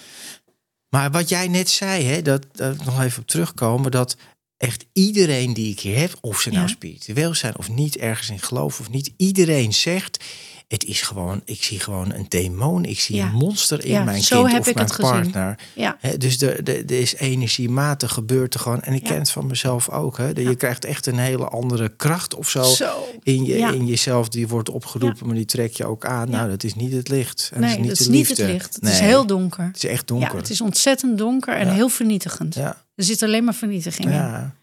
Maar 0.88 1.11
wat 1.11 1.29
jij 1.29 1.49
net 1.49 1.69
zei, 1.71 2.05
hè, 2.05 2.23
dat, 2.23 2.47
dat 2.53 2.85
nog 2.85 3.03
even 3.03 3.21
op 3.23 3.27
terugkomen, 3.29 3.91
dat 3.91 4.17
echt 4.57 4.85
iedereen 4.93 5.53
die 5.55 5.71
ik 5.73 5.81
hier 5.81 5.99
heb, 5.99 6.12
of 6.21 6.41
ze 6.41 6.49
nou 6.51 6.61
Ja. 6.62 6.69
spiritueel 6.69 7.35
zijn 7.35 7.59
of 7.59 7.69
niet, 7.69 7.97
ergens 7.97 8.31
in 8.31 8.38
geloven 8.41 8.85
of 8.85 8.91
niet, 8.91 9.12
iedereen 9.17 9.75
zegt, 9.75 10.25
het 10.69 10.85
is 10.85 11.01
gewoon, 11.03 11.41
ik 11.45 11.63
zie 11.63 11.81
gewoon 11.81 12.13
een 12.13 12.27
demon, 12.29 12.85
ik 12.85 13.01
zie 13.01 13.17
Ja. 13.17 13.27
een 13.27 13.33
monster 13.33 13.85
in 13.85 13.91
Ja, 13.91 14.05
mijn 14.05 14.23
zo 14.23 14.41
kind 14.41 14.53
heb 14.53 14.61
of 14.61 14.67
ik 14.69 14.75
mijn 14.75 14.87
het 14.89 14.97
partner. 15.01 15.59
ja. 15.75 15.99
Dus 16.19 16.41
er, 16.41 16.69
er, 16.69 16.77
er 16.85 16.91
is 17.01 17.15
energiematig 17.15 18.13
gebeurt 18.13 18.55
er 18.55 18.61
gewoon, 18.61 18.81
en 18.83 18.93
ik 18.95 19.03
ken 19.03 19.19
het 19.19 19.31
van 19.31 19.47
mezelf 19.47 19.89
ook, 19.91 20.17
hè, 20.19 20.33
dat 20.33 20.45
je 20.45 20.55
krijgt 20.55 20.85
echt 20.85 21.07
een 21.07 21.19
hele 21.19 21.49
andere 21.49 21.89
kracht 21.89 22.35
of 22.35 22.49
zo. 22.49 22.63
Zo. 22.63 23.07
In, 23.23 23.45
je, 23.45 23.57
in 23.59 23.87
jezelf, 23.87 24.29
die 24.29 24.49
wordt 24.49 24.69
opgeroepen, 24.69 25.27
maar 25.27 25.35
die 25.37 25.45
trek 25.45 25.73
je 25.73 25.85
ook 25.87 26.05
aan. 26.07 26.31
Nou, 26.31 26.49
dat 26.49 26.65
is 26.65 26.75
niet 26.75 26.93
het 26.93 27.09
licht. 27.09 27.51
En 27.55 27.61
Nee, 27.61 27.69
dat 27.71 27.79
is 27.79 27.81
niet 27.81 27.89
dat 27.89 27.99
is 28.01 28.07
de 28.07 28.13
niet 28.13 28.29
liefde. 28.29 28.43
het 28.43 28.53
licht. 28.53 28.75
Het 28.75 28.83
Nee, 28.83 28.93
is 28.93 28.99
heel 28.99 29.27
donker. 29.27 29.65
Het 29.65 29.77
is 29.77 29.85
echt 29.91 30.07
donker. 30.07 30.31
Ja, 30.33 30.37
het 30.37 30.51
is 30.51 30.61
ontzettend 30.61 31.19
donker 31.19 31.55
en 31.57 31.69
heel 31.73 31.89
vernietigend. 31.89 32.57
Er 32.57 32.75
zit 32.97 33.23
alleen 33.23 33.45
maar 33.45 33.55
vernietiging 33.55 34.09
in. 34.09 34.15
Ja. 34.15 34.55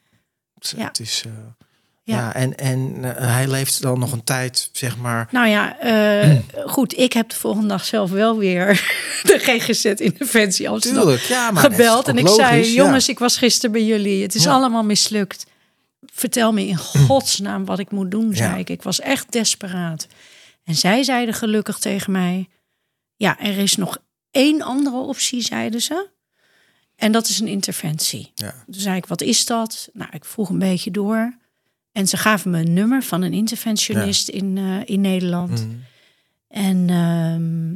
Het, 0.60 0.74
Ja. 0.78 0.86
het 0.86 1.00
ja. 2.14 2.34
en, 2.34 2.56
en 2.58 2.98
eh, 3.02 3.34
hij 3.34 3.48
leeft 3.48 3.82
dan 3.82 4.00
nog 4.00 4.12
een 4.12 4.24
tijd, 4.24 4.70
zeg 4.72 4.98
maar. 4.98 5.28
Nou 5.32 5.48
ja, 5.48 5.80
eh, 5.80 6.38
goed. 6.74 6.98
Ik 6.98 7.14
heb 7.14 7.30
de 7.30 7.36
volgende 7.36 7.68
dag 7.68 7.86
zelf 7.86 8.12
wel 8.12 8.38
weer 8.38 8.66
de 9.24 9.40
GGZ-interventie 9.40 10.70
Amsterdam 10.70 11.02
Tuurlijk, 11.04 11.24
ja, 11.24 11.52
maar 11.52 11.64
gebeld. 11.64 12.08
En 12.08 12.18
ik 12.18 12.28
zei, 12.28 12.66
ja. 12.66 12.72
jongens, 12.72 13.10
ik 13.10 13.20
was 13.20 13.38
gisteren 13.38 13.72
bij 13.72 13.84
jullie. 13.84 14.22
Het 14.22 14.36
is 14.36 14.44
Ja. 14.44 14.52
allemaal 14.52 14.84
mislukt. 14.84 15.46
Vertel 16.06 16.54
me 16.54 16.68
in 16.68 16.78
godsnaam 17.08 17.66
wat 17.66 17.80
ik 17.80 17.92
moet 17.92 18.12
doen, 18.12 18.36
zei 18.36 18.60
ik. 18.60 18.70
Ik 18.70 18.82
was 18.82 19.00
echt 19.00 19.32
desperaat. 19.32 20.08
En 20.64 20.76
zij 20.76 21.04
zeiden 21.04 21.34
gelukkig 21.34 21.80
tegen 21.80 22.12
mij... 22.12 22.50
Ja, 23.16 23.40
er 23.40 23.58
is 23.58 23.76
nog 23.76 23.98
één 24.32 24.62
andere 24.62 24.98
optie, 24.98 25.42
zeiden 25.42 25.82
ze. 25.82 26.08
En 26.96 27.12
dat 27.12 27.28
is 27.28 27.40
een 27.40 27.48
interventie. 27.48 28.32
Ja. 28.36 28.54
Toen 28.66 28.82
zei 28.82 28.96
ik, 28.98 29.06
wat 29.06 29.22
is 29.22 29.46
dat? 29.46 29.90
Nou, 29.94 30.10
ik 30.14 30.26
vroeg 30.26 30.50
een 30.50 30.60
beetje 30.60 30.92
door. 30.92 31.38
En 31.96 32.08
ze 32.08 32.18
gaven 32.18 32.52
me 32.52 32.60
een 32.60 32.74
nummer 32.74 33.04
van 33.04 33.22
een 33.22 33.34
interventionist 33.34 34.30
in, 34.30 34.58
eh, 34.58 34.82
in 34.86 35.02
Nederland. 35.02 35.50
Mhm. 35.52 35.76
En 36.48 36.90
ehm, 36.90 37.74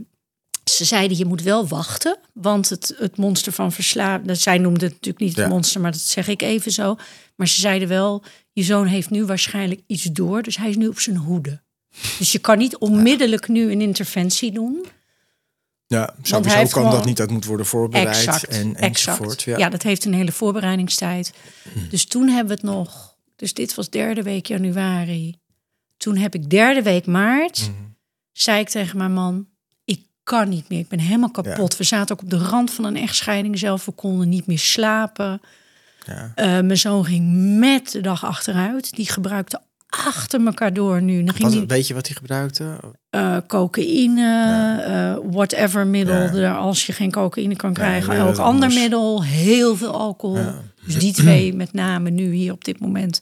ze 0.73 0.86
zeiden, 0.86 1.17
je 1.17 1.25
moet 1.25 1.41
wel 1.41 1.67
wachten. 1.67 2.17
Want 2.34 2.69
het, 2.69 2.95
het 2.97 3.17
monster 3.17 3.51
van 3.51 3.71
verslaving... 3.71 4.38
Zij 4.38 4.58
noemden 4.58 4.84
het 4.84 4.91
natuurlijk 4.91 5.19
niet 5.19 5.36
Ja. 5.36 5.41
het 5.41 5.51
monster, 5.51 5.82
maar 5.82 5.91
dat 5.91 6.01
zeg 6.01 6.27
ik 6.27 6.41
even 6.41 6.71
zo. 6.71 6.95
Maar 7.36 7.47
ze 7.47 7.62
zeiden 7.62 7.88
wel, 7.88 8.23
je 8.51 8.63
zoon 8.63 8.86
heeft 8.86 9.10
nu 9.10 9.25
waarschijnlijk 9.25 9.82
iets 9.88 10.03
door. 10.03 10.41
Dus 10.41 10.58
hij 10.58 10.69
is 10.69 10.75
nu 10.77 10.88
op 10.88 10.99
zijn 10.99 11.15
hoede. 11.17 11.62
Dus 12.17 12.32
je 12.32 12.39
kan 12.39 12.58
niet 12.58 12.77
onmiddellijk 12.77 13.47
nu 13.47 13.71
een 13.71 13.82
interventie 13.82 14.51
doen. 14.51 14.86
Ja, 15.88 16.13
sowieso 16.21 16.55
kan 16.58 16.67
gewoon- 16.69 16.91
dat 16.91 17.05
niet. 17.05 17.17
Dat 17.17 17.32
moet 17.32 17.45
worden 17.45 17.65
voorbereid 17.65 18.08
Exact, 18.08 18.47
en 18.47 18.75
enzovoort. 18.75 19.43
Ja. 19.43 19.58
Ja. 19.58 19.69
dat 19.69 19.84
heeft 19.84 20.05
een 20.05 20.13
hele 20.13 20.32
voorbereidingstijd. 20.32 21.34
Dus 21.89 22.05
toen 22.05 22.27
hebben 22.27 22.47
we 22.47 22.53
het 22.53 22.75
nog... 22.75 23.09
Dus 23.39 23.54
dit 23.54 23.75
was 23.75 23.89
derde 23.89 24.23
week 24.23 24.45
januari. 24.45 25.36
Toen 25.97 26.17
heb 26.17 26.36
ik 26.36 26.49
derde 26.49 26.82
week 26.82 27.06
maart... 27.06 27.60
Mhm. 27.62 27.71
zei 28.32 28.60
ik 28.60 28.69
tegen 28.69 28.97
mijn 28.97 29.13
man... 29.13 29.47
ik 29.86 30.02
kan 30.23 30.49
niet 30.49 30.69
meer, 30.69 30.80
ik 30.80 30.88
ben 30.88 30.99
helemaal 30.99 31.32
kapot. 31.32 31.78
We 31.78 31.84
zaten 31.84 32.15
ook 32.15 32.21
op 32.21 32.30
de 32.30 32.38
rand 32.38 32.71
van 32.71 32.84
een 32.86 32.97
echtscheiding 32.97 33.60
zelf. 33.60 33.86
We 33.86 33.91
konden 33.91 34.30
niet 34.30 34.47
meer 34.47 34.60
slapen. 34.60 35.41
Ja. 36.06 36.32
Eh, 36.36 36.45
mijn 36.45 36.78
zoon 36.78 37.06
ging 37.06 37.58
met 37.60 37.91
de 37.91 38.02
dag 38.02 38.25
achteruit. 38.25 38.95
Die 38.95 39.10
gebruikte 39.10 39.62
achter 39.89 40.45
elkaar 40.45 40.73
door 40.73 41.02
nu. 41.02 41.23
Dan 41.23 41.34
ging 41.34 41.43
Wat, 41.49 41.52
die 41.58 41.67
weet 41.67 41.88
je 41.88 41.93
wat 41.93 42.08
hij 42.08 42.15
gebruikte? 42.15 42.80
eh, 43.10 43.38
cocaïne, 43.47 44.82
eh, 44.82 45.32
whatever 45.32 45.88
middel. 45.88 46.38
Ja. 46.38 46.56
Als 46.56 46.86
je 46.86 46.93
geen 46.93 47.12
cocaïne 47.12 47.56
kan 47.56 47.73
krijgen, 47.73 48.15
elk 48.15 48.38
ander 48.38 48.69
middel. 48.69 49.23
Heel 49.23 49.75
veel 49.75 49.93
alcohol. 49.93 50.54
Dus 50.93 51.04
die 51.04 51.13
twee 51.23 51.54
met 51.54 51.73
name 51.73 52.10
nu 52.10 52.34
hier 52.34 52.52
op 52.52 52.63
dit 52.63 52.80
moment 52.80 53.21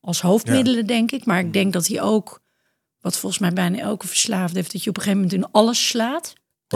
als 0.00 0.20
hoofdmiddelen, 0.20 0.86
denk 0.86 1.12
ik. 1.12 1.24
Maar 1.24 1.38
ik 1.38 1.52
denk 1.52 1.72
dat 1.72 1.86
hij 1.86 2.02
ook, 2.02 2.42
wat 3.00 3.18
volgens 3.18 3.40
mij 3.40 3.52
bijna 3.52 3.78
elke 3.78 4.06
verslaafde 4.06 4.56
heeft... 4.58 4.72
dat 4.72 4.84
je 4.84 4.90
op 4.90 4.96
een 4.96 5.02
gegeven 5.02 5.22
moment 5.22 5.42
in 5.42 5.52
alles 5.52 5.88
slaat. 5.88 6.32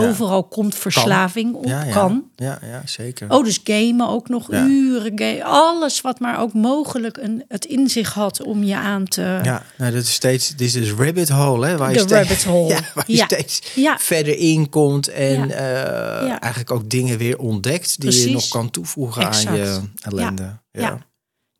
Overal 0.07 0.43
komt 0.43 0.75
verslaving 0.75 1.53
op, 1.55 1.65
Ja, 1.65 1.83
ja. 1.83 1.91
kan. 1.91 2.23
Ja, 2.35 2.59
ja, 2.61 2.81
zeker. 2.85 3.31
Oh, 3.31 3.43
dus 3.43 3.59
gamen 3.63 4.07
ook 4.09 4.29
nog 4.29 4.51
uren. 4.51 5.11
Game, 5.15 5.43
alles 5.43 6.01
wat 6.01 6.19
maar 6.19 6.39
ook 6.39 6.53
mogelijk 6.53 7.17
een, 7.17 7.43
het 7.47 7.65
in 7.65 7.89
zich 7.89 8.13
had 8.13 8.43
om 8.43 8.63
je 8.63 8.75
aan 8.75 9.05
te... 9.07 9.39
Ja, 9.43 9.63
nou, 9.77 9.91
dat 9.93 10.03
is 10.03 10.13
steeds, 10.13 10.49
dit 10.55 10.75
is 10.75 10.91
rabbit 10.91 11.29
hole, 11.29 11.67
hè? 11.67 11.77
Waar 11.77 11.89
je 11.91 11.97
De 11.97 11.99
steeds, 12.03 12.13
rabbit 12.29 12.43
hole. 12.53 12.67
Ja, 12.73 12.79
waar 12.93 13.03
je 13.07 13.15
Ja. 13.15 13.25
steeds 13.25 13.61
verder 13.97 14.37
in 14.37 14.69
komt 14.69 15.07
en 15.07 15.51
eh, 15.51 16.29
eigenlijk 16.29 16.71
ook 16.71 16.89
dingen 16.89 17.17
weer 17.17 17.37
ontdekt 17.37 18.01
die 18.01 18.21
je 18.27 18.31
nog 18.33 18.47
kan 18.47 18.69
toevoegen 18.69 19.25
aan 19.29 19.55
je 19.55 19.79
ellende. 20.01 20.43
Ja. 20.71 20.81
Ja. 20.81 20.97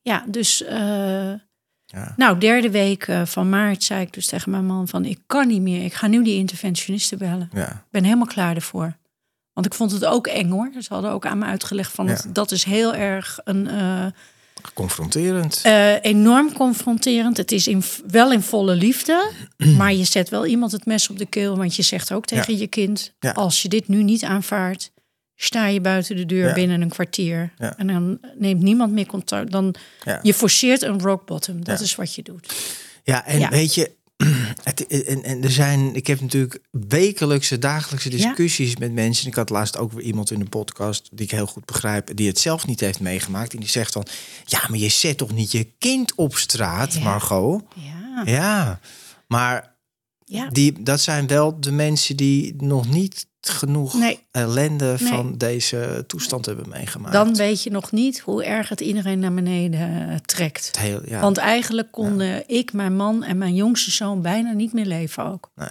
Ja, 0.01 0.23
dus... 0.27 0.63
eh, 0.63 1.31
Ja. 1.91 2.13
Nou, 2.17 2.37
derde 2.37 2.69
week 2.71 3.03
eh, 3.07 3.25
van 3.25 3.49
maart 3.49 3.83
zei 3.83 4.01
ik 4.01 4.13
dus 4.13 4.25
tegen 4.25 4.51
mijn 4.51 4.65
man 4.65 4.87
van... 4.87 5.05
ik 5.05 5.19
kan 5.25 5.47
niet 5.47 5.61
meer, 5.61 5.83
ik 5.83 5.93
ga 5.93 6.07
nu 6.07 6.23
die 6.23 6.35
interventionisten 6.37 7.17
bellen. 7.17 7.49
Ja. 7.53 7.69
Ik 7.69 7.91
ben 7.91 8.03
helemaal 8.03 8.25
klaar 8.27 8.55
ervoor. 8.55 8.97
Want 9.53 9.65
ik 9.65 9.73
vond 9.73 9.91
het 9.91 10.05
ook 10.05 10.27
eng 10.27 10.49
hoor. 10.49 10.71
Ze 10.79 10.93
hadden 10.93 11.11
ook 11.11 11.25
aan 11.25 11.37
me 11.37 11.45
uitgelegd 11.45 11.91
van... 11.91 12.05
Ja. 12.07 12.13
dat, 12.13 12.27
dat 12.33 12.51
is 12.51 12.63
heel 12.63 12.95
erg 12.95 13.39
een... 13.43 13.67
eh, 13.67 14.05
Confronterend. 14.73 15.59
eh, 15.63 16.03
enorm 16.03 16.53
confronterend. 16.53 17.37
Het 17.37 17.51
is 17.51 17.67
in, 17.67 17.83
wel 18.07 18.31
in 18.31 18.41
volle 18.41 18.75
liefde. 18.75 19.31
maar 19.77 19.93
je 19.93 20.03
zet 20.03 20.29
wel 20.29 20.45
iemand 20.45 20.71
het 20.71 20.85
mes 20.85 21.09
op 21.09 21.17
de 21.17 21.25
keel. 21.25 21.57
Want 21.57 21.75
je 21.75 21.81
zegt 21.83 22.13
ook 22.13 22.25
tegen 22.25 22.57
je 22.57 22.67
kind... 22.67 23.13
Als 23.33 23.61
je 23.61 23.67
dit 23.69 23.87
nu 23.87 24.03
niet 24.03 24.23
aanvaardt... 24.23 24.91
sta 25.41 25.67
je 25.67 25.81
buiten 25.81 26.15
de 26.15 26.25
deur 26.25 26.47
Ja. 26.47 26.53
binnen 26.53 26.81
een 26.81 26.89
kwartier. 26.89 27.53
Ja. 27.57 27.77
En 27.77 27.87
dan 27.87 28.19
neemt 28.37 28.61
niemand 28.61 28.91
meer 28.91 29.05
contact. 29.05 29.51
Dan, 29.51 29.75
Ja. 30.03 30.19
Je 30.21 30.33
forceert 30.33 30.81
een 30.81 30.99
rock 31.01 31.25
bottom. 31.25 31.63
Dat 31.63 31.79
is 31.79 31.95
wat 31.95 32.15
je 32.15 32.21
doet. 32.23 32.53
Ja, 33.03 33.25
en 33.25 33.49
weet 33.49 33.73
je, 33.75 33.91
het, 34.63 34.87
en, 34.87 35.23
en 35.23 35.43
er 35.43 35.51
zijn, 35.51 35.95
ik 35.95 36.07
heb 36.07 36.21
natuurlijk 36.21 36.59
wekelijkse, 36.71 37.59
dagelijkse 37.59 38.09
discussies 38.09 38.77
met 38.77 38.93
mensen. 38.93 39.27
Ik 39.27 39.35
had 39.35 39.49
laatst 39.49 39.77
ook 39.77 39.91
weer 39.91 40.03
iemand 40.03 40.31
in 40.31 40.39
de 40.39 40.45
podcast 40.49 41.09
die 41.11 41.25
ik 41.25 41.31
heel 41.31 41.45
goed 41.47 41.65
begrijp, 41.65 42.15
die 42.15 42.27
het 42.27 42.39
zelf 42.39 42.67
niet 42.67 42.79
heeft 42.79 42.99
meegemaakt. 42.99 43.53
En 43.53 43.59
die 43.59 43.69
zegt 43.69 43.93
van, 43.93 44.05
ja, 44.45 44.61
maar 44.69 44.79
je 44.79 44.89
zet 44.89 45.17
toch 45.17 45.33
niet 45.33 45.51
je 45.51 45.71
kind 45.77 46.15
op 46.15 46.35
straat. 46.35 46.99
Margot? 46.99 47.63
Ja, 47.75 48.21
Ja, 48.25 48.79
maar 49.27 49.75
ja. 50.25 50.49
die, 50.49 50.83
dat 50.83 51.01
zijn 51.01 51.27
wel 51.27 51.59
de 51.59 51.71
mensen 51.71 52.17
die 52.17 52.53
nog 52.57 52.89
niet 52.89 53.27
genoeg 53.41 53.93
Nee. 53.93 54.19
ellende 54.31 54.95
Nee. 54.99 55.09
van 55.09 55.37
deze 55.37 56.03
toestand 56.07 56.45
hebben 56.45 56.69
meegemaakt. 56.69 57.13
Dan 57.13 57.35
weet 57.35 57.63
je 57.63 57.71
nog 57.71 57.91
niet 57.91 58.19
hoe 58.19 58.43
erg 58.43 58.69
het 58.69 58.81
iedereen 58.81 59.19
naar 59.19 59.33
beneden 59.33 60.09
eh, 60.09 60.15
trekt. 60.25 60.67
Het 60.67 60.79
heel, 60.79 61.01
ja, 61.05 61.19
Want 61.19 61.37
eigenlijk 61.37 61.91
konden 61.91 62.49
ik, 62.49 62.73
mijn 62.73 62.95
man 62.95 63.23
en 63.23 63.37
mijn 63.37 63.55
jongste 63.55 63.91
zoon 63.91 64.21
bijna 64.21 64.51
niet 64.51 64.73
meer 64.73 64.85
leven 64.85 65.25
ook. 65.25 65.49
nee. 65.55 65.67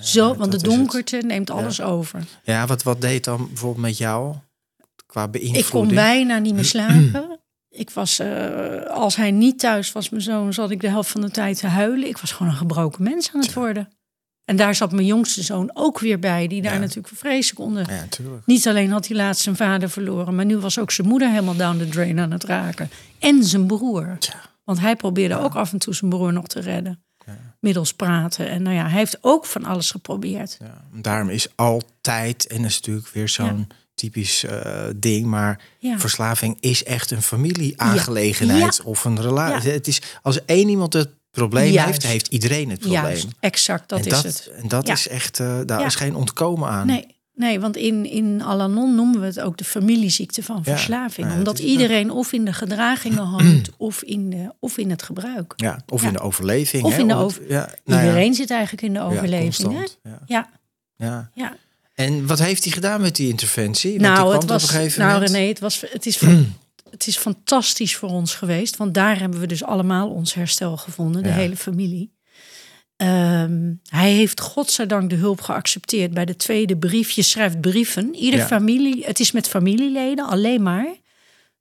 Zo, 0.00 0.34
want 0.34 0.52
de 0.52 0.62
donkerte 0.62 1.16
neemt 1.16 1.50
alles 1.50 1.80
over. 1.80 2.24
ja 2.42 2.66
wat, 2.66 2.82
wat 2.82 3.00
deed 3.00 3.24
dan 3.24 3.46
bijvoorbeeld 3.46 3.86
met 3.86 3.98
jou 3.98 4.34
qua 5.06 5.28
beïnvloeding? 5.28 5.64
Ik 5.66 5.70
kon 5.72 5.88
bijna 5.94 6.38
niet 6.38 6.54
meer 6.54 6.64
slapen. 6.74 7.38
Ik 7.68 7.90
was, 7.90 8.18
eh, 8.18 8.82
als 8.86 9.16
hij 9.16 9.30
niet 9.30 9.58
thuis 9.58 9.92
was, 9.92 10.08
mijn 10.08 10.22
zoon, 10.22 10.52
zat 10.52 10.70
ik 10.70 10.80
de 10.80 10.88
helft 10.88 11.10
van 11.10 11.20
de 11.20 11.30
tijd 11.30 11.58
te 11.58 11.66
huilen. 11.66 12.08
Ik 12.08 12.18
was 12.18 12.32
gewoon 12.32 12.52
een 12.52 12.58
gebroken 12.58 13.02
mens 13.02 13.30
aan 13.34 13.40
het 13.40 13.52
worden. 13.52 13.88
En 14.50 14.56
daar 14.56 14.74
zat 14.74 14.92
mijn 14.92 15.06
jongste 15.06 15.42
zoon 15.42 15.70
ook 15.74 15.98
weer 15.98 16.18
bij, 16.18 16.46
die 16.46 16.62
daar 16.62 16.72
Ja. 16.74 16.78
natuurlijk 16.78 17.14
vreselijk 17.16 17.60
onder. 17.60 17.90
Ja. 17.92 18.04
Niet 18.44 18.68
alleen 18.68 18.90
had 18.90 19.06
hij 19.06 19.16
laatst 19.16 19.42
zijn 19.42 19.56
vader 19.56 19.90
verloren, 19.90 20.34
maar 20.34 20.44
nu 20.44 20.56
was 20.58 20.78
ook 20.78 20.90
zijn 20.90 21.08
moeder 21.08 21.30
helemaal 21.30 21.56
down 21.56 21.78
the 21.78 21.88
drain 21.88 22.18
aan 22.18 22.30
het 22.30 22.44
raken. 22.44 22.90
En 23.18 23.44
zijn 23.44 23.66
broer. 23.66 24.18
Want 24.64 24.80
hij 24.80 24.96
probeerde 24.96 25.38
ook 25.38 25.54
af 25.54 25.72
en 25.72 25.78
toe 25.78 25.94
zijn 25.94 26.10
broer 26.10 26.32
nog 26.32 26.46
te 26.46 26.60
redden. 26.60 27.02
Middels 27.60 27.94
praten. 27.94 28.48
En 28.50 28.62
nou 28.62 28.76
ja, 28.76 28.82
hij 28.88 28.98
heeft 28.98 29.18
ook 29.20 29.46
van 29.46 29.64
alles 29.64 29.90
geprobeerd. 29.90 30.56
Ja, 30.60 30.84
daarom 31.00 31.28
is 31.28 31.48
altijd, 31.54 32.46
en 32.46 32.56
dat 32.62 32.70
is 32.70 32.76
natuurlijk 32.76 33.08
weer 33.08 33.28
zo'n 33.28 33.68
typisch 33.94 34.44
eh, 34.44 34.84
ding, 34.96 35.26
maar 35.26 35.60
Ja. 35.78 35.98
verslaving 35.98 36.56
is 36.60 36.84
echt 36.84 37.10
een 37.10 37.22
familieaangelegenheid 37.22 38.76
Ja. 38.76 38.84
of 38.84 39.04
een 39.04 39.20
relatie. 39.20 39.68
Ja. 39.68 39.74
Het 39.74 39.86
is 39.86 40.02
als 40.22 40.44
één 40.44 40.68
iemand 40.68 40.92
het 40.92 41.08
probleem 41.30 41.72
Juist. 41.72 41.88
heeft, 41.90 42.06
heeft 42.06 42.26
iedereen 42.28 42.70
het 42.70 42.78
probleem. 42.78 43.02
Juist, 43.02 43.26
exact, 43.40 43.88
dat 43.88 44.06
is 44.06 44.22
het. 44.22 44.50
En 44.62 44.68
dat 44.68 44.86
Ja. 44.86 44.92
is 44.92 45.08
echt, 45.08 45.40
eh, 45.40 45.58
daar 45.66 45.80
Ja. 45.80 45.86
is 45.86 45.94
geen 45.94 46.14
ontkomen 46.14 46.68
aan. 46.68 46.86
Nee, 46.86 47.06
nee 47.34 47.60
want 47.60 47.76
in, 47.76 48.06
in 48.10 48.42
Alanon 48.42 48.94
noemen 48.94 49.20
we 49.20 49.26
het 49.26 49.40
ook 49.40 49.56
de 49.56 49.64
familieziekte 49.64 50.42
van 50.42 50.56
Ja, 50.64 50.72
verslaving. 50.72 51.26
ja, 51.30 51.34
omdat 51.38 51.58
iedereen 51.58 52.10
of 52.10 52.32
in 52.32 52.44
de 52.44 52.52
gedragingen 52.52 53.24
hangt 53.36 53.70
of 53.76 54.02
in, 54.02 54.30
de, 54.30 54.52
of 54.60 54.78
in 54.78 54.90
het 54.90 55.02
gebruik. 55.02 55.52
Ja, 55.56 55.82
of 55.88 56.00
Ja. 56.02 56.06
in 56.06 56.12
de 56.12 56.20
overleving. 56.20 56.84
Of 56.84 56.92
hè, 56.94 56.98
in 57.00 57.08
de 57.08 57.14
over- 57.14 57.42
ja, 57.48 57.68
nou 57.84 58.00
ja, 58.00 58.06
Iedereen 58.06 58.34
zit 58.34 58.50
eigenlijk 58.50 58.82
in 58.82 58.92
de 58.92 58.98
ja, 58.98 59.04
overleving. 59.04 59.72
hè? 59.72 59.84
Ja, 60.10 60.18
Ja, 60.26 60.48
ja. 60.96 61.30
ja. 61.34 61.56
En 61.94 62.26
wat 62.26 62.38
heeft 62.38 62.64
hij 62.64 62.72
gedaan 62.72 63.00
met 63.00 63.16
die 63.16 63.28
interventie? 63.28 63.90
Want 64.00 64.02
Nou, 64.14 64.32
het 64.34 64.44
was, 64.48 64.62
op 64.62 64.68
een 64.68 64.74
gegeven 64.74 65.00
nou. 65.00 65.24
René, 65.24 65.48
het, 65.48 65.58
was, 65.58 65.82
het, 65.90 66.06
is 66.06 66.20
het 66.90 67.06
is 67.06 67.16
fantastisch 67.16 67.96
voor 67.96 68.08
ons 68.08 68.34
geweest. 68.34 68.76
Want 68.76 68.94
daar 68.94 69.18
hebben 69.18 69.40
we 69.40 69.46
dus 69.46 69.64
allemaal 69.64 70.08
ons 70.10 70.34
herstel 70.34 70.76
gevonden, 70.76 71.22
de 71.22 71.28
Ja. 71.28 71.34
hele 71.34 71.56
familie. 71.56 72.12
Ehm, 72.96 73.72
hij 73.88 74.12
heeft 74.12 74.40
godzijdank 74.40 75.10
de 75.10 75.16
hulp 75.16 75.40
geaccepteerd 75.40 76.14
bij 76.14 76.24
de 76.24 76.36
tweede 76.36 76.76
brief. 76.76 77.10
Je 77.10 77.22
schrijft 77.22 77.60
brieven. 77.60 78.14
Ieder 78.14 78.40
Ja. 78.40 78.46
familie, 78.46 79.04
het 79.04 79.20
is 79.20 79.32
met 79.32 79.48
familieleden 79.48 80.26
alleen 80.26 80.62
maar. 80.62 80.86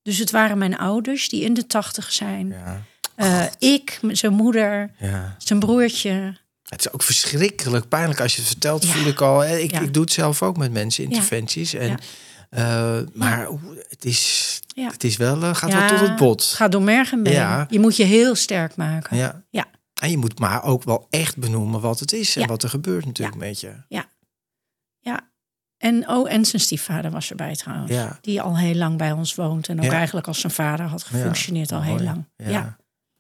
Dus 0.01 0.17
het 0.17 0.31
waren 0.31 0.57
mijn 0.57 0.77
ouders 0.77 1.29
die 1.29 1.43
in 1.43 1.53
de 1.53 1.67
tachtig 1.67 2.11
zijn. 2.11 2.47
Ja, 2.47 2.81
Eh, 3.15 3.43
ik, 3.59 3.99
zijn 4.11 4.33
moeder, 4.33 4.91
ja. 4.99 5.35
zijn 5.37 5.59
broertje. 5.59 6.37
Het 6.69 6.79
is 6.79 6.91
ook 6.91 7.03
verschrikkelijk 7.03 7.87
pijnlijk 7.87 8.21
als 8.21 8.33
je 8.35 8.39
het 8.41 8.49
vertelt, 8.49 8.85
voel 8.85 9.05
ik 9.07 9.21
al. 9.21 9.39
hè, 9.39 9.57
Ik, 9.57 9.71
ik 9.71 9.93
doe 9.93 10.03
het 10.03 10.11
zelf 10.13 10.43
ook 10.43 10.57
met 10.57 10.71
mensen, 10.71 11.03
interventies. 11.03 11.73
En, 11.73 11.99
Ja. 12.49 12.97
eh, 12.99 13.07
maar 13.13 13.47
het, 13.89 14.05
is, 14.05 14.59
Ja. 14.67 14.87
het 14.91 15.03
is 15.03 15.17
wel, 15.17 15.43
eh, 15.43 15.55
gaat 15.55 15.69
Ja, 15.71 15.79
wel 15.79 15.87
tot 15.89 16.07
het 16.07 16.15
bot. 16.15 16.43
Gaat 16.43 16.71
door 16.71 16.81
merg 16.81 17.11
en 17.11 17.23
been. 17.23 17.33
Ja. 17.33 17.65
Je 17.69 17.79
moet 17.79 17.95
je 17.95 18.03
heel 18.03 18.35
sterk 18.35 18.75
maken. 18.75 19.17
Ja. 19.17 19.43
Ja. 19.49 19.65
En 20.01 20.09
je 20.09 20.17
moet 20.17 20.39
maar 20.39 20.63
ook 20.63 20.83
wel 20.83 21.07
echt 21.09 21.37
benoemen 21.37 21.81
wat 21.81 21.99
het 21.99 22.13
is 22.13 22.35
en 22.35 22.41
Ja. 22.41 22.47
wat 22.47 22.63
er 22.63 22.69
gebeurt 22.69 23.05
natuurlijk 23.05 23.37
met 23.37 23.59
je. 23.59 23.73
Ja. 23.87 24.05
En, 25.77 26.09
oh, 26.09 26.31
en 26.31 26.45
zijn 26.45 26.61
stiefvader 26.61 27.11
was 27.11 27.29
erbij 27.29 27.55
trouwens. 27.55 27.91
Ja. 27.91 28.17
Die 28.21 28.41
al 28.41 28.57
heel 28.57 28.75
lang 28.75 28.97
bij 28.97 29.11
ons 29.11 29.35
woont. 29.35 29.67
En 29.67 29.77
ook 29.79 29.85
Ja. 29.85 29.91
eigenlijk 29.91 30.27
als 30.27 30.39
zijn 30.39 30.53
vader 30.53 30.85
had 30.85 31.03
gefunctioneerd 31.03 31.71
al 31.71 31.81
heel 31.81 31.99
lang. 31.99 32.25
Ja. 32.37 32.49
Ja. 32.49 32.77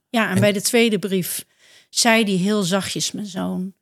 Ja, 0.09 0.27
en, 0.29 0.35
En- 0.35 0.39
bij 0.41 0.51
de 0.51 0.61
tweede 0.61 0.99
brief 0.99 1.45
zei 1.89 2.23
hij 2.23 2.33
heel 2.33 2.63
zachtjes, 2.63 3.11
mijn 3.11 3.25
zoon... 3.25 3.73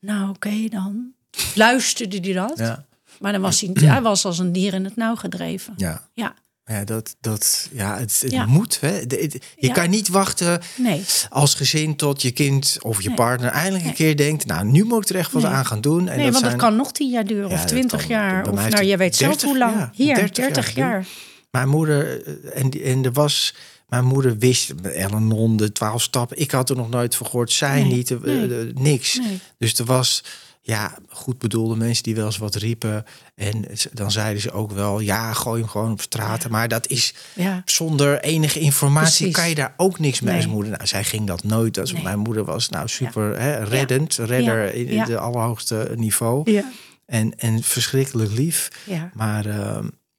Nou, 0.00 0.28
oké 0.28 0.68
dan. 0.68 1.12
Luisterde 1.54 2.18
hij 2.20 2.32
dat? 2.32 2.58
Ja. 2.58 2.84
Maar 3.20 3.32
dan 3.32 3.40
was 3.40 3.60
hij, 3.60 3.70
hij 3.74 4.02
was 4.02 4.24
als 4.24 4.38
een 4.38 4.52
dier 4.52 4.74
in 4.74 4.84
het 4.84 4.96
nauw 4.96 5.14
gedreven. 5.14 5.74
Ja. 5.76 6.08
Ja, 6.14 6.34
Ja, 6.64 6.84
dat, 6.84 7.16
dat, 7.20 7.68
ja, 7.72 7.98
het, 7.98 8.20
het 8.20 8.32
Ja. 8.32 8.46
moet. 8.46 8.80
Hè. 8.80 8.98
Je 8.98 9.40
Ja. 9.56 9.72
kan 9.72 9.90
niet 9.90 10.08
wachten 10.08 10.60
nee. 10.76 11.04
als 11.28 11.54
gezin 11.54 11.96
tot 11.96 12.22
je 12.22 12.30
kind 12.30 12.76
of 12.80 13.02
je 13.02 13.08
Nee. 13.08 13.16
partner 13.16 13.50
eindelijk 13.50 13.80
een 13.82 13.86
Nee. 13.86 13.96
keer 13.96 14.16
denkt... 14.16 14.46
nou, 14.46 14.66
nu 14.66 14.84
moet 14.84 15.02
ik 15.02 15.08
er 15.08 15.16
echt 15.16 15.32
wat 15.32 15.44
aan 15.44 15.66
gaan 15.66 15.80
doen. 15.80 15.98
En 15.98 16.04
nee, 16.04 16.14
dat 16.16 16.24
want 16.24 16.36
zijn, 16.38 16.50
het 16.50 16.60
kan 16.60 16.76
nog 16.76 16.92
tien 16.92 17.10
jaar 17.10 17.24
duren 17.26 17.50
of 17.50 17.58
dat 17.58 17.68
twintig 17.68 18.08
jaar. 18.08 18.48
Of 18.50 18.68
nou, 18.68 18.84
jij 18.84 18.98
weet 18.98 19.16
zelf 19.16 19.30
30 19.30 19.48
hoe 19.48 19.58
lang. 19.58 19.74
ja, 19.76 19.90
Hier, 19.94 20.14
30 20.14 20.34
30, 20.44 20.74
jaar 20.74 20.90
jaar. 20.90 21.06
Mijn 21.50 21.68
moeder, 21.68 22.26
eh, 22.26 22.62
en, 22.62 22.70
en 22.70 23.04
er 23.04 23.12
was... 23.12 23.54
Mijn 23.88 24.04
moeder 24.04 24.38
wist, 24.38 24.70
Ellen 24.82 25.56
de 25.56 25.72
twaalf 25.72 26.02
stappen. 26.02 26.40
Ik 26.40 26.50
had 26.50 26.70
er 26.70 26.76
nog 26.76 26.90
nooit 26.90 27.14
van 27.14 27.26
gehoord. 27.26 27.52
Zij 27.52 27.82
niet, 27.82 28.10
eh, 28.10 28.42
eh, 28.60 28.74
niks. 28.74 29.20
Dus 29.58 29.78
er 29.78 29.84
was, 29.84 30.24
ja, 30.68 30.98
goed 31.08 31.38
bedoelde 31.38 31.76
mensen 31.76 32.02
die 32.02 32.14
wel 32.14 32.26
eens 32.26 32.38
wat 32.38 32.54
riepen. 32.54 33.04
En 33.34 33.64
dan 33.92 34.10
zeiden 34.10 34.42
ze 34.42 34.50
ook 34.52 34.72
wel, 34.72 35.00
ja, 35.00 35.32
gooi 35.32 35.60
hem 35.60 35.70
gewoon 35.70 35.92
op 35.92 36.00
straat. 36.00 36.48
Maar 36.48 36.68
dat 36.68 36.86
is 36.86 37.14
Ja, 37.34 37.62
zonder 37.64 38.20
enige 38.20 38.58
informatie 38.60 39.16
Precies. 39.16 39.34
kan 39.34 39.48
je 39.48 39.54
daar 39.54 39.74
ook 39.76 39.98
niks 39.98 40.20
mee 40.20 40.34
als 40.36 40.46
moeder. 40.46 40.72
Nou, 40.72 40.86
zij 40.86 41.04
ging 41.04 41.26
dat 41.26 41.44
nooit. 41.44 41.74
Dus 41.74 41.92
Nee. 41.92 42.02
Mijn 42.02 42.18
moeder 42.18 42.44
was 42.44 42.68
nou 42.68 42.88
super 42.88 43.40
hè, 43.40 43.64
reddend, 43.64 44.14
redder 44.16 44.74
in 44.74 45.04
de 45.04 45.18
allerhoogste 45.18 45.92
niveau. 45.96 46.50
ja, 46.52 46.64
En, 47.06 47.38
en 47.38 47.62
verschrikkelijk 47.62 48.30
lief. 48.32 48.68
ja. 48.84 49.10
Maar 49.14 49.46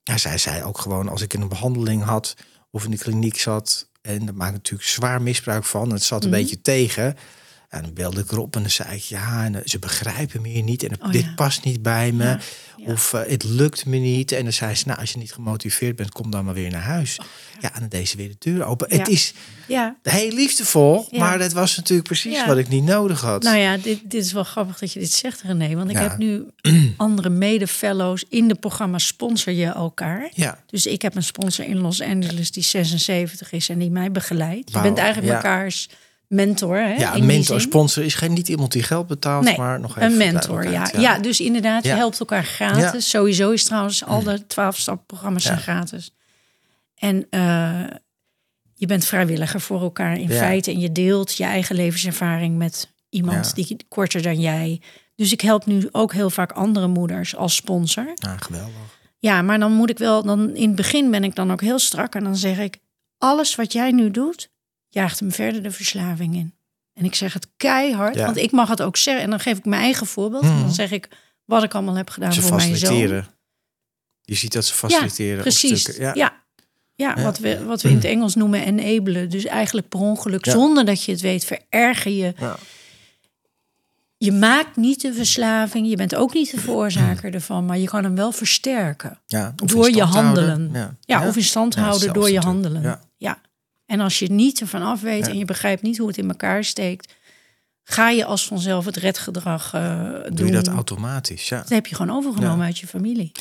ja, 0.04 0.18
zij 0.18 0.38
zei 0.38 0.64
ook 0.64 0.78
gewoon 0.78 1.10
als 1.10 1.22
ik 1.22 1.34
een 1.34 1.48
behandeling 1.48 2.04
had 2.04 2.36
of 2.72 2.84
in 2.84 2.92
de 2.92 2.98
kliniek 2.98 3.38
zat. 3.40 3.88
En 4.02 4.26
daar 4.26 4.36
maak 4.36 4.48
ik 4.50 4.54
natuurlijk 4.54 4.90
zwaar 4.90 5.22
misbruik 5.22 5.64
van. 5.66 5.92
Het 5.92 6.04
zat 6.04 6.24
een 6.24 6.30
Mhm. 6.30 6.40
beetje 6.40 6.62
tegen. 6.62 7.18
En 7.70 7.82
dan 7.82 7.94
belde 7.94 8.22
ik 8.22 8.32
erop 8.32 8.56
en 8.56 8.62
dan 8.62 8.72
zei 8.72 8.96
ik 8.96 9.02
ja, 9.02 9.46
en, 9.46 9.56
eh, 9.56 9.62
ze 9.66 9.80
begrijpen 9.80 10.42
me 10.42 10.48
hier 10.48 10.64
niet. 10.64 10.84
En 10.84 11.02
Oh, 11.02 11.12
dit 11.12 11.24
ja. 11.24 11.34
past 11.36 11.64
niet 11.64 11.82
bij 11.82 12.12
me. 12.12 12.24
Ja, 12.24 12.40
ja. 12.78 12.92
Of 12.92 13.14
eh, 13.14 13.22
het 13.28 13.44
lukt 13.44 13.86
me 13.86 13.98
niet. 13.98 14.32
En 14.32 14.44
dan 14.44 14.54
zei 14.54 14.76
ze, 14.76 14.84
nou, 14.88 15.00
als 15.00 15.12
je 15.12 15.18
niet 15.18 15.34
gemotiveerd 15.34 15.96
bent, 15.96 16.12
kom 16.12 16.32
dan 16.32 16.46
maar 16.46 16.54
weer 16.54 16.72
naar 16.72 16.82
huis. 16.82 17.20
ja. 17.60 17.74
en 17.74 17.80
dan 17.80 17.90
deed 17.90 18.10
ze 18.10 18.18
weer 18.18 18.30
de 18.30 18.36
deur 18.40 18.64
open. 18.64 18.92
Oh. 18.92 18.98
Het 18.98 19.08
is 19.08 19.34
ja. 19.68 19.96
heel 20.04 20.32
liefdevol, 20.32 21.08
maar 21.12 21.38
dat 21.38 21.52
was 21.52 21.76
natuurlijk 21.76 22.08
precies 22.08 22.46
wat 22.46 22.58
ik 22.58 22.68
niet 22.68 22.84
nodig 22.84 23.22
had. 23.22 23.44
Nou 23.44 23.58
ja, 23.58 23.78
dit, 23.78 24.00
dit 24.04 24.26
is 24.26 24.32
wel 24.32 24.44
grappig 24.44 24.80
dat 24.80 24.94
je 24.94 25.00
dit 25.00 25.12
zegt, 25.12 25.42
René. 25.42 25.76
Want 25.76 25.90
ik 25.90 25.98
heb 25.98 26.18
nu 26.18 26.46
andere 26.98 27.30
mede-fellows 27.30 28.26
in 28.30 28.48
de 28.48 28.56
programma 28.56 28.98
Sponsor 28.98 29.54
je 29.54 29.66
elkaar. 29.66 30.30
Ja, 30.34 30.64
Dus 30.66 30.86
ik 30.86 31.02
heb 31.02 31.16
een 31.16 31.24
sponsor 31.24 31.66
in 31.66 31.78
Los 31.78 32.02
Angeles 32.02 32.52
die 32.52 32.64
76 32.64 33.52
is 33.52 33.70
en 33.70 33.80
die 33.80 33.92
mij 33.92 34.12
begeleidt. 34.12 34.72
Je 34.72 34.82
bent 34.82 34.98
eigenlijk 34.98 35.34
elkaars 35.34 35.90
mentor. 36.30 36.76
Hè, 36.78 36.94
ja 36.94 37.16
een 37.16 37.26
mentor, 37.26 37.62
sponsor 37.62 38.04
is 38.04 38.14
geen 38.14 38.34
niet 38.34 38.48
iemand 38.48 38.72
die 38.72 38.84
geld 38.84 39.08
betaalt, 39.08 39.44
Nee, 39.44 39.58
maar 39.58 39.80
nog 39.80 39.98
even 39.98 40.12
een 40.12 40.18
mentor, 40.18 40.70
ja. 40.72 40.90
ja. 40.98 41.20
dus 41.20 41.40
inderdaad, 41.40 41.84
je 41.84 41.90
Ja. 41.90 41.96
helpt 41.96 42.20
elkaar 42.20 42.44
gratis. 42.44 43.10
Sowieso 43.10 43.52
is 43.52 43.64
trouwens 43.64 44.06
al 44.06 44.24
de 44.24 44.42
12-stap-programma's 44.48 45.44
zijn 45.44 45.56
Ja. 45.58 45.62
gratis. 45.64 46.12
En 46.96 47.28
eh, 47.30 47.84
je 48.76 48.86
bent 48.86 49.06
vrijwilliger 49.06 49.62
voor 49.62 49.82
elkaar 49.82 50.18
in 50.20 50.28
Ja. 50.28 50.38
feite. 50.38 50.72
En 50.72 50.80
je 50.80 50.92
deelt 50.92 51.36
je 51.38 51.44
eigen 51.44 51.76
levenservaring 51.76 52.58
met 52.58 52.92
iemand 53.10 53.46
Ja. 53.56 53.64
die 53.64 53.78
korter 53.88 54.22
dan 54.22 54.40
jij. 54.40 54.82
Dus 55.16 55.32
ik 55.32 55.42
help 55.42 55.66
nu 55.66 55.90
ook 55.92 56.14
heel 56.14 56.30
vaak 56.30 56.52
andere 56.52 56.88
moeders 56.88 57.36
als 57.36 57.56
sponsor. 57.56 58.12
Nou, 58.16 58.38
geweldig. 58.40 58.74
Ja, 59.20 59.42
maar 59.42 59.60
dan 59.60 59.72
moet 59.74 59.90
ik 59.90 59.98
wel, 59.98 60.24
dan 60.24 60.56
in 60.56 60.68
het 60.68 60.76
begin 60.76 61.12
ben 61.12 61.24
ik 61.24 61.36
dan 61.36 61.52
ook 61.52 61.62
heel 61.62 61.80
strak. 61.80 62.16
En 62.16 62.24
dan 62.24 62.36
zeg 62.36 62.58
ik, 62.60 62.78
alles 63.18 63.56
wat 63.56 63.74
jij 63.74 63.92
nu 63.92 64.12
doet, 64.12 64.50
jaagt 64.90 65.20
hem 65.20 65.32
verder 65.32 65.64
de 65.64 65.72
verslaving 65.72 66.36
in. 66.36 66.54
En 66.94 67.06
ik 67.06 67.16
zeg 67.16 67.34
het 67.34 67.48
keihard, 67.58 68.16
Ja. 68.16 68.26
want 68.26 68.38
ik 68.38 68.52
mag 68.52 68.70
het 68.70 68.82
ook 68.82 68.98
zeggen. 68.98 69.24
En 69.24 69.30
dan 69.30 69.40
geef 69.40 69.58
ik 69.58 69.66
mijn 69.66 69.82
eigen 69.82 70.08
voorbeeld. 70.08 70.44
En 70.44 70.50
Mhm. 70.52 70.60
dan 70.60 70.74
zeg 70.74 70.92
ik 70.92 71.10
wat 71.46 71.64
ik 71.64 71.74
allemaal 71.74 71.96
heb 71.96 72.10
gedaan 72.10 72.34
Ze 72.34 72.42
voor 72.42 72.56
mijn 72.58 72.76
zoon. 72.78 73.26
Je 74.22 74.36
ziet 74.36 74.54
dat 74.54 74.66
ze 74.66 74.74
faciliteren. 74.74 75.36
op 75.38 75.42
Precies, 75.42 75.86
ja. 75.98 76.14
Ja. 76.14 76.14
Ja. 76.96 77.14
Ja. 77.16 77.24
wat 77.24 77.38
we, 77.40 77.66
wat 77.66 77.82
we 77.82 77.90
in 77.90 77.96
het 77.96 78.04
Engels 78.04 78.36
noemen 78.36 78.66
enabelen. 78.66 79.30
Dus 79.30 79.46
eigenlijk 79.46 79.90
per 79.90 80.00
ongeluk, 80.00 80.46
Ja. 80.46 80.52
zonder 80.52 80.86
dat 80.86 81.04
je 81.04 81.12
het 81.12 81.22
weet, 81.22 81.46
vererger 81.46 82.12
je. 82.12 82.34
Ja. 82.38 82.56
Je 84.18 84.32
maakt 84.32 84.76
niet 84.76 85.02
de 85.02 85.14
verslaving, 85.14 85.90
je 85.90 85.96
bent 85.96 86.16
ook 86.16 86.34
niet 86.34 86.52
de 86.52 86.60
veroorzaker 86.60 87.34
ervan, 87.34 87.66
maar 87.66 87.78
je 87.78 87.88
kan 87.88 88.04
hem 88.04 88.16
wel 88.16 88.32
versterken. 88.32 89.20
Ja, 89.26 89.54
Door 89.56 89.90
je 89.92 90.04
handelen. 90.04 90.98
Ja, 91.06 91.28
of 91.28 91.36
in 91.36 91.44
stand 91.44 91.74
Ja, 91.74 91.82
houden 91.82 92.14
door 92.14 92.30
je 92.32 92.40
handelen. 92.40 93.00
Ja. 93.18 93.42
En 93.90 94.00
als 94.00 94.20
je 94.20 94.32
niet 94.32 94.60
ervan 94.62 94.82
af 94.82 95.02
weet 95.02 95.26
Ja. 95.26 95.32
en 95.32 95.38
je 95.38 95.46
begrijpt 95.46 95.82
niet 95.82 95.98
hoe 95.98 96.08
het 96.08 96.18
in 96.18 96.30
elkaar 96.30 96.64
steekt, 96.64 97.14
ga 97.84 98.10
je 98.10 98.26
als 98.26 98.48
vanzelf 98.48 98.86
het 98.86 98.98
redgedrag 98.98 99.74
eh 99.74 100.04
doen. 100.24 100.36
Doe 100.36 100.46
je 100.46 100.52
dat 100.52 100.68
automatisch, 100.68 101.50
ja. 101.50 101.58
Dat 101.58 101.70
heb 101.70 101.88
je 101.88 101.96
gewoon 101.96 102.16
overgenomen 102.18 102.58
Ja. 102.60 102.66
uit 102.66 102.78
je 102.80 102.88
familie. 102.88 103.32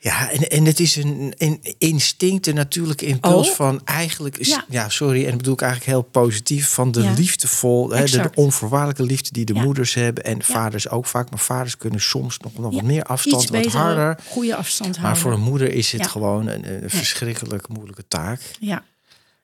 Ja, 0.00 0.30
en, 0.30 0.48
en 0.50 0.64
het 0.64 0.80
is 0.80 0.96
een, 0.96 1.34
een 1.38 1.60
instinct, 1.78 2.46
een 2.46 2.54
natuurlijke 2.54 3.06
impuls 3.06 3.48
Oh. 3.48 3.54
van 3.54 3.80
eigenlijk... 3.84 4.38
Is, 4.38 4.48
ja. 4.48 4.64
Ja. 4.68 4.88
sorry, 4.88 5.22
en 5.24 5.28
dat 5.28 5.36
bedoel 5.36 5.52
ik 5.52 5.60
eigenlijk 5.60 5.90
heel 5.92 6.02
positief... 6.02 6.68
van 6.68 6.92
de 6.92 7.02
Ja. 7.02 7.12
liefdevol, 7.12 7.90
hè, 7.90 8.04
de 8.04 8.30
onvoorwaardelijke 8.34 9.02
liefde 9.02 9.30
die 9.32 9.44
de 9.44 9.54
Ja. 9.54 9.62
moeders 9.62 9.94
hebben... 9.94 10.24
en 10.24 10.42
vaders 10.42 10.88
ook 10.88 11.06
vaak, 11.06 11.30
maar 11.30 11.38
vaders 11.38 11.76
kunnen 11.76 12.00
soms 12.00 12.38
nog, 12.38 12.58
nog 12.58 12.74
wat 12.74 12.82
meer 12.82 13.02
afstand, 13.02 13.42
Iets 13.42 13.50
wat 13.50 13.62
beter, 13.62 13.78
harder... 13.80 14.18
goede 14.26 14.56
afstand 14.56 14.90
Maar 14.92 15.00
houden. 15.00 15.22
voor 15.22 15.32
een 15.32 15.40
moeder 15.40 15.72
is 15.72 15.92
het 15.92 16.06
gewoon 16.06 16.46
een, 16.46 16.82
een 16.82 16.90
verschrikkelijk 16.90 17.68
moeilijke 17.68 18.06
taak. 18.08 18.40
Ja, 18.60 18.82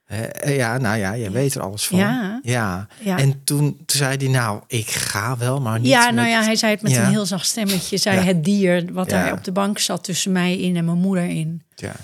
Eh, 0.04 0.56
Ja, 0.56 0.78
nou 0.78 0.98
ja, 0.98 1.12
je 1.12 1.30
weet 1.30 1.54
er 1.54 1.60
alles 1.62 1.86
van. 1.86 1.98
Ja. 1.98 2.40
ja. 2.42 2.88
Ja. 3.00 3.18
En 3.18 3.44
toen, 3.44 3.76
toen 3.76 3.84
zei 3.86 4.16
hij, 4.16 4.28
nou, 4.28 4.62
ik 4.66 4.86
ga 4.90 5.36
wel, 5.36 5.60
maar 5.60 5.78
niet 5.80 5.88
ja 5.88 6.04
met- 6.06 6.14
nou 6.14 6.28
ja, 6.28 6.42
hij 6.42 6.56
zei 6.56 6.72
het 6.72 6.82
met 6.82 6.92
Ja. 6.92 7.04
een 7.04 7.10
heel 7.10 7.26
zacht 7.26 7.46
stemmetje. 7.46 7.96
Zei 7.96 8.18
het 8.20 8.44
dier 8.44 8.92
wat 8.92 9.08
daar 9.08 9.32
op 9.32 9.44
de 9.44 9.52
bank 9.52 9.78
zat 9.78 10.04
tussen 10.04 10.32
mij 10.32 10.58
in 10.58 10.76
en 10.76 10.84
mijn 10.84 10.98
moeder 10.98 11.24
in. 11.28 11.62
Ja. 11.74 11.94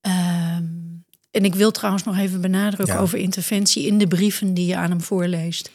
Ehm, 0.00 0.64
en 1.30 1.44
ik 1.44 1.54
wil 1.54 1.70
trouwens 1.70 2.04
nog 2.04 2.18
even 2.18 2.40
benadrukken 2.40 2.98
over 2.98 3.18
interventie. 3.18 3.86
In 3.86 3.98
de 3.98 4.06
brieven 4.06 4.54
die 4.54 4.66
je 4.66 4.76
aan 4.76 4.90
hem 4.90 5.00
voorleest, 5.00 5.70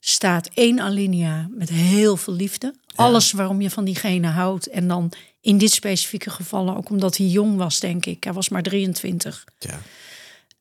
staat 0.00 0.48
één 0.54 0.80
alinea 0.80 1.48
met 1.50 1.68
heel 1.68 2.16
veel 2.16 2.34
liefde. 2.34 2.74
Alles 2.94 3.32
waarom 3.32 3.60
je 3.60 3.70
van 3.70 3.84
diegene 3.84 4.26
houdt. 4.28 4.66
En 4.66 4.88
dan 4.88 5.12
in 5.40 5.58
dit 5.58 5.70
specifieke 5.70 6.30
geval 6.30 6.76
ook 6.76 6.90
omdat 6.90 7.16
hij 7.16 7.26
jong 7.26 7.56
was, 7.56 7.80
denk 7.80 8.06
ik. 8.06 8.24
Hij 8.24 8.32
was 8.32 8.48
maar 8.48 8.62
23. 8.62 9.44
Ja. 9.58 9.78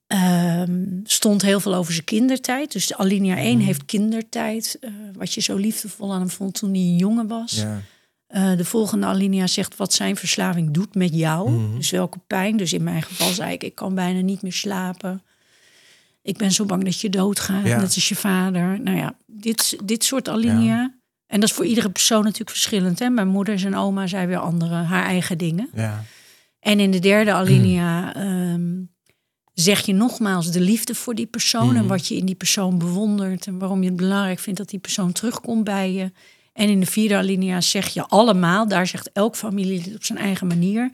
Ehm, 0.07 0.85
stond 1.03 1.41
heel 1.41 1.59
veel 1.59 1.75
over 1.75 1.93
zijn 1.93 2.05
kindertijd. 2.05 2.71
Dus 2.71 2.87
de 2.87 2.97
alinea 2.97 3.35
Mhm. 3.35 3.43
1 3.45 3.59
heeft 3.59 3.85
kindertijd. 3.85 4.77
eh, 4.81 4.89
wat 5.13 5.33
je 5.33 5.41
zo 5.41 5.55
liefdevol 5.55 6.13
aan 6.13 6.19
hem 6.19 6.29
vond 6.29 6.53
toen 6.53 6.69
hij 6.71 6.79
een 6.79 6.95
jongen 6.95 7.27
was. 7.27 7.51
Ja. 7.51 7.81
Eh, 8.27 8.57
de 8.57 8.65
volgende 8.65 9.05
alinea 9.05 9.47
zegt 9.47 9.75
wat 9.75 9.93
zijn 9.93 10.15
verslaving 10.15 10.71
doet 10.71 10.95
met 10.95 11.13
jou. 11.13 11.49
Mhm. 11.51 11.75
Dus 11.75 11.89
welke 11.89 12.19
pijn. 12.27 12.57
Dus 12.57 12.73
in 12.73 12.83
mijn 12.83 13.01
geval 13.01 13.29
zei 13.31 13.53
ik, 13.53 13.63
ik 13.63 13.75
kan 13.75 13.95
bijna 13.95 14.19
niet 14.19 14.41
meer 14.41 14.53
slapen. 14.53 15.21
Ik 16.21 16.37
ben 16.37 16.51
zo 16.51 16.65
bang 16.65 16.83
dat 16.83 16.99
je 17.01 17.09
doodgaat, 17.09 17.65
Ja. 17.65 17.75
net 17.79 17.95
als 17.95 18.09
je 18.09 18.15
vader. 18.15 18.81
Nou 18.81 18.97
ja, 18.97 19.13
dit, 19.25 19.77
dit 19.83 20.03
soort 20.03 20.29
alinea. 20.29 20.95
En 21.27 21.39
dat 21.39 21.49
is 21.49 21.55
voor 21.55 21.65
iedere 21.65 21.89
persoon 21.89 22.23
natuurlijk 22.23 22.49
verschillend. 22.49 22.99
Hè? 22.99 23.09
Mijn 23.09 23.27
moeder 23.27 23.65
en 23.65 23.75
oma 23.75 24.07
zei 24.07 24.27
weer 24.27 24.37
andere, 24.37 24.73
haar 24.73 25.05
eigen 25.05 25.37
dingen. 25.37 25.69
Ja. 25.73 26.03
En 26.59 26.79
in 26.79 26.91
de 26.91 26.99
derde 26.99 27.33
alinea 27.33 28.13
ehm, 28.25 28.69
zeg 29.59 29.85
je 29.85 29.93
nogmaals 29.93 30.51
de 30.51 30.59
liefde 30.59 30.95
voor 30.95 31.15
die 31.15 31.25
persoon... 31.25 31.75
en 31.75 31.87
wat 31.87 32.07
je 32.07 32.15
in 32.15 32.25
die 32.25 32.35
persoon 32.35 32.77
bewondert... 32.77 33.47
en 33.47 33.57
waarom 33.57 33.81
je 33.81 33.87
het 33.87 33.97
belangrijk 33.97 34.39
vindt 34.39 34.59
dat 34.59 34.69
die 34.69 34.79
persoon 34.79 35.11
terugkomt 35.11 35.63
bij 35.63 35.91
je. 35.91 36.11
En 36.53 36.69
in 36.69 36.79
de 36.79 36.85
vierde 36.85 37.15
alinea 37.15 37.61
zeg 37.61 37.87
je 37.87 38.07
allemaal... 38.07 38.67
daar 38.67 38.87
zegt 38.87 39.11
elk 39.11 39.35
familielid 39.35 39.95
op 39.95 40.03
zijn 40.03 40.17
eigen 40.17 40.47
manier... 40.47 40.91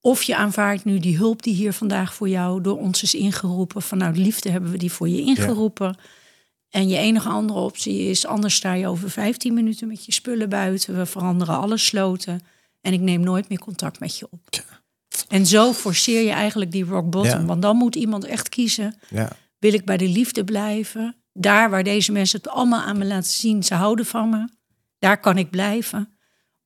of 0.00 0.22
je 0.22 0.36
aanvaardt 0.36 0.84
nu 0.84 0.98
die 0.98 1.16
hulp 1.16 1.42
die 1.42 1.54
hier 1.54 1.72
vandaag 1.72 2.14
voor 2.14 2.28
jou... 2.28 2.60
door 2.62 2.78
ons 2.78 3.02
is 3.02 3.14
ingeroepen. 3.14 3.82
Vanuit 3.82 4.16
liefde 4.16 4.50
hebben 4.50 4.70
we 4.70 4.78
die 4.78 4.92
voor 4.92 5.08
je 5.08 5.20
ingeroepen... 5.20 5.96
En 6.70 6.88
je 6.88 6.96
enige 6.96 7.28
andere 7.28 7.58
optie 7.58 7.98
is, 7.98 8.26
anders 8.26 8.54
sta 8.54 8.72
je 8.72 8.86
over 8.86 9.10
15 9.10 9.54
minuten 9.54 9.88
met 9.88 10.04
je 10.04 10.12
spullen 10.12 10.48
buiten. 10.48 10.96
We 10.96 11.06
veranderen 11.06 11.58
alle 11.58 11.76
sloten. 11.76 12.40
En 12.80 12.92
ik 12.92 13.00
neem 13.00 13.20
nooit 13.20 13.48
meer 13.48 13.58
contact 13.58 14.00
met 14.00 14.18
je 14.18 14.26
op. 14.30 14.75
En 15.28 15.46
zo 15.46 15.72
forceer 15.72 16.22
je 16.22 16.30
eigenlijk 16.30 16.72
die 16.72 16.84
rock 16.84 17.10
bottom. 17.10 17.40
Ja. 17.40 17.44
Want 17.44 17.62
dan 17.62 17.76
moet 17.76 17.94
iemand 17.96 18.24
echt 18.24 18.48
kiezen. 18.48 18.98
Ja. 19.08 19.32
Wil 19.58 19.72
ik 19.72 19.84
bij 19.84 19.96
de 19.96 20.08
liefde 20.08 20.44
blijven? 20.44 21.16
Daar 21.32 21.70
waar 21.70 21.82
deze 21.84 22.12
mensen 22.12 22.38
het 22.38 22.48
allemaal 22.48 22.80
aan 22.82 22.98
me 22.98 23.04
laten 23.04 23.30
zien. 23.32 23.62
Ze 23.62 23.74
houden 23.74 24.06
van 24.06 24.28
me. 24.30 24.48
Daar 24.98 25.20
kan 25.20 25.38
ik 25.38 25.50
blijven. 25.50 26.18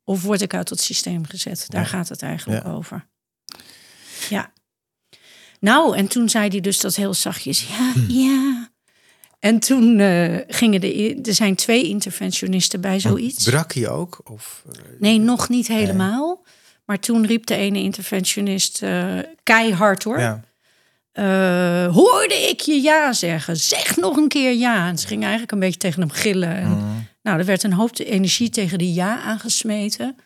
Of 0.05 0.23
word 0.23 0.41
ik 0.41 0.55
uit 0.55 0.69
het 0.69 0.81
systeem 0.81 1.25
gezet? 1.27 1.65
Daar 1.69 1.81
Ja. 1.83 1.87
gaat 1.89 2.09
het 2.09 2.23
eigenlijk 2.23 2.67
over. 2.67 3.09
Ja. 4.29 4.53
Nou, 5.61 5.97
en 5.97 6.09
toen 6.09 6.29
zei 6.29 6.49
hij 6.49 6.61
dus 6.61 6.81
dat 6.81 6.97
heel 6.97 7.15
zachtjes. 7.15 7.67
Ja, 7.69 7.93
Hm. 7.93 8.11
ja. 8.11 8.69
En 9.39 9.59
toen 9.59 9.99
eh, 9.99 10.37
gingen 10.47 10.81
de... 10.81 11.19
Er 11.23 11.35
zijn 11.35 11.55
twee 11.55 11.89
interventionisten 11.89 12.81
bij 12.81 13.01
zoiets. 13.01 13.45
Brak 13.45 13.73
hij 13.73 13.89
ook? 13.89 14.21
Of, 14.31 14.63
eh, 14.73 14.79
Nee, 14.99 15.19
nog 15.19 15.49
niet 15.49 15.67
helemaal. 15.67 16.40
Maar 16.91 16.99
toen 17.01 17.27
riep 17.27 17.47
de 17.47 17.55
ene 17.55 17.79
interventionist 17.79 18.83
eh, 18.83 19.19
keihard 19.43 20.03
hoor. 20.05 20.19
ja. 20.19 20.41
eh, 21.13 21.95
hoorde 21.95 22.35
ik 22.49 22.61
je 22.61 22.81
ja 22.81 23.13
zeggen? 23.13 23.57
Zeg 23.57 23.97
nog 23.97 24.17
een 24.17 24.29
keer 24.29 24.53
ja. 24.53 24.89
En 24.89 24.99
ze 24.99 25.07
ging 25.07 25.21
eigenlijk 25.23 25.53
een 25.53 25.59
beetje 25.59 25.79
tegen 25.79 26.01
hem 26.01 26.11
gillen. 26.11 26.57
En, 26.57 26.69
Mhm. 26.69 26.85
Nou, 27.23 27.39
er 27.39 27.45
werd 27.45 27.63
een 27.63 27.73
hoop 27.73 27.99
energie 27.99 28.51
tegen 28.51 28.79
die 28.79 28.95
ja 28.95 29.21
aangesmeten. 29.21 30.17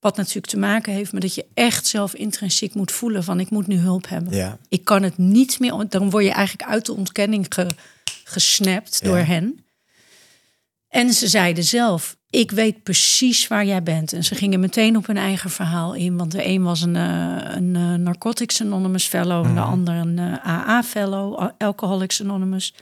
Wat 0.00 0.16
natuurlijk 0.16 0.46
te 0.46 0.58
maken 0.58 0.92
heeft 0.92 1.12
met 1.12 1.22
dat 1.22 1.34
je 1.34 1.44
echt 1.54 1.86
zelf 1.86 2.14
intrinsiek 2.14 2.74
moet 2.74 2.92
voelen 2.92 3.24
van 3.24 3.40
ik 3.40 3.50
moet 3.50 3.66
nu 3.66 3.76
hulp 3.76 4.08
hebben. 4.08 4.34
Ja. 4.34 4.58
Ik 4.68 4.84
kan 4.84 5.02
het 5.02 5.18
niet 5.18 5.60
meer. 5.60 5.84
Dan 5.88 6.10
word 6.10 6.24
je 6.24 6.30
eigenlijk 6.30 6.70
uit 6.70 6.86
de 6.86 6.94
ontkenning 6.94 7.46
ge, 7.48 7.66
gesnapt 8.24 8.98
Ja. 9.02 9.08
door 9.08 9.18
hen. 9.18 9.61
En 10.92 11.12
ze 11.12 11.28
zeiden 11.28 11.64
zelf, 11.64 12.16
ik 12.30 12.50
weet 12.50 12.82
precies 12.82 13.48
waar 13.48 13.64
jij 13.64 13.82
bent. 13.82 14.12
En 14.12 14.24
ze 14.24 14.34
gingen 14.34 14.60
meteen 14.60 14.96
op 14.96 15.06
hun 15.06 15.16
eigen 15.16 15.50
verhaal 15.50 15.94
in. 15.94 16.16
Want 16.16 16.32
de 16.32 16.46
een 16.46 16.62
was 16.62 16.82
een, 16.82 16.96
eh, 16.96 17.36
een 17.56 17.76
eh, 17.76 17.94
Narcotics 17.94 18.60
Anonymous 18.60 19.06
Fellow... 19.06 19.44
en 19.44 19.54
de 19.54 19.60
ander 19.60 19.94
een 19.94 20.18
eh, 20.18 20.46
AA-fellow, 20.46 21.50
Alcoholics 21.58 22.20
Anonymous. 22.20 22.74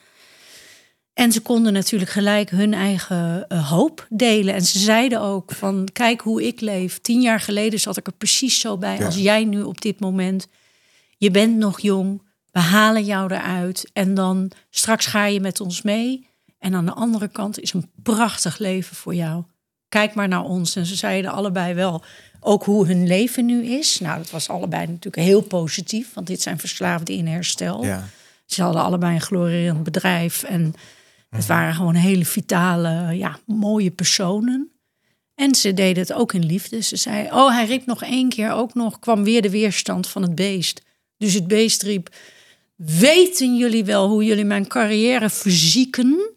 En 1.15 1.33
ze 1.33 1.41
konden 1.41 1.73
natuurlijk 1.73 2.11
gelijk 2.11 2.51
hun 2.51 2.75
eigen 2.75 3.47
hoop 3.55 4.07
delen. 4.09 4.55
En 4.55 4.63
ze 4.63 4.79
zeiden 4.79 5.21
ook 5.21 5.53
van, 5.53 5.89
kijk 5.93 6.21
hoe 6.21 6.47
ik 6.47 6.61
leef. 6.61 6.99
Tien 6.99 7.21
jaar 7.21 7.41
geleden 7.41 7.81
zat 7.81 7.97
ik 7.97 8.07
er 8.07 8.13
precies 8.13 8.61
zo 8.61 8.79
bij 8.79 8.99
Ja. 8.99 9.05
als 9.05 9.17
jij 9.17 9.45
nu 9.45 9.63
op 9.63 9.81
dit 9.81 10.01
moment. 10.01 10.47
Je 11.17 11.31
bent 11.31 11.57
nog 11.57 11.81
jong, 11.81 12.23
we 12.53 12.61
halen 12.61 13.05
jou 13.05 13.35
eruit. 13.35 13.91
En 13.93 14.15
dan 14.15 14.51
straks 14.71 15.07
ga 15.07 15.25
je 15.25 15.41
met 15.41 15.61
ons 15.61 15.83
mee. 15.83 16.30
En 16.61 16.75
aan 16.75 16.87
de 16.87 16.93
andere 16.93 17.29
kant 17.29 17.61
is 17.61 17.73
een 17.73 17.91
prachtig 18.03 18.59
leven 18.59 18.97
voor 18.97 19.15
jou. 19.15 19.45
Kijk 19.89 20.15
maar 20.15 20.29
naar 20.29 20.45
ons. 20.45 20.77
En 20.77 20.87
ze 20.87 20.95
zeiden 20.95 21.31
allebei 21.31 21.75
wel 21.75 22.03
ook 22.41 22.65
hoe 22.65 22.87
hun 22.87 23.07
leven 23.07 23.47
nu 23.47 23.65
is. 23.65 24.01
Nou, 24.01 24.19
dat 24.19 24.31
was 24.31 24.49
allebei 24.49 24.87
natuurlijk 24.87 25.17
heel 25.17 25.41
positief. 25.41 26.15
Want 26.15 26.27
dit 26.27 26.43
zijn 26.43 26.59
verslaafden 26.59 27.15
in 27.15 27.27
herstel. 27.27 27.85
Ja. 27.85 28.09
Ze 28.47 28.63
hadden 28.63 28.83
allebei 28.83 29.15
een 29.15 29.21
glorierend 29.21 29.83
bedrijf. 29.83 30.43
En 30.43 30.75
het 31.31 31.47
waren 31.47 31.75
gewoon 31.75 31.95
hele 31.95 32.25
vitale, 32.25 33.17
ja, 33.17 33.39
mooie 33.47 33.91
personen. 33.91 34.71
En 35.35 35.55
ze 35.55 35.75
deden 35.75 36.03
het 36.03 36.13
ook 36.13 36.33
in 36.33 36.45
liefde. 36.45 36.81
Ze 36.81 36.97
zei, 36.97 37.27
oh, 37.27 37.51
hij 37.51 37.67
riep 37.67 37.87
nog 37.87 38.03
één 38.03 38.29
keer 38.29 38.53
ook 38.53 38.75
nog, 38.75 38.99
kwam 38.99 39.25
weer 39.25 39.43
de 39.43 39.51
weerstand 39.51 40.07
van 40.07 40.23
het 40.23 40.35
beest. 40.35 40.83
Dus 41.17 41.35
het 41.35 41.47
beest 41.47 41.83
riep, 41.83 42.15
weten 42.85 43.57
jullie 43.57 43.85
wel 43.85 44.09
hoe 44.09 44.25
jullie 44.25 44.45
mijn 44.45 44.67
carrière 44.67 45.31
verzieken? 45.31 46.31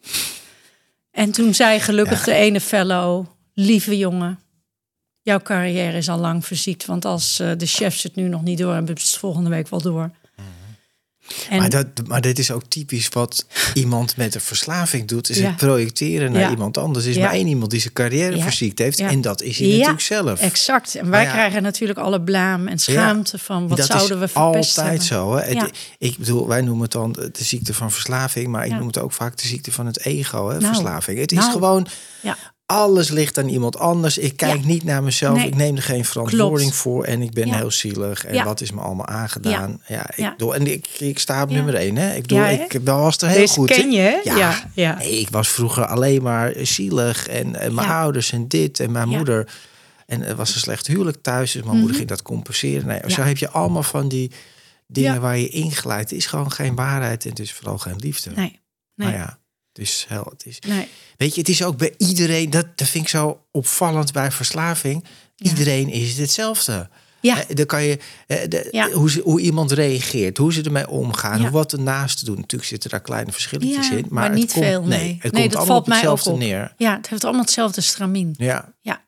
En 1.10 1.30
toen 1.32 1.54
zei 1.54 1.80
gelukkig 1.80 2.24
de 2.24 2.34
ene 2.34 2.60
fellow, 2.60 3.26
lieve 3.54 3.98
jongen, 3.98 4.38
jouw 5.22 5.40
carrière 5.40 5.96
is 5.96 6.08
al 6.08 6.18
lang 6.18 6.46
verziekt. 6.46 6.84
Want 6.86 7.04
als 7.04 7.40
eh, 7.40 7.50
de 7.56 7.66
chefs 7.66 8.02
het 8.02 8.14
nu 8.14 8.28
nog 8.28 8.42
niet 8.42 8.58
door 8.58 8.74
hebben, 8.74 8.94
is 8.94 9.10
het 9.10 9.18
volgende 9.18 9.50
week 9.50 9.68
wel 9.68 9.82
door. 9.82 10.10
En, 11.50 11.58
Maar, 11.58 11.70
dat, 11.70 11.86
maar 12.06 12.20
dit 12.20 12.38
is 12.38 12.50
ook 12.50 12.62
typisch 12.68 13.08
wat 13.08 13.46
iemand 13.74 14.16
met 14.16 14.34
een 14.34 14.40
verslaving 14.40 15.08
doet. 15.08 15.30
Is 15.30 15.38
Ja. 15.38 15.46
het 15.46 15.56
projecteren 15.56 16.32
naar 16.32 16.40
Ja. 16.40 16.50
iemand 16.50 16.78
anders. 16.78 17.04
Er 17.04 17.10
is 17.10 17.16
Ja. 17.16 17.22
maar 17.22 17.32
één 17.32 17.46
iemand 17.46 17.70
die 17.70 17.80
zijn 17.80 17.92
carrière 17.92 18.40
verziekt 18.42 18.78
heeft. 18.78 18.98
En 19.00 19.20
dat 19.20 19.42
is 19.42 19.58
hij 19.58 19.68
natuurlijk 19.68 20.00
zelf. 20.00 20.40
Exact. 20.40 20.94
En 20.94 21.00
wij 21.00 21.10
Maar 21.10 21.22
ja. 21.22 21.30
krijgen 21.32 21.62
natuurlijk 21.62 21.98
alle 21.98 22.20
blaam 22.22 22.66
en 22.68 22.78
schaamte 22.78 23.38
van 23.38 23.68
wat 23.68 23.78
dat 23.78 23.86
zouden 23.86 24.18
we 24.18 24.24
is 24.24 24.30
verpest 24.32 24.78
altijd 24.78 24.86
hebben. 24.86 25.06
zo. 25.06 25.36
Hè? 25.36 25.66
Ik 25.98 26.18
bedoel, 26.18 26.48
wij 26.48 26.60
noemen 26.60 26.82
het 26.82 26.92
dan 26.92 27.12
de 27.12 27.30
ziekte 27.44 27.74
van 27.74 27.90
verslaving. 27.92 28.48
Maar 28.48 28.66
ik 28.66 28.72
noem 28.72 28.86
het 28.86 28.98
ook 28.98 29.12
vaak 29.12 29.36
de 29.36 29.46
ziekte 29.46 29.72
van 29.72 29.86
het 29.86 30.04
ego. 30.04 30.48
Hè? 30.48 30.58
Nou, 30.58 30.66
verslaving. 30.74 31.18
Het 31.18 31.32
is 31.32 31.38
nou. 31.38 31.52
gewoon... 31.52 31.86
Alles 32.66 33.08
ligt 33.10 33.38
aan 33.38 33.48
iemand 33.48 33.78
anders. 33.78 34.18
Ik 34.18 34.36
kijk 34.36 34.60
Ja. 34.60 34.66
niet 34.66 34.84
naar 34.84 35.02
mezelf. 35.02 35.36
Nee. 35.36 35.46
Ik 35.46 35.54
neem 35.54 35.76
er 35.76 35.82
geen 35.82 36.04
verantwoording 36.04 36.60
Klopt. 36.70 36.74
voor. 36.76 37.04
En 37.04 37.22
ik 37.22 37.32
ben 37.32 37.46
Ja. 37.46 37.56
heel 37.56 37.70
zielig. 37.70 38.24
En 38.24 38.34
Ja. 38.34 38.44
wat 38.44 38.60
is 38.60 38.70
me 38.72 38.80
allemaal 38.80 39.06
aangedaan? 39.06 39.82
Ja, 39.86 40.10
ik 40.10 40.16
Ja. 40.16 40.30
bedoel, 40.30 40.54
en 40.54 40.66
ik, 40.66 40.86
ik 40.98 41.18
sta 41.18 41.42
op 41.42 41.50
nummer 41.50 41.74
één. 41.74 41.96
Hè? 41.96 42.14
Ik 42.14 42.30
hè? 42.30 42.52
ik 42.52 42.78
was 42.84 43.16
er 43.16 43.28
heel 43.28 43.38
Deze 43.38 43.52
goed. 43.54 43.70
ken 43.70 43.90
je? 43.90 44.20
Ja. 44.24 44.70
Ja. 44.74 44.96
Nee, 44.98 45.20
ik 45.20 45.28
was 45.30 45.48
vroeger 45.48 45.86
alleen 45.86 46.22
maar 46.22 46.52
zielig. 46.62 47.28
En, 47.28 47.56
en 47.60 47.74
mijn 47.74 47.88
ouders 47.88 48.32
en 48.32 48.48
dit. 48.48 48.80
En 48.80 48.92
mijn 48.92 49.08
moeder. 49.08 49.48
En 50.06 50.22
er 50.22 50.36
was 50.36 50.54
een 50.54 50.60
slecht 50.60 50.86
huwelijk 50.86 51.22
thuis. 51.22 51.52
Dus 51.52 51.62
mijn 51.62 51.78
moeder 51.78 51.96
ging 51.96 52.08
dat 52.08 52.22
compenseren. 52.22 52.86
Nee, 52.86 53.00
Zo 53.06 53.22
heb 53.22 53.36
je 53.38 53.48
allemaal 53.50 53.82
van 53.82 54.08
die 54.08 54.30
dingen 54.86 55.20
waar 55.20 55.38
je. 55.38 55.72
Het 55.86 56.12
is 56.12 56.26
gewoon 56.26 56.52
geen 56.52 56.74
waarheid. 56.74 57.24
En 57.24 57.30
het 57.30 57.38
is 57.38 57.52
vooral 57.52 57.78
geen 57.78 57.96
liefde. 57.96 58.30
Nee, 58.30 58.60
nee, 58.94 59.08
Maar 59.08 59.18
ja, 59.18 59.38
het 59.74 59.82
is 59.86 60.04
heel... 60.08 60.26
Het 60.30 60.46
is, 60.46 60.58
nee. 60.68 60.88
Weet 61.16 61.34
je, 61.34 61.40
het 61.40 61.48
is 61.50 61.62
ook 61.64 61.76
bij 61.76 61.94
iedereen... 61.98 62.50
Dat, 62.50 62.66
dat 62.78 62.88
vind 62.88 63.04
ik 63.04 63.10
zo 63.10 63.40
opvallend 63.50 64.12
bij 64.12 64.30
verslaving. 64.30 65.04
Ja. 65.36 65.50
Iedereen 65.50 65.88
is 65.90 66.08
het 66.08 66.18
hetzelfde. 66.18 66.88
Ja. 67.20 67.44
Dan 67.48 67.66
kan 67.66 67.82
je, 67.82 67.98
de, 68.26 68.68
Ja. 68.70 68.90
hoe, 68.90 69.10
ze, 69.10 69.20
hoe 69.20 69.40
iemand 69.40 69.72
reageert, 69.72 70.36
hoe 70.38 70.52
ze 70.52 70.62
ermee 70.62 70.88
omgaan, 70.88 71.40
Ja. 71.42 71.50
wat 71.50 71.72
ernaast 71.72 72.24
doen. 72.24 72.36
Natuurlijk 72.36 72.70
zitten 72.70 72.90
daar 72.90 73.00
kleine 73.00 73.32
verschilletjes 73.32 73.90
in. 73.90 74.06
maar 74.08 74.24
het 74.24 74.34
niet 74.34 74.52
komt, 74.52 74.64
veel, 74.64 74.82
nee. 74.82 75.18
het 75.20 75.32
Nee, 75.32 75.40
komt 75.42 75.52
dat 75.52 75.54
allemaal 75.60 75.66
valt 75.66 75.80
op 75.80 75.86
mij 75.86 75.96
ook 75.96 76.02
hetzelfde 76.16 76.30
op. 76.30 76.38
neer. 76.38 76.74
Ja, 76.76 76.96
het 76.96 77.08
heeft 77.08 77.24
allemaal 77.24 77.42
hetzelfde 77.42 77.80
stramien. 77.80 78.34
Ja. 78.38 78.72
Ja. 78.80 79.02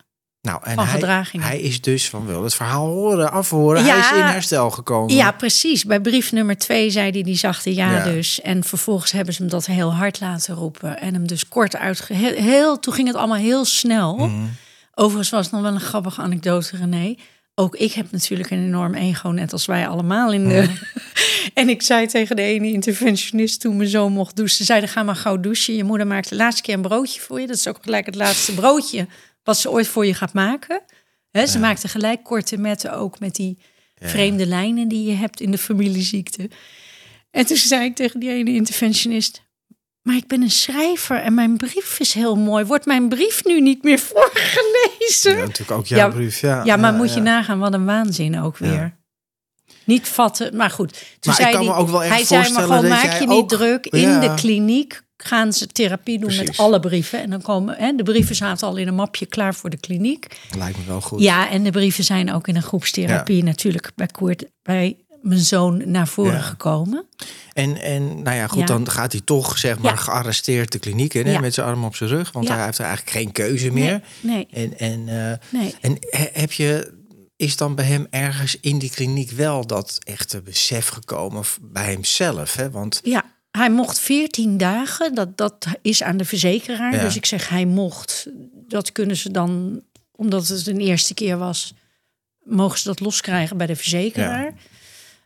Nou, 0.47 0.59
en 0.63 0.75
Van 0.75 0.85
hij, 0.85 1.25
hij 1.39 1.59
is 1.59 1.81
dus 1.81 2.09
van 2.09 2.25
wil 2.25 2.43
het 2.43 2.53
verhaal 2.53 2.87
horen, 2.87 3.31
afhoren. 3.31 3.85
Ja. 3.85 3.89
Hij 3.89 3.99
is 3.99 4.11
in 4.11 4.31
herstel 4.31 4.69
gekomen. 4.69 5.15
Ja, 5.15 5.31
precies. 5.31 5.85
Bij 5.85 5.99
brief 5.99 6.31
nummer 6.31 6.57
twee 6.57 6.89
zei 6.89 7.11
hij 7.11 7.23
die 7.23 7.35
zachte 7.35 7.75
ja, 7.75 7.91
Ja. 7.91 8.03
dus. 8.03 8.41
En 8.41 8.63
vervolgens 8.63 9.11
hebben 9.11 9.33
ze 9.33 9.41
hem 9.41 9.51
dat 9.51 9.65
heel 9.65 9.93
hard 9.93 10.19
laten 10.19 10.55
roepen. 10.55 10.99
En 10.99 11.13
hem 11.13 11.27
dus 11.27 11.47
kort 11.47 11.75
uitge... 11.75 12.13
Heel, 12.13 12.33
heel, 12.33 12.79
toen 12.79 12.93
ging 12.93 13.07
het 13.07 13.17
allemaal 13.17 13.37
heel 13.37 13.65
snel. 13.65 14.15
Mhm. 14.15 14.45
Overigens 14.93 15.29
was 15.29 15.43
het 15.43 15.53
nog 15.53 15.61
wel 15.61 15.73
een 15.73 15.79
grappige 15.79 16.21
anekdote, 16.21 16.77
René. 16.77 17.15
Ook 17.55 17.75
ik 17.75 17.93
heb 17.93 18.11
natuurlijk 18.11 18.49
een 18.49 18.65
enorm 18.65 18.93
ego, 18.93 19.29
net 19.29 19.53
als 19.53 19.65
wij 19.65 19.87
allemaal 19.87 20.33
in 20.33 20.47
de... 20.47 20.69
en 21.53 21.69
ik 21.69 21.81
zei 21.81 22.07
tegen 22.07 22.35
de 22.35 22.41
ene 22.41 22.71
interventionist 22.71 23.59
toen 23.59 23.77
mijn 23.77 23.89
zoon 23.89 24.11
mocht 24.11 24.35
douchen... 24.35 24.57
ze 24.57 24.63
zeiden, 24.63 24.89
ga 24.89 25.03
maar 25.03 25.15
gauw 25.15 25.39
douchen. 25.39 25.75
Je 25.75 25.83
moeder 25.83 26.07
maakt 26.07 26.29
de 26.29 26.35
laatste 26.35 26.61
keer 26.61 26.73
een 26.73 26.81
broodje 26.81 27.21
voor 27.21 27.41
je. 27.41 27.47
Dat 27.47 27.55
is 27.55 27.67
ook 27.67 27.79
gelijk 27.81 28.05
het 28.05 28.15
laatste 28.15 28.53
broodje 28.53 29.07
wat 29.47 29.57
ze 29.57 29.71
ooit 29.71 29.87
voor 29.87 30.05
je 30.05 30.13
gaat 30.13 30.33
maken. 30.33 30.81
Ze 31.47 31.59
maakte 31.59 31.87
gelijk 31.87 32.23
korte 32.23 32.57
metten 32.57 32.93
ook 32.93 33.19
met 33.19 33.35
die 33.35 33.57
vreemde 33.95 34.45
lijnen 34.45 34.87
die 34.87 35.09
je 35.09 35.15
hebt 35.15 35.41
in 35.41 35.51
de 35.51 35.57
familieziekte. 35.57 36.49
En 37.31 37.45
toen 37.45 37.57
zei 37.57 37.85
ik 37.85 37.95
tegen 37.95 38.19
die 38.19 38.29
ene 38.29 38.51
interventionist... 38.53 39.45
Maar 40.01 40.15
ik 40.15 40.27
ben 40.27 40.41
een 40.41 40.51
schrijver 40.51 41.17
en 41.17 41.33
mijn 41.33 41.57
brief 41.57 41.99
is 41.99 42.13
heel 42.13 42.35
mooi. 42.35 42.65
Wordt 42.65 42.85
mijn 42.85 43.09
brief 43.09 43.45
nu 43.45 43.61
niet 43.61 43.83
meer 43.83 43.99
voorgelezen? 44.13 45.31
Ja, 45.37 45.37
natuurlijk 45.45 45.71
ook 45.71 45.85
jouw 45.85 45.97
Ja, 45.97 46.07
brief. 46.07 46.39
Ja, 46.41 46.63
Ja, 46.63 46.75
maar 46.75 46.91
ja, 46.91 46.97
moet 46.97 47.09
je 47.09 47.15
ja. 47.17 47.21
nagaan, 47.23 47.59
wat 47.59 47.73
een 47.73 47.85
waanzin 47.85 48.41
ook 48.41 48.57
weer. 48.57 48.95
Niet 49.83 50.07
vatten, 50.07 50.55
maar 50.55 50.69
goed. 50.69 50.91
Toen 50.91 51.01
Maar 51.23 51.35
ik 51.35 51.41
zei 51.41 51.51
kan 51.55 51.65
me 51.65 51.73
ook 51.73 51.89
wel 51.89 52.03
echt 52.03 52.13
hij 52.13 52.23
zei 52.25 52.39
maar 52.39 52.49
voorstellen 52.49 52.77
gewoon, 52.79 52.89
dat 52.99 53.09
maak 53.09 53.19
je 53.19 53.27
niet 53.27 53.49
druk. 53.49 53.85
In 53.85 53.99
Ja. 53.99 54.19
de 54.19 54.33
kliniek 54.41 55.01
gaan 55.17 55.53
ze 55.53 55.67
therapie 55.67 56.19
doen 56.19 56.35
met 56.35 56.57
alle 56.57 56.79
brieven. 56.79 57.21
En 57.21 57.29
dan 57.29 57.41
komen, 57.41 57.75
hè, 57.77 57.91
de 57.95 58.03
brieven 58.03 58.35
zaten 58.35 58.67
al 58.67 58.75
in 58.77 58.87
een 58.87 58.95
mapje 58.95 59.25
klaar 59.25 59.55
voor 59.55 59.69
de 59.69 59.77
kliniek. 59.77 60.39
Lijkt 60.57 60.77
me 60.77 60.83
wel 60.85 61.01
goed. 61.01 61.21
Ja, 61.21 61.49
en 61.49 61.63
de 61.63 61.71
brieven 61.71 62.03
zijn 62.03 62.33
ook 62.33 62.47
in 62.47 62.55
een 62.55 62.61
groepstherapie 62.63 63.43
natuurlijk 63.43 63.91
bij 63.95 64.07
Koert, 64.07 64.45
bij 64.61 64.97
mijn 65.21 65.39
zoon 65.39 65.91
naar 65.91 66.07
voren 66.07 66.33
Ja. 66.33 66.39
gekomen. 66.41 67.05
En, 67.53 67.81
en 67.81 68.21
nou 68.21 68.35
ja, 68.35 68.47
goed, 68.47 68.59
Ja. 68.59 68.65
dan 68.65 68.89
gaat 68.89 69.11
hij 69.11 69.21
toch 69.21 69.57
zeg 69.57 69.79
maar 69.79 69.97
gearresteerd 69.97 70.71
de 70.71 70.79
kliniek 70.79 71.13
in, 71.13 71.25
hè, 71.25 71.39
met 71.39 71.53
zijn 71.53 71.67
arm 71.67 71.83
op 71.85 71.95
zijn 71.95 72.09
rug. 72.09 72.31
Want 72.31 72.47
hij 72.47 72.63
heeft 72.65 72.77
er 72.77 72.85
eigenlijk 72.85 73.17
geen 73.17 73.31
keuze 73.31 73.71
meer. 73.71 74.01
Nee, 74.21 74.47
En, 74.51 74.77
en, 74.77 74.99
eh, 75.07 75.59
nee. 75.59 75.75
en 75.81 75.97
he- 75.99 76.29
heb 76.33 76.51
je, 76.51 76.93
is 77.35 77.57
dan 77.57 77.75
bij 77.75 77.85
hem 77.85 78.07
ergens 78.09 78.57
in 78.61 78.79
die 78.79 78.89
kliniek 78.89 79.31
wel 79.31 79.67
dat 79.67 79.97
echte 80.03 80.41
besef 80.41 80.87
gekomen 80.87 81.43
bij 81.61 81.91
hemzelf? 81.91 82.55
Hè? 82.55 82.71
Want 82.71 82.99
Ja, 83.03 83.23
hij 83.57 83.69
mocht 83.69 83.99
14 83.99 84.57
dagen. 84.57 85.15
Dat, 85.15 85.37
dat 85.37 85.65
is 85.81 86.03
aan 86.03 86.17
de 86.17 86.25
verzekeraar. 86.25 86.93
Ja. 86.95 87.01
Dus 87.01 87.15
ik 87.15 87.25
zeg 87.25 87.49
hij 87.49 87.65
mocht. 87.65 88.27
Dat 88.67 88.91
kunnen 88.91 89.17
ze 89.17 89.31
dan, 89.31 89.81
omdat 90.15 90.47
het 90.47 90.67
een 90.67 90.79
eerste 90.79 91.13
keer 91.13 91.37
was, 91.37 91.73
mogen 92.43 92.77
ze 92.79 92.87
dat 92.87 92.99
loskrijgen 92.99 93.57
bij 93.57 93.67
de 93.67 93.75
verzekeraar. 93.75 94.53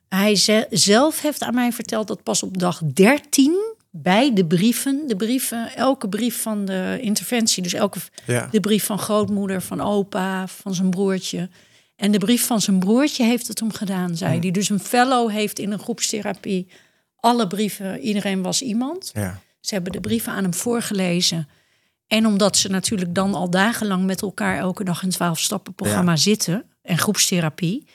Hij 0.10 0.36
ze- 0.36 0.68
zelf 0.70 1.22
heeft 1.22 1.42
aan 1.42 1.54
mij 1.54 1.72
verteld 1.72 2.08
dat 2.08 2.24
pas 2.24 2.44
op 2.44 2.58
dag 2.58 2.82
13 2.94 3.74
bij 3.90 4.34
de 4.34 4.46
brieven, 4.46 5.04
de 5.08 5.16
brieven, 5.16 5.76
elke 5.76 6.10
brief 6.10 6.42
van 6.42 6.66
de 6.66 6.98
interventie, 7.02 7.64
dus 7.64 7.74
elke 7.74 8.00
ja, 8.26 8.48
de 8.52 8.60
brief 8.60 8.86
van 8.86 9.00
grootmoeder, 9.00 9.62
van 9.62 9.82
opa, 9.82 10.48
van 10.48 10.76
zijn 10.76 10.90
broertje. 10.90 11.50
En 11.96 12.12
de 12.12 12.18
brief 12.18 12.46
van 12.46 12.62
zijn 12.62 12.80
broertje 12.80 13.24
heeft 13.24 13.48
het 13.48 13.60
hem 13.60 13.72
gedaan, 13.74 14.16
zei 14.18 14.40
hij. 14.40 14.52
Dus 14.52 14.70
een 14.70 14.80
fellow 14.80 15.30
heeft 15.32 15.60
in 15.60 15.72
een 15.72 15.80
groepstherapie 15.80 16.68
alle 17.22 17.48
brieven, 17.48 18.00
iedereen 18.00 18.42
was 18.42 18.62
iemand. 18.62 19.12
ja, 19.14 19.40
Ze 19.60 19.74
hebben 19.74 19.92
de 19.92 20.00
brieven 20.00 20.34
aan 20.34 20.44
hem 20.44 20.54
voorgelezen. 20.54 21.48
En 22.08 22.26
omdat 22.26 22.58
ze 22.58 22.70
natuurlijk 22.70 23.16
dan 23.16 23.34
al 23.36 23.50
dagenlang 23.50 24.06
met 24.06 24.22
elkaar 24.22 24.58
elke 24.58 24.84
dag 24.84 25.02
in 25.04 25.08
het 25.08 25.18
12-stappen-programma 25.18 26.12
Ja. 26.12 26.18
zitten 26.18 26.64
en 26.82 26.98
groepstherapie, 26.98 27.86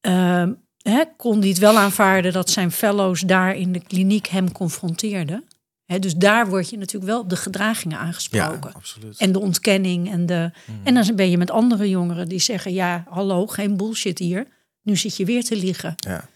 ehm, 0.00 0.52
hè, 0.82 1.02
kon 1.16 1.38
hij 1.38 1.48
het 1.48 1.58
wel 1.58 1.78
aanvaarden 1.78 2.32
dat 2.32 2.50
zijn 2.50 2.70
fellows 2.72 3.20
daar 3.20 3.56
in 3.56 3.72
de 3.72 3.80
kliniek 3.80 4.26
hem 4.26 4.52
confronteerden. 4.52 5.44
Hè, 5.84 5.98
dus 5.98 6.14
daar 6.14 6.48
word 6.48 6.70
je 6.70 6.78
natuurlijk 6.78 7.12
wel 7.12 7.20
op 7.20 7.28
de 7.30 7.36
gedragingen 7.36 7.96
ja, 7.98 8.02
aangesproken. 8.04 8.74
absoluut. 8.74 9.16
En 9.18 9.32
de 9.32 9.40
ontkenning. 9.40 10.10
En, 10.10 10.26
de, 10.26 10.50
en 10.84 10.94
dan 10.94 11.16
ben 11.16 11.30
je 11.30 11.38
met 11.38 11.50
andere 11.50 11.88
jongeren 11.88 12.28
die 12.28 12.38
zeggen: 12.38 12.72
Ja, 12.72 13.04
hallo, 13.08 13.46
geen 13.46 13.76
bullshit 13.76 14.18
hier. 14.18 14.46
Nu 14.82 14.96
zit 14.96 15.16
je 15.16 15.24
weer 15.24 15.44
te 15.44 15.56
liegen. 15.56 15.94
ja. 15.96 16.28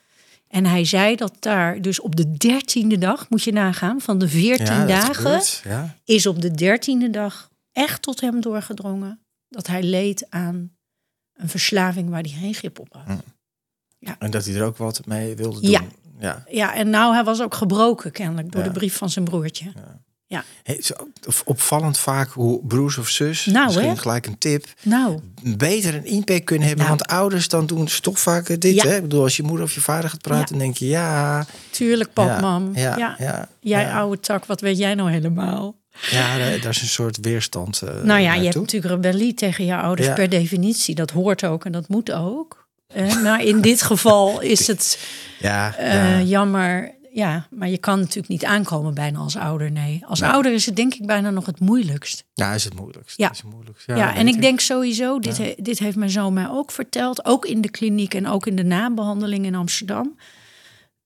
En 0.49 0.67
hij 0.67 0.85
zei 0.85 1.17
dat 1.17 1.37
daar 1.39 1.81
dus 1.83 2.01
op 2.01 2.17
de 2.17 2.33
dertiende 2.37 2.99
dag, 2.99 3.31
moet 3.31 3.43
je 3.43 3.53
nagaan, 3.53 4.01
van 4.01 4.19
de 4.19 4.29
veertien 4.29 4.67
Ja, 4.67 4.87
dagen, 4.87 5.41
Ja. 5.71 5.97
is 6.05 6.27
op 6.27 6.41
de 6.43 6.51
dertiende 6.51 7.11
dag 7.11 7.51
echt 7.73 8.03
tot 8.03 8.21
hem 8.21 8.41
doorgedrongen 8.41 9.21
dat 9.49 9.67
hij 9.67 9.83
leed 9.83 10.27
aan 10.31 10.71
een 11.33 11.49
verslaving 11.49 12.11
waar 12.11 12.21
hij 12.21 12.31
geen 12.31 12.55
grip 12.55 12.79
op 12.79 12.93
had. 12.93 13.23
En 14.19 14.31
dat 14.31 14.45
hij 14.45 14.55
er 14.55 14.65
ook 14.65 14.77
wat 14.77 15.07
mee 15.07 15.37
wilde 15.37 15.61
doen. 15.61 15.71
Ja. 15.71 15.83
ja. 16.19 16.45
Ja, 16.51 16.75
en 16.75 16.91
nou, 16.91 17.15
hij 17.15 17.25
was 17.25 17.41
ook 17.43 17.55
gebroken 17.55 18.13
kennelijk 18.13 18.53
door 18.53 18.61
Ja. 18.63 18.67
de 18.69 18.73
brief 18.73 18.97
van 18.97 19.11
zijn 19.11 19.25
broertje. 19.25 19.73
Hey, 20.63 20.77
zo 20.83 20.95
opvallend 21.45 21.99
vaak 21.99 22.31
hoe 22.31 22.61
broers 22.67 22.99
of 22.99 23.09
zus, 23.09 23.47
Nou, 23.47 23.67
misschien 23.67 23.89
hè? 23.89 23.97
gelijk 23.97 24.27
een 24.27 24.39
tip, 24.39 24.67
Nou, 24.83 25.19
beter 25.43 25.95
een 25.95 26.05
impact 26.05 26.45
kunnen 26.45 26.67
hebben. 26.69 26.87
Nou. 26.87 26.97
Want 26.99 27.11
ouders 27.11 27.49
dan 27.49 27.67
doen 27.67 27.89
ze 27.89 28.01
toch 28.01 28.19
vaak 28.19 28.61
dit. 28.61 28.75
Ja. 28.75 28.87
Hè? 28.87 28.95
Ik 28.97 29.03
bedoel, 29.03 29.23
als 29.23 29.37
je 29.37 29.43
moeder 29.43 29.65
of 29.65 29.73
je 29.75 29.81
vader 29.81 30.11
gaat 30.11 30.21
praten, 30.21 30.49
dan 30.49 30.59
denk 30.59 30.77
je 30.77 30.87
ja. 30.87 31.47
tuurlijk, 31.71 32.13
pap, 32.13 32.27
ja, 32.27 32.41
mam. 32.41 32.71
Ja, 32.75 32.97
Ja, 32.97 33.15
ja, 33.19 33.49
Jij 33.61 33.83
ja. 33.83 33.99
oude 33.99 34.21
tak, 34.21 34.45
wat 34.45 34.61
weet 34.61 34.79
jij 34.79 34.95
nou 34.95 35.11
helemaal? 35.11 35.77
Ja, 36.11 36.39
daar, 36.39 36.69
is 36.69 36.81
een 36.83 36.89
soort 36.89 37.19
weerstand. 37.21 37.83
eh, 37.83 38.03
nou 38.03 38.21
ja, 38.21 38.35
je 38.35 38.43
hebt 38.45 38.55
natuurlijk 38.57 38.95
rebellie 38.95 39.35
tegen 39.35 39.65
je 39.65 39.77
ouders 39.77 40.09
Ja. 40.09 40.15
per 40.15 40.29
definitie. 40.29 40.95
Dat 40.95 41.11
hoort 41.11 41.45
ook 41.45 41.65
en 41.65 41.73
dat 41.73 41.89
moet 41.89 42.13
ook. 42.13 42.67
Eh, 42.87 43.23
maar 43.23 43.43
in 43.45 43.61
dit 43.61 43.83
geval 43.83 44.41
is 44.41 44.67
het 44.67 44.99
Ja, 45.39 45.77
eh, 45.77 45.93
ja. 45.95 46.21
jammer. 46.21 46.95
Ja, 47.17 47.47
maar 47.51 47.69
je 47.69 47.79
kan 47.79 47.99
natuurlijk 47.99 48.29
niet 48.29 48.45
aankomen 48.45 48.95
bijna 48.95 49.19
als 49.19 49.37
ouder. 49.37 49.71
Nee, 49.71 50.05
als 50.07 50.21
Nou. 50.21 50.33
ouder 50.33 50.53
is 50.53 50.67
het 50.67 50.77
denk 50.77 50.95
ik 50.95 51.07
bijna 51.07 51.31
nog 51.31 51.47
het 51.47 51.61
moeilijkst. 51.61 52.25
ja, 52.35 52.53
is 52.55 52.65
het 52.65 52.75
moeilijkst. 52.75 53.17
Ja. 53.19 53.31
Is 53.31 53.39
het 53.43 53.51
moeilijkst. 53.51 53.87
Ja, 53.87 54.07
dat 54.07 54.17
en 54.17 54.29
ik 54.29 54.41
denk 54.41 54.61
sowieso, 54.61 55.19
dit, 55.19 55.37
Ja. 55.37 55.43
he- 55.45 55.55
dit 55.59 55.79
heeft 55.79 55.97
mijn 55.97 56.11
zoon 56.11 56.33
mij 56.33 56.49
ook 56.49 56.71
verteld. 56.71 57.25
Ook 57.25 57.47
in 57.47 57.61
de 57.61 57.71
kliniek 57.71 58.15
en 58.15 58.27
ook 58.27 58.47
in 58.47 58.57
de 58.57 58.65
nabehandeling 58.65 59.45
in 59.47 59.55
Amsterdam. 59.55 60.17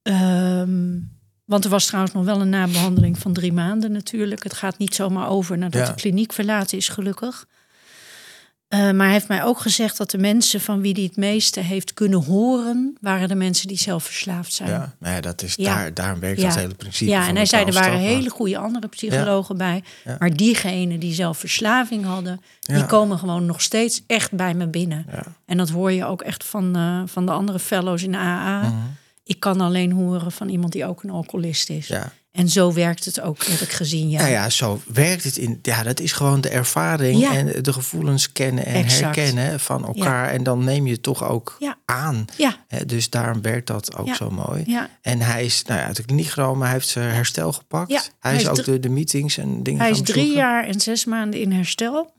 Ehm, 0.03 0.99
want 1.45 1.65
er 1.65 1.71
was 1.71 1.87
trouwens 1.87 2.15
nog 2.15 2.25
wel 2.25 2.41
een 2.41 2.49
nabehandeling 2.49 3.19
van 3.19 3.33
drie 3.33 3.53
maanden 3.53 3.93
natuurlijk. 3.93 4.43
Het 4.43 4.55
gaat 4.55 4.79
niet 4.79 4.95
zomaar 4.95 5.29
over 5.29 5.59
nadat 5.59 5.87
Ja. 5.87 5.93
de 5.95 6.01
kliniek 6.01 6.33
verlaten 6.33 6.79
is, 6.79 6.89
gelukkig. 6.89 7.47
Eh, 8.71 8.79
maar 8.81 9.05
hij 9.05 9.13
heeft 9.13 9.29
mij 9.29 9.45
ook 9.45 9.61
gezegd 9.61 9.97
dat 9.97 10.11
de 10.11 10.19
mensen 10.19 10.61
van 10.61 10.81
wie 10.81 10.93
hij 10.93 11.03
het 11.03 11.17
meeste 11.17 11.61
heeft 11.61 11.95
kunnen 11.95 12.25
horen, 12.25 12.97
waren 13.01 13.29
de 13.29 13.35
mensen 13.35 13.69
die 13.69 13.79
zelf 13.79 14.05
verslaafd 14.05 14.53
zijn. 14.53 14.69
Ja, 14.71 14.95
nou 14.99 15.15
ja, 15.15 15.21
dat 15.21 15.43
is 15.43 15.55
Ja. 15.55 15.75
daar, 15.75 15.95
daarom 15.95 16.21
werkt 16.21 16.41
Ja. 16.41 16.47
dat 16.49 16.57
hele 16.57 16.75
principe. 16.75 17.11
Ja, 17.11 17.29
en 17.29 17.37
hij 17.37 17.47
zei 17.47 17.65
er 17.65 17.73
waren 17.73 17.99
hele 17.99 18.31
goede 18.31 18.59
andere 18.59 18.89
psychologen 18.89 19.57
bij. 19.57 19.83
Maar 20.19 20.37
diegenen 20.37 21.01
die 21.01 21.15
zelf 21.15 21.39
verslaving 21.39 22.05
hadden, 22.05 22.41
die 22.61 22.87
komen 22.87 23.19
gewoon 23.19 23.47
nog 23.47 23.61
steeds 23.63 24.03
echt 24.07 24.33
bij 24.33 24.55
me 24.55 24.67
binnen. 24.67 25.07
En 25.47 25.57
dat 25.57 25.69
hoor 25.71 25.93
je 25.93 26.05
ook 26.05 26.23
echt 26.23 26.45
van, 26.45 26.77
eh, 26.77 27.03
van 27.07 27.27
de 27.27 27.33
andere 27.33 27.59
fellows 27.59 28.03
in 28.03 28.13
de 28.13 28.19
AA. 28.19 28.61
Mhm. 28.63 28.73
Ik 29.25 29.41
kan 29.41 29.61
alleen 29.61 29.93
horen 29.93 30.33
van 30.33 30.49
iemand 30.49 30.73
die 30.73 30.85
ook 30.87 31.03
een 31.03 31.11
alcoholist 31.11 31.71
is. 31.71 31.87
Ja. 31.87 32.13
En 32.31 32.49
zo 32.49 32.73
werkt 32.73 33.05
het 33.05 33.21
ook, 33.21 33.45
heb 33.45 33.61
ik 33.61 33.73
gezien. 33.73 34.11
Ja. 34.11 34.19
Nou 34.19 34.31
ja, 34.31 34.51
zo 34.51 34.81
werkt 34.93 35.25
het 35.25 35.37
in. 35.37 35.59
Ja, 35.63 35.83
dat 35.83 36.01
is 36.01 36.13
gewoon 36.13 36.41
de 36.41 36.49
ervaring 36.49 37.21
Ja. 37.21 37.33
en 37.35 37.63
de 37.63 37.73
gevoelens 37.73 38.33
kennen 38.33 38.67
en 38.67 38.75
Exact. 38.75 39.01
herkennen 39.17 39.61
van 39.61 39.87
elkaar. 39.87 40.29
En 40.31 40.43
dan 40.43 40.65
neem 40.65 40.87
je 40.87 40.93
het 40.93 41.03
toch 41.03 41.25
ook 41.25 41.57
Ja. 41.59 41.79
aan. 41.85 42.25
ja, 42.37 42.57
dus 42.87 43.11
daarom 43.11 43.43
werkt 43.43 43.67
dat 43.67 43.97
ook 43.97 44.07
Ja. 44.07 44.15
zo 44.15 44.31
mooi. 44.31 44.63
ja. 44.67 44.89
En 45.03 45.21
hij 45.21 45.45
is 45.45 45.63
nou 45.65 45.81
ja, 45.81 45.87
uit 45.87 45.97
de 45.97 46.05
kliniek 46.05 46.27
genomen, 46.29 46.65
hij 46.65 46.73
heeft 46.75 46.89
zijn 46.89 47.15
herstel 47.15 47.53
gepakt. 47.53 47.91
Ja, 47.91 48.01
hij, 48.21 48.33
hij 48.33 48.41
is 48.41 48.49
ook 48.49 48.65
de, 48.65 48.81
de 48.81 48.89
meetings 48.89 49.39
en 49.39 49.63
dingen 49.63 49.81
Hij 49.81 49.91
is 49.91 50.01
drie 50.03 50.33
jaar 50.35 50.65
en 50.67 50.81
zes 50.81 51.05
maanden 51.05 51.41
in 51.41 51.53
herstel. 51.53 52.13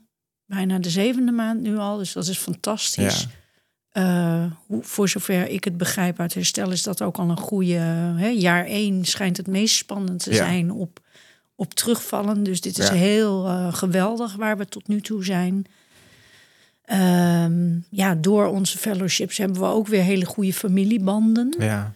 Bijna 0.46 0.78
de 0.78 0.90
zevende 0.90 1.32
maand 1.32 1.60
nu 1.60 1.76
al, 1.78 1.96
dus 1.96 2.12
dat 2.12 2.26
is 2.28 2.38
fantastisch. 2.38 3.26
Eh, 3.92 4.44
hoe, 4.66 4.82
voor 4.82 5.08
zover 5.08 5.48
ik 5.48 5.64
het 5.64 5.76
begrijp 5.76 6.20
uit 6.20 6.34
herstel 6.34 6.70
is 6.70 6.82
dat 6.82 7.02
ook 7.02 7.16
al 7.18 7.30
een 7.30 7.36
goede... 7.38 7.74
Hè, 8.16 8.28
jaar 8.28 8.64
één 8.66 9.04
schijnt 9.04 9.36
het 9.36 9.46
meest 9.46 9.74
spannend 9.76 10.22
te 10.22 10.30
Ja. 10.30 10.36
zijn 10.36 10.70
op, 10.70 11.00
op 11.54 11.74
terugvallen. 11.74 12.42
Dus 12.42 12.60
dit 12.60 12.78
is 12.78 12.88
Ja. 12.88 12.94
heel 12.94 13.46
eh, 13.46 13.74
geweldig 13.74 14.34
waar 14.36 14.56
we 14.58 14.66
tot 14.66 14.88
nu 14.88 15.00
toe 15.00 15.24
zijn. 15.24 15.66
Ehm, 16.84 17.78
ja, 17.90 18.14
door 18.14 18.46
onze 18.46 18.78
fellowships 18.78 19.38
hebben 19.38 19.60
we 19.60 19.66
ook 19.66 19.86
weer 19.88 20.02
hele 20.02 20.24
goede 20.24 20.52
familiebanden. 20.52 21.54
Ja, 21.58 21.92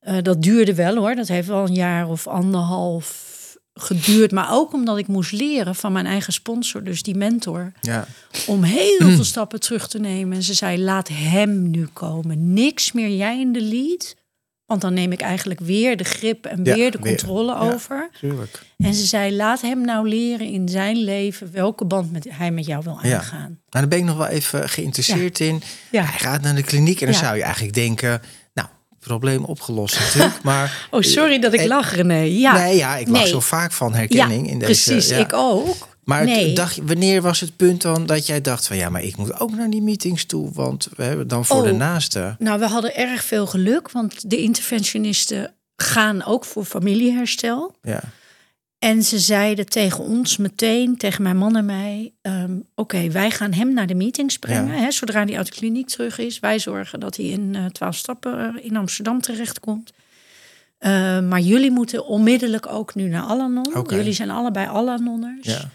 Eh, 0.00 0.16
dat 0.22 0.42
duurde 0.42 0.74
wel 0.74 0.96
hoor. 0.96 1.14
Dat 1.14 1.28
heeft 1.28 1.48
wel 1.48 1.66
een 1.66 1.74
jaar 1.74 2.08
of 2.08 2.26
anderhalf 2.26 3.29
geduurd. 3.74 4.30
Maar 4.32 4.52
ook 4.52 4.72
omdat 4.72 4.98
ik 4.98 5.06
moest 5.06 5.32
leren 5.32 5.74
van 5.74 5.92
mijn 5.92 6.06
eigen 6.06 6.32
sponsor, 6.32 6.84
dus 6.84 7.02
die 7.02 7.14
mentor, 7.16 7.72
ja, 7.80 8.06
om 8.46 8.62
heel 8.62 9.10
veel 9.10 9.24
stappen 9.34 9.60
terug 9.60 9.88
te 9.88 9.98
nemen. 9.98 10.36
En 10.36 10.42
ze 10.42 10.54
zei: 10.54 10.78
laat 10.82 11.08
hem 11.08 11.70
nu 11.70 11.86
komen. 11.92 12.52
Niks 12.52 12.92
meer 12.92 13.16
jij 13.16 13.40
in 13.40 13.52
de 13.52 13.60
lead. 13.62 14.18
Want 14.66 14.82
dan 14.82 14.94
neem 14.94 15.12
ik 15.12 15.20
eigenlijk 15.20 15.60
weer 15.60 15.96
de 15.96 16.04
grip 16.04 16.46
en 16.46 16.64
Ja, 16.64 16.74
weer 16.74 16.90
de 16.90 16.98
controle 16.98 17.52
Ja. 17.52 17.58
over. 17.72 18.10
tuurlijk. 18.20 18.62
En 18.78 18.94
ze 18.94 19.06
zei: 19.06 19.36
laat 19.36 19.60
hem 19.60 19.80
nou 19.84 20.08
leren 20.08 20.46
in 20.46 20.68
zijn 20.68 20.96
leven 20.96 21.52
welke 21.52 21.84
band 21.84 22.12
met, 22.12 22.26
hij 22.30 22.50
met 22.50 22.66
jou 22.66 22.82
wil 22.84 22.98
Ja. 23.02 23.16
aangaan. 23.16 23.40
Nou, 23.40 23.56
dan 23.70 23.88
ben 23.88 23.98
ik 23.98 24.04
nog 24.04 24.16
wel 24.16 24.26
even 24.26 24.68
geïnteresseerd 24.68 25.40
in. 25.40 25.62
Ja. 25.90 26.02
Hij 26.02 26.18
gaat 26.18 26.42
naar 26.42 26.54
de 26.54 26.62
kliniek 26.62 27.00
en 27.00 27.06
dan 27.06 27.14
Ja. 27.14 27.20
zou 27.22 27.36
je 27.36 27.42
eigenlijk 27.42 27.74
denken... 27.74 28.22
Probleem 29.00 29.44
opgelost 29.44 29.98
natuurlijk. 29.98 30.42
Maar 30.50 30.86
Oh, 30.90 31.00
sorry 31.02 31.38
dat 31.38 31.52
ik 31.52 31.60
Eh, 31.60 31.66
lach, 31.66 31.94
René. 31.94 32.14
Ja, 32.20 32.52
nee, 32.52 32.76
ja, 32.76 32.96
ik 32.96 33.08
lach 33.08 33.20
Nee. 33.22 33.28
zo 33.30 33.40
vaak 33.40 33.72
van 33.72 33.94
herkenning 33.94 34.50
in 34.50 34.58
deze... 34.58 34.64
precies. 34.90 35.08
ja. 35.08 35.16
Ik 35.16 35.32
ook. 35.32 35.88
Maar 36.04 36.24
Nee. 36.24 36.52
dacht, 36.54 36.78
wanneer 36.82 37.22
was 37.22 37.40
het 37.40 37.56
punt 37.56 37.82
dan 37.82 38.06
dat 38.06 38.26
jij 38.26 38.40
dacht 38.40 38.66
van... 38.66 38.76
ja, 38.76 38.88
maar 38.88 39.02
ik 39.02 39.16
moet 39.16 39.40
ook 39.40 39.50
naar 39.56 39.70
die 39.70 39.82
meetings 39.82 40.24
toe, 40.24 40.50
want 40.52 40.88
we 40.96 41.02
hebben 41.02 41.28
dan 41.28 41.44
voor 41.44 41.56
Oh. 41.56 41.64
de 41.64 41.72
naaste. 41.72 42.36
Nou, 42.38 42.58
we 42.58 42.66
hadden 42.66 42.94
erg 42.96 43.24
veel 43.24 43.46
geluk, 43.46 43.90
want 43.90 44.30
de 44.30 44.36
interventionisten 44.36 45.54
gaan 45.76 46.24
ook 46.24 46.44
voor 46.44 46.64
familieherstel. 46.64 47.74
Ja, 47.82 48.00
En 48.80 49.02
ze 49.02 49.18
zeiden 49.18 49.66
tegen 49.66 50.04
ons 50.04 50.36
meteen, 50.36 50.96
tegen 50.96 51.22
mijn 51.22 51.36
man 51.36 51.56
en 51.56 51.64
mij: 51.64 52.12
ehm, 52.22 52.58
Oké, 52.74 53.10
wij 53.10 53.30
gaan 53.30 53.52
hem 53.52 53.72
naar 53.74 53.86
de 53.86 53.94
meetings 53.94 54.38
brengen. 54.38 54.74
Ja. 54.74 54.82
Hè, 54.82 54.90
zodra 54.90 55.24
hij 55.24 55.36
uit 55.36 55.46
de 55.46 55.52
kliniek 55.52 55.88
terug 55.88 56.18
is. 56.18 56.38
Wij 56.38 56.58
zorgen 56.58 57.00
dat 57.00 57.16
hij 57.16 57.26
in 57.26 57.54
eh 57.54 57.64
12 57.64 57.94
stappen 57.96 58.38
eh, 58.38 58.64
in 58.64 58.76
Amsterdam 58.76 59.20
terechtkomt. 59.20 59.92
Eh, 60.78 61.20
maar 61.20 61.40
jullie 61.40 61.70
moeten 61.70 62.06
onmiddellijk 62.06 62.66
ook 62.66 62.94
nu 62.94 63.08
naar 63.08 63.22
Alanon. 63.22 63.84
Jullie 63.88 64.12
zijn 64.12 64.30
allebei 64.30 64.66
Alanonners. 64.66 65.46
ja, 65.46 65.70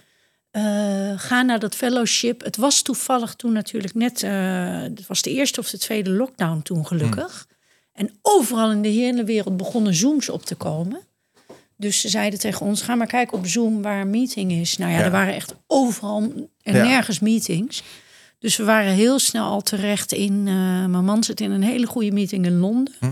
Eh, 0.51 1.19
ga 1.19 1.41
naar 1.41 1.59
dat 1.59 1.75
fellowship. 1.75 2.43
Het 2.43 2.57
was 2.57 2.81
toevallig 2.81 3.33
toen 3.35 3.53
natuurlijk 3.53 3.93
net, 3.93 4.21
het 4.21 5.07
was 5.07 5.21
de 5.21 5.31
eerste 5.31 5.59
of 5.59 5.69
de 5.69 5.77
tweede 5.77 6.09
lockdown 6.09 6.61
toen 6.61 6.85
gelukkig. 6.85 7.47
En 7.93 8.09
overal 8.21 8.71
in 8.71 8.81
de 8.81 8.89
hele 8.89 9.23
wereld 9.23 9.57
begonnen 9.57 9.93
Zooms 9.93 10.29
op 10.29 10.45
te 10.45 10.55
komen. 10.55 10.99
Dus 11.77 11.99
ze 12.01 12.09
zeiden 12.09 12.39
tegen 12.39 12.65
ons, 12.65 12.81
ga 12.81 12.95
maar 12.95 13.07
kijken 13.07 13.37
op 13.37 13.47
Zoom 13.47 13.81
waar 13.81 14.01
een 14.01 14.09
meeting 14.09 14.51
is. 14.51 14.77
Nou 14.77 14.91
ja, 14.91 14.97
Ja. 14.97 15.03
er 15.03 15.11
waren 15.11 15.33
echt 15.33 15.55
overal 15.67 16.21
en 16.61 16.75
Ja. 16.75 16.83
nergens 16.83 17.19
meetings. 17.19 17.83
Dus 18.39 18.55
we 18.55 18.63
waren 18.63 18.91
heel 18.91 19.19
snel 19.19 19.45
al 19.45 19.61
terecht 19.61 20.11
in, 20.11 20.43
eh, 20.47 20.53
mijn 20.85 21.05
man 21.05 21.23
zit 21.23 21.41
in 21.41 21.51
een 21.51 21.63
hele 21.63 21.85
goede 21.85 22.11
meeting 22.11 22.45
in 22.45 22.57
Londen. 22.59 22.93
Hm. 22.99 23.05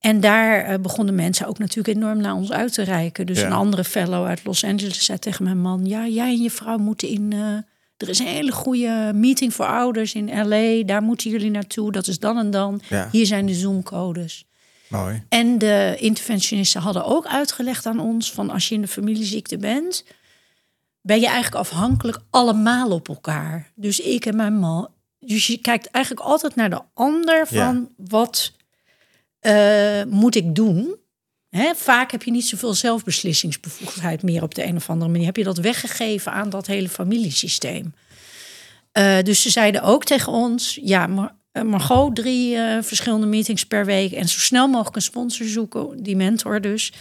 En 0.00 0.20
daar 0.20 0.64
eh, 0.64 0.78
begonnen 0.78 1.14
mensen 1.14 1.46
ook 1.46 1.58
natuurlijk 1.58 1.96
enorm 1.96 2.20
naar 2.20 2.34
ons 2.34 2.52
uit 2.52 2.72
te 2.72 2.82
reiken. 2.82 3.26
Dus 3.26 3.40
Ja. 3.40 3.46
een 3.46 3.52
andere 3.52 3.84
fellow 3.84 4.26
uit 4.26 4.44
Los 4.44 4.64
Angeles 4.64 5.04
zei 5.04 5.18
tegen 5.18 5.44
mijn 5.44 5.60
man: 5.60 5.84
Ja, 5.86 6.06
jij 6.08 6.28
en 6.28 6.42
je 6.42 6.50
vrouw 6.50 6.76
moeten 6.78 7.08
in. 7.08 7.32
eh, 7.32 7.38
er 7.96 8.08
is 8.08 8.18
een 8.18 8.26
hele 8.26 8.52
goede 8.52 9.10
meeting 9.14 9.54
voor 9.54 9.66
ouders 9.66 10.14
in 10.14 10.30
LA. 10.48 10.82
Daar 10.84 11.02
moeten 11.02 11.30
jullie 11.30 11.50
naartoe. 11.50 11.92
Dat 11.92 12.06
is 12.06 12.18
dan 12.18 12.38
en 12.38 12.50
dan. 12.50 12.80
Hier 13.10 13.26
zijn 13.26 13.46
de 13.46 13.54
Zoom-codes. 13.54 14.44
Mooi. 14.88 15.22
En 15.28 15.58
de 15.58 15.96
interventionisten 15.98 16.80
hadden 16.80 17.04
ook 17.04 17.26
uitgelegd 17.26 17.86
aan 17.86 18.00
ons: 18.00 18.32
van 18.32 18.50
als 18.50 18.68
je 18.68 18.74
in 18.74 18.80
de 18.80 18.88
familieziekte 18.88 19.56
bent, 19.56 20.04
ben 21.00 21.20
je 21.20 21.26
eigenlijk 21.26 21.56
afhankelijk 21.56 22.18
allemaal 22.30 22.90
op 22.90 23.08
elkaar. 23.08 23.72
Dus 23.74 24.00
ik 24.00 24.26
en 24.26 24.36
mijn 24.36 24.58
man. 24.58 24.88
Dus 25.18 25.46
je 25.46 25.58
kijkt 25.58 25.90
eigenlijk 25.90 26.26
altijd 26.26 26.54
naar 26.54 26.70
de 26.70 26.82
ander 26.94 27.46
van 27.46 27.88
wat 27.96 28.52
eh, 29.40 30.02
moet 30.08 30.34
ik 30.34 30.54
doen. 30.54 30.96
Vaak 31.74 32.10
heb 32.10 32.22
je 32.22 32.30
niet 32.30 32.46
zoveel 32.46 32.74
zelfbeslissingsbevoegdheid 32.74 34.22
meer 34.22 34.42
op 34.42 34.54
de 34.54 34.64
een 34.64 34.76
of 34.76 34.90
andere 34.90 35.10
manier. 35.10 35.26
Heb 35.26 35.36
je 35.36 35.44
dat 35.44 35.58
weggegeven 35.58 36.32
aan 36.32 36.50
dat 36.50 36.66
hele 36.66 36.88
familiesysteem. 36.88 37.94
Eh, 38.92 39.22
dus 39.22 39.42
ze 39.42 39.50
zeiden 39.50 39.82
ook 39.82 40.04
tegen 40.04 40.32
ons: 40.32 40.78
ja, 40.82 41.06
maar. 41.06 41.34
Eh, 41.56 41.62
Margot, 41.62 42.14
drie 42.16 42.56
eh, 42.56 42.82
verschillende 42.82 43.26
meetings 43.26 43.66
per 43.66 43.84
week. 43.84 44.12
En 44.12 44.28
zo 44.28 44.38
snel 44.38 44.68
mogelijk 44.68 44.96
een 44.96 45.02
sponsor 45.02 45.46
zoeken, 45.46 46.02
die 46.02 46.16
mentor 46.16 46.60
dus. 46.60 46.92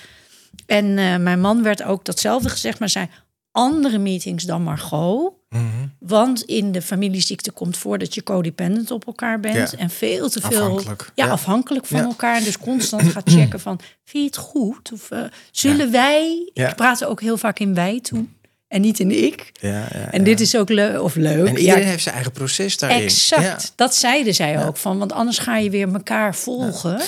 En 0.65 0.97
eh, 0.97 1.17
mijn 1.17 1.41
man 1.41 1.63
werd 1.63 1.83
ook 1.83 2.05
datzelfde 2.05 2.49
gezegd, 2.49 2.79
maar 2.79 2.89
zei 2.89 3.07
andere 3.51 3.97
meetings 3.97 4.43
dan 4.43 4.61
Margot. 4.63 5.33
Mhm. 5.49 5.63
Want 5.99 6.41
in 6.41 6.71
de 6.71 6.81
familieziekte 6.81 7.51
komt 7.51 7.77
voor 7.77 7.97
dat 7.97 8.13
je 8.13 8.23
codependent 8.23 8.91
op 8.91 9.05
elkaar 9.05 9.39
bent. 9.39 9.71
Ja. 9.71 9.77
En 9.77 9.89
veel 9.89 10.29
te 10.29 10.41
veel 10.41 10.61
Afhankelijk. 10.61 11.11
Ja, 11.15 11.25
Ja. 11.25 11.31
afhankelijk 11.31 11.85
van 11.85 11.99
Ja. 11.99 12.05
elkaar. 12.05 12.43
Dus 12.43 12.57
constant 12.57 13.03
gaat 13.13 13.29
checken 13.29 13.59
van, 13.59 13.79
vind 14.03 14.23
je 14.23 14.23
het 14.23 14.37
goed? 14.37 14.91
Of 14.93 15.09
zullen 15.51 15.91
wij... 15.91 16.49
Ik 16.53 16.75
praat 16.75 17.05
ook 17.05 17.21
heel 17.21 17.37
vaak 17.37 17.59
in 17.59 17.73
wij 17.73 17.99
toen. 17.99 18.33
En 18.76 18.82
niet 18.82 18.99
in 18.99 19.11
ik. 19.23 19.51
Ja, 19.59 19.69
ja, 19.69 20.11
En 20.11 20.23
dit 20.23 20.39
is 20.39 20.55
ook 20.57 20.69
leuk. 20.69 21.01
Of 21.01 21.15
leuk. 21.15 21.47
En 21.47 21.57
iedereen 21.57 21.84
heeft 21.84 22.03
zijn 22.03 22.15
eigen 22.15 22.34
proces 22.34 22.78
daarin. 22.78 23.01
exact. 23.01 23.73
Dat 23.76 23.95
zeiden 23.95 24.34
zij 24.34 24.65
ook. 24.65 24.78
Van, 24.78 24.97
want 24.97 25.11
anders 25.11 25.38
ga 25.38 25.57
je 25.57 25.69
weer 25.69 25.93
elkaar 25.93 26.36
volgen. 26.36 27.01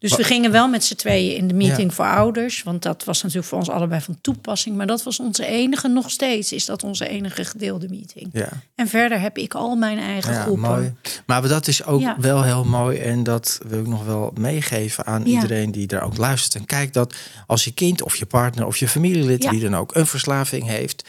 Dus 0.00 0.16
we 0.16 0.24
gingen 0.24 0.50
wel 0.50 0.68
met 0.68 0.84
z'n 0.84 0.94
tweeën 0.94 1.36
in 1.36 1.48
de 1.48 1.54
meeting 1.54 1.88
Ja. 1.88 1.94
voor 1.94 2.04
ouders. 2.04 2.62
Want 2.62 2.82
dat 2.82 3.04
was 3.04 3.22
natuurlijk 3.22 3.48
voor 3.48 3.58
ons 3.58 3.70
allebei 3.70 4.00
van 4.00 4.18
toepassing. 4.20 4.76
Maar 4.76 4.86
dat 4.86 5.02
was 5.02 5.20
onze 5.20 5.46
enige, 5.46 5.88
nog 5.88 6.10
steeds 6.10 6.52
is 6.52 6.64
dat 6.64 6.84
onze 6.84 7.08
enige 7.08 7.44
gedeelde 7.44 7.88
meeting. 7.88 8.28
Ja. 8.32 8.48
En 8.74 8.88
verder 8.88 9.20
heb 9.20 9.38
ik 9.38 9.54
al 9.54 9.76
mijn 9.76 9.98
eigen 9.98 10.32
Ja, 10.32 10.42
groepen. 10.42 10.70
mooi. 10.70 10.92
Maar 11.26 11.48
dat 11.48 11.66
is 11.66 11.84
ook 11.84 12.00
Ja. 12.00 12.16
wel 12.20 12.42
heel 12.42 12.64
mooi. 12.64 12.98
En 12.98 13.22
dat 13.22 13.60
wil 13.68 13.80
ik 13.80 13.86
nog 13.86 14.04
wel 14.04 14.32
meegeven 14.38 15.06
aan 15.06 15.22
iedereen 15.26 15.72
die 15.72 15.86
daar 15.86 16.02
ook 16.02 16.16
luistert 16.16 16.54
en 16.54 16.64
kijkt. 16.66 16.94
Dat 16.94 17.14
als 17.46 17.64
je 17.64 17.72
kind 17.72 18.02
of 18.02 18.16
je 18.16 18.26
partner 18.26 18.66
of 18.66 18.76
je 18.76 18.88
familielid, 18.88 19.50
die 19.50 19.60
dan 19.60 19.76
ook 19.76 19.94
een 19.94 20.06
verslaving 20.06 20.66
heeft. 20.66 21.04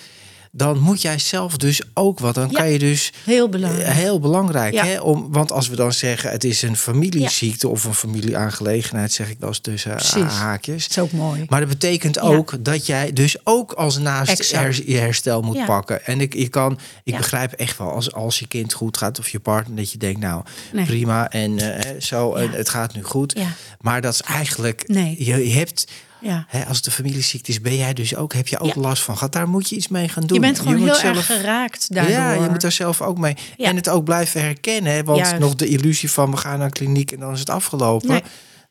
Dan 0.54 0.80
moet 0.80 1.02
jij 1.02 1.20
zelf 1.20 1.58
dus 1.58 1.82
ook 1.94 2.20
wat. 2.20 2.36
Dan 2.36 2.48
Ja. 2.50 2.58
kan 2.58 2.70
je 2.70 2.80
dus 2.80 3.12
Heel 3.26 3.50
belangrijk. 3.50 3.88
Eh, 3.88 3.94
Heel 3.94 4.20
belangrijk, 4.20 4.74
Ja. 4.74 4.86
hè? 4.86 5.00
Om, 5.00 5.28
want 5.32 5.52
als 5.52 5.68
we 5.70 5.76
dan 5.76 5.94
zeggen 5.94 6.32
het 6.32 6.44
is 6.44 6.62
een 6.62 6.76
familieziekte 6.78 7.68
of 7.68 7.84
een 7.84 7.94
familieaangelegenheid, 7.94 9.12
zeg 9.12 9.30
ik 9.30 9.40
wel 9.40 9.50
eens 9.50 9.60
tussen 9.60 9.92
Precies. 9.96 10.22
haakjes. 10.24 10.88
Dat 10.88 10.98
is 10.98 11.04
ook 11.04 11.12
mooi. 11.20 11.46
Maar 11.50 11.60
dat 11.60 11.70
betekent 11.70 12.20
ook 12.20 12.56
dat 12.60 12.86
jij 12.86 13.14
dus 13.14 13.36
ook 13.44 13.72
als 13.72 13.98
naast 13.98 14.52
her- 14.52 14.82
je 14.86 14.98
herstel 14.98 15.42
moet 15.42 15.66
pakken. 15.66 16.06
En 16.06 16.22
ik, 16.22 16.34
je 16.34 16.48
kan, 16.48 16.80
ik 17.04 17.18
begrijp 17.18 17.52
echt 17.52 17.78
wel 17.78 17.92
als, 17.92 18.14
als 18.14 18.40
je 18.40 18.48
kind 18.48 18.74
goed 18.74 18.98
gaat 18.98 19.20
of 19.20 19.30
je 19.30 19.40
partner, 19.40 19.76
dat 19.78 19.92
je 19.92 19.98
denkt, 19.98 20.20
nou 20.20 20.44
Nee. 20.74 20.86
prima 20.86 21.30
en 21.30 21.58
eh, 21.80 22.02
zo, 22.02 22.34
en 22.36 22.52
het 22.52 22.70
gaat 22.70 22.94
nu 22.94 23.04
goed. 23.04 23.36
Maar 23.80 24.02
dat 24.02 24.14
is 24.14 24.22
eigenlijk, 24.22 24.88
Nee. 24.88 25.16
je 25.26 25.34
hebt, 25.54 25.92
Ja. 26.22 26.46
hè, 26.48 26.66
als 26.66 26.78
het 26.78 26.86
een 26.86 26.92
familieziekte 26.92 27.52
is, 27.52 27.62
ben 27.62 27.76
jij 27.76 27.94
dus 27.94 28.16
ook, 28.16 28.34
heb 28.34 28.48
je 28.48 28.60
ook 28.60 28.74
Ja. 28.74 28.82
last 28.82 29.04
van 29.04 29.18
gehad. 29.18 29.34
Daar 29.34 29.48
moet 29.50 29.70
je 29.70 29.76
iets 29.76 29.88
mee 29.88 30.08
gaan 30.10 30.24
doen. 30.24 30.36
Je 30.36 30.42
bent 30.44 30.60
gewoon 30.60 30.76
heel 30.78 30.96
zelf- 30.96 31.16
erg 31.18 31.26
geraakt 31.26 31.94
daardoor. 31.94 32.14
ja, 32.14 32.32
je 32.34 32.50
moet 32.50 32.62
daar 32.62 32.72
zelf 32.72 33.02
ook 33.02 33.18
mee. 33.18 33.36
Ja. 33.58 33.66
En 33.70 33.76
het 33.76 33.90
ook 33.90 34.04
blijven 34.04 34.42
herkennen. 34.42 34.94
Hè? 34.94 35.04
Want 35.04 35.18
Juist. 35.18 35.40
nog 35.40 35.56
de 35.56 35.68
illusie 35.68 36.12
van 36.12 36.32
we 36.32 36.38
gaan 36.38 36.58
naar 36.58 36.66
een 36.68 36.72
kliniek 36.74 37.12
en 37.12 37.20
dan 37.20 37.34
is 37.34 37.40
het 37.40 37.50
afgelopen. 37.50 38.08
Nee. 38.10 38.24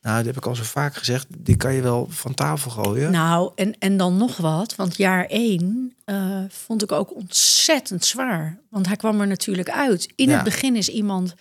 Nou, 0.03 0.17
dat 0.17 0.27
heb 0.27 0.37
ik 0.37 0.47
al 0.47 0.55
zo 0.57 0.63
vaak 0.63 0.97
gezegd. 0.97 1.27
Die 1.39 1.57
kan 1.57 1.73
je 1.75 1.81
wel 1.83 2.07
van 2.11 2.35
tafel 2.35 2.71
gooien. 2.71 3.11
Nou, 3.11 3.53
en, 3.55 3.79
en 3.79 3.97
dan 3.97 4.17
nog 4.17 4.37
wat. 4.37 4.75
Want 4.77 4.97
jaar 4.97 5.25
één 5.27 5.95
eh, 6.05 6.39
vond 6.49 6.83
ik 6.83 6.93
ook 6.93 7.15
ontzettend 7.15 8.05
zwaar. 8.05 8.59
Want 8.71 8.87
hij 8.87 8.97
kwam 8.97 9.21
er 9.21 9.27
natuurlijk 9.27 9.71
uit. 9.71 10.09
In 10.17 10.29
Ja. 10.29 10.35
het 10.35 10.45
begin 10.45 10.77
is 10.77 10.89
iemand 10.89 11.35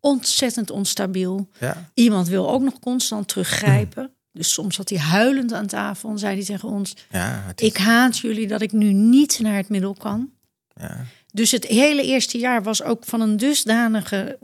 ontzettend 0.00 0.70
onstabiel. 0.70 1.48
Ja. 1.60 1.90
Iemand 1.94 2.28
wil 2.28 2.50
ook 2.50 2.62
nog 2.62 2.78
constant 2.78 3.28
teruggrijpen. 3.28 4.10
Dus 4.36 4.52
soms 4.52 4.74
zat 4.76 4.88
hij 4.88 4.98
huilend 4.98 5.52
aan 5.52 5.66
tafel 5.66 6.10
en 6.10 6.18
zei 6.18 6.36
hij 6.36 6.44
tegen 6.44 6.68
ons... 6.68 6.96
Ja, 7.10 7.44
is- 7.56 7.66
ik 7.66 7.76
haat 7.76 8.18
jullie 8.18 8.46
dat 8.46 8.62
ik 8.62 8.72
nu 8.72 8.92
niet 8.92 9.38
naar 9.40 9.56
het 9.56 9.68
middel 9.68 9.94
kan. 9.94 10.30
ja. 10.74 11.04
Dus 11.32 11.50
het 11.50 11.64
hele 11.66 12.02
eerste 12.02 12.38
jaar 12.38 12.62
was 12.62 12.82
ook 12.82 13.04
van 13.04 13.20
een 13.20 13.36
dusdanige 13.36 14.38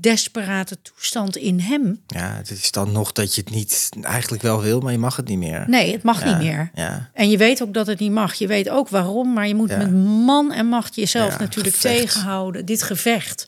desperate 0.00 0.82
toestand 0.82 1.36
in 1.36 1.60
hem. 1.60 2.00
ja, 2.06 2.34
het 2.36 2.50
is 2.50 2.70
dan 2.70 2.92
nog 2.92 3.12
dat 3.12 3.34
je 3.34 3.40
het 3.40 3.50
niet 3.54 3.88
eigenlijk 4.02 4.42
wel 4.42 4.60
wil, 4.62 4.80
maar 4.80 4.92
je 4.92 4.98
mag 4.98 5.16
het 5.16 5.28
niet 5.28 5.38
meer. 5.38 5.64
Nee, 5.68 5.92
het 5.92 6.02
mag 6.02 6.20
Ja, 6.24 6.26
niet 6.28 6.46
meer. 6.46 6.70
Ja, 6.74 7.10
En 7.14 7.30
je 7.30 7.36
weet 7.36 7.62
ook 7.62 7.74
dat 7.74 7.86
het 7.86 7.98
niet 7.98 8.12
mag. 8.12 8.34
Je 8.34 8.46
weet 8.46 8.68
ook 8.68 8.88
waarom, 8.88 9.32
maar 9.32 9.48
je 9.48 9.54
moet 9.54 9.70
Ja. 9.70 9.76
met 9.76 9.92
man 10.24 10.52
en 10.52 10.66
macht 10.66 10.94
jezelf 10.94 11.38
natuurlijk 11.38 11.74
gevecht. 11.76 11.96
tegenhouden. 11.98 12.64
Dit 12.66 12.82
gevecht. 12.82 13.46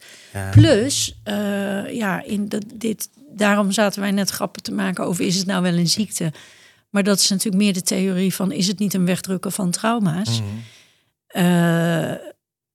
Plus, 0.50 1.18
eh, 1.24 1.94
ja, 1.94 2.22
in 2.24 2.48
dat, 2.48 2.64
dit, 2.74 3.08
daarom 3.36 3.70
zaten 3.72 4.00
wij 4.00 4.10
net 4.10 4.30
grappen 4.30 4.62
te 4.62 4.72
maken 4.72 5.04
over 5.06 5.24
is 5.24 5.36
het 5.36 5.46
nou 5.46 5.62
wel 5.62 5.74
een 5.74 5.88
ziekte. 5.88 6.32
Maar 6.90 7.02
dat 7.02 7.18
is 7.18 7.28
natuurlijk 7.28 7.62
meer 7.62 7.72
de 7.72 7.82
theorie 7.82 8.34
van 8.34 8.52
is 8.52 8.66
het 8.66 8.78
niet 8.78 8.94
een 8.94 9.04
wegdrukken 9.06 9.52
van 9.52 9.70
trauma's. 9.70 10.40
Mhm. 10.40 10.48
Eh, 11.26 12.12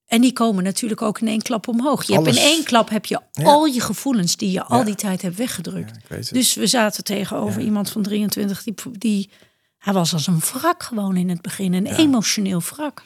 en 0.07 0.21
die 0.21 0.33
komen 0.33 0.63
natuurlijk 0.63 1.01
ook 1.01 1.19
in 1.19 1.27
één 1.27 1.41
klap 1.41 1.67
omhoog. 1.67 2.03
Je 2.03 2.13
hebt 2.13 2.27
in 2.27 2.37
één 2.37 2.63
klap 2.63 2.89
heb 2.89 3.05
je 3.05 3.19
Ja. 3.31 3.43
al 3.45 3.65
je 3.65 3.81
gevoelens 3.81 4.37
die 4.37 4.51
je 4.51 4.63
al 4.63 4.83
die 4.83 4.95
tijd 4.95 5.21
hebt 5.21 5.35
weggedrukt. 5.37 5.93
Dus 6.31 6.53
we 6.53 6.67
zaten 6.67 7.03
tegenover 7.03 7.61
iemand 7.61 7.89
van 7.89 8.01
23 8.01 8.63
die, 8.63 8.73
die 8.91 9.29
hij 9.77 9.93
was 9.93 10.13
als 10.13 10.27
een 10.27 10.39
wrak 10.39 10.83
gewoon 10.83 11.15
in 11.17 11.29
het 11.29 11.41
begin, 11.41 11.73
een 11.73 11.85
emotioneel 11.85 12.61
wrak. 12.61 13.01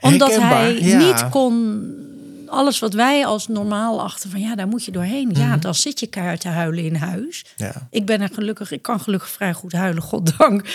Omdat 0.00 0.28
Herkenbaar, 0.30 0.64
hij 0.64 0.96
niet 0.96 1.28
kon 1.28 1.82
alles 2.46 2.78
wat 2.78 2.92
wij 2.92 3.26
als 3.26 3.48
normaal 3.48 4.02
achten 4.02 4.30
van 4.30 4.40
ja, 4.40 4.54
daar 4.54 4.68
moet 4.68 4.84
je 4.84 4.90
doorheen. 4.90 5.28
Mhm. 5.28 5.40
Ja, 5.40 5.56
dan 5.56 5.74
zit 5.74 6.00
je 6.00 6.06
keihard 6.06 6.40
te 6.40 6.48
huilen 6.48 6.84
in 6.84 6.94
huis. 6.94 7.44
ja. 7.56 7.88
Ik 7.90 8.06
ben 8.06 8.20
er 8.20 8.30
gelukkig, 8.32 8.70
ik 8.70 8.82
kan 8.82 9.00
gelukkig 9.00 9.28
vrij 9.28 9.52
goed 9.52 9.72
huilen, 9.72 10.02
goddank. 10.12 10.68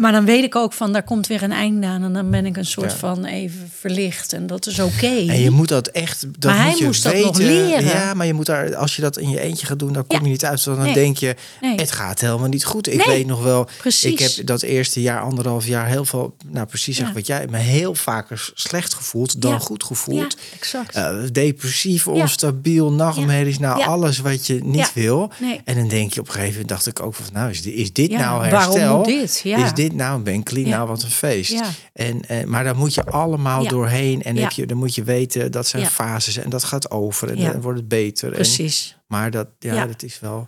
Maar 0.00 0.12
dan 0.12 0.24
weet 0.24 0.44
ik 0.44 0.56
ook 0.56 0.72
van, 0.72 0.92
daar 0.92 1.02
komt 1.02 1.26
weer 1.26 1.42
een 1.42 1.52
einde 1.52 1.86
aan. 1.86 2.02
En 2.04 2.12
dan 2.12 2.30
ben 2.30 2.46
ik 2.46 2.56
een 2.56 2.64
soort 2.66 2.90
Ja. 2.90 2.96
van 2.96 3.24
even 3.24 3.70
verlicht. 3.78 4.32
En 4.32 4.46
dat 4.46 4.66
is 4.66 4.78
oké. 4.78 5.06
En 5.06 5.40
je 5.40 5.50
moet 5.50 5.68
dat 5.68 5.86
echt. 5.86 6.26
Dat 6.38 6.50
Maar 6.52 6.60
hij 6.60 6.68
moet 6.70 6.78
je 6.78 6.84
moest 6.84 7.02
dat 7.02 7.12
weten. 7.12 7.26
nog 7.28 7.38
leren. 7.38 7.84
Ja, 7.84 8.14
maar 8.14 8.26
je 8.26 8.32
moet 8.34 8.46
daar, 8.46 8.76
als 8.76 8.96
je 8.96 9.02
dat 9.02 9.18
in 9.18 9.30
je 9.30 9.40
eentje 9.40 9.66
gaat 9.66 9.78
doen, 9.78 9.92
dan 9.92 10.06
kom 10.06 10.18
Ja. 10.18 10.24
je 10.24 10.30
niet 10.30 10.44
uit. 10.44 10.64
Dan 10.64 10.78
Nee. 10.82 10.94
denk 10.94 11.16
je, 11.18 11.34
Nee. 11.60 11.74
het 11.74 11.92
gaat 11.92 12.20
helemaal 12.20 12.48
niet 12.48 12.64
goed. 12.64 12.88
Ik 12.88 13.06
Nee. 13.06 13.16
weet 13.16 13.26
nog 13.26 13.42
wel, 13.42 13.68
Precies. 13.78 14.12
ik 14.12 14.18
heb 14.18 14.46
dat 14.46 14.62
eerste 14.62 15.00
jaar, 15.02 15.20
anderhalf 15.20 15.66
jaar, 15.66 15.86
heel 15.86 16.04
veel, 16.04 16.34
nou 16.46 16.66
precies 16.66 16.96
zeg 16.96 17.06
Ja. 17.06 17.12
wat 17.12 17.26
jij, 17.26 17.46
me 17.50 17.58
heel 17.58 17.94
vaker 17.94 18.50
slecht 18.54 18.94
gevoeld 18.94 19.42
dan 19.42 19.60
goed 19.60 19.80
Ja, 19.80 19.86
gevoeld. 19.86 20.36
exact. 20.60 20.94
Eh, 20.94 21.14
depressief, 21.32 22.06
onstabiel, 22.08 22.92
nachtmerries, 22.92 23.58
nou 23.58 23.82
alles 23.82 24.18
wat 24.18 24.46
je 24.46 24.64
niet 24.64 24.92
wil. 24.94 25.30
En 25.64 25.74
dan 25.74 25.88
denk 25.88 26.12
je 26.12 26.20
op 26.20 26.26
een 26.26 26.32
gegeven 26.32 26.52
moment, 26.52 26.68
dacht 26.68 26.86
ik 26.86 27.00
ook 27.02 27.14
van, 27.14 27.24
nou 27.32 27.50
is 27.50 27.62
dit, 27.62 27.74
is 27.74 27.92
dit 27.92 28.10
Ja, 28.10 28.18
nou 28.18 28.50
waarom 28.50 28.74
herstel? 28.76 28.96
moet 28.96 29.06
dit? 29.06 29.40
Ja. 29.44 29.64
Is 29.64 29.72
dit 29.72 29.89
nou 29.94 30.16
een 30.16 30.22
Bentley? 30.22 30.62
Nou 30.62 30.88
wat 30.88 31.02
een 31.02 31.10
feest. 31.10 31.60
En, 31.92 32.20
eh, 32.28 32.44
maar 32.44 32.64
daar 32.64 32.76
moet 32.76 32.94
je 32.94 33.04
allemaal 33.04 33.68
doorheen. 33.68 34.22
En 34.22 34.36
heb 34.36 34.50
je, 34.50 34.66
dan 34.66 34.76
moet 34.76 34.94
je 34.94 35.02
weten, 35.04 35.52
dat 35.52 35.66
zijn 35.66 35.86
fases 35.86 36.36
en 36.36 36.50
dat 36.50 36.64
gaat 36.64 36.90
over. 36.90 37.30
En 37.30 37.36
dan 37.52 37.60
wordt 37.60 37.78
het 37.78 37.88
beter. 37.88 38.28
En, 38.28 38.34
Precies. 38.34 38.96
maar 39.06 39.30
dat, 39.30 39.46
ja, 39.58 39.86
dat 39.86 40.02
is 40.02 40.20
wel... 40.20 40.46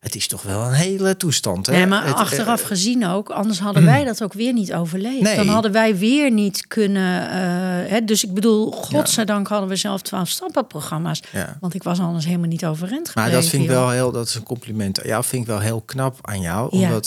Het 0.00 0.14
is 0.14 0.28
toch 0.28 0.42
wel 0.42 0.62
een 0.66 0.72
hele 0.72 1.16
toestand. 1.16 1.66
Hè? 1.66 1.72
Nee, 1.72 1.86
maar 1.86 2.06
Het, 2.06 2.14
achteraf 2.14 2.60
eh, 2.60 2.66
gezien 2.66 3.06
ook, 3.06 3.30
anders 3.30 3.58
hadden 3.66 3.84
wij 3.84 4.04
dat 4.04 4.22
ook 4.22 4.32
weer 4.32 4.52
niet 4.52 4.74
overleefd. 4.74 5.22
Nee. 5.22 5.36
Dan 5.36 5.48
hadden 5.48 5.72
wij 5.72 5.96
weer 5.98 6.30
niet 6.30 6.66
kunnen. 6.66 7.30
eh, 7.30 7.90
hè, 7.90 8.04
dus 8.04 8.24
ik 8.24 8.34
bedoel, 8.34 8.70
godzijdank 8.72 9.48
hadden 9.48 9.68
we 9.68 9.76
zelf 9.76 10.02
twaalf 10.02 10.28
stappenprogramma's. 10.28 11.20
Ja. 11.32 11.56
Want 11.60 11.74
ik 11.74 11.82
was 11.82 12.00
anders 12.00 12.24
helemaal 12.24 12.48
niet 12.48 12.64
overeind 12.66 13.14
Maar 13.14 13.24
gebleven. 13.24 13.40
dat 13.40 13.50
vind 13.50 13.62
ik 13.62 13.68
wel 13.68 13.90
heel, 13.90 14.12
dat 14.12 14.26
is 14.28 14.34
een 14.34 14.42
compliment. 14.42 15.00
Ja, 15.04 15.22
vind 15.22 15.42
ik 15.42 15.48
wel 15.48 15.60
heel 15.60 15.80
knap 15.80 16.18
aan 16.20 16.40
jou. 16.40 16.76
Ja. 16.78 17.00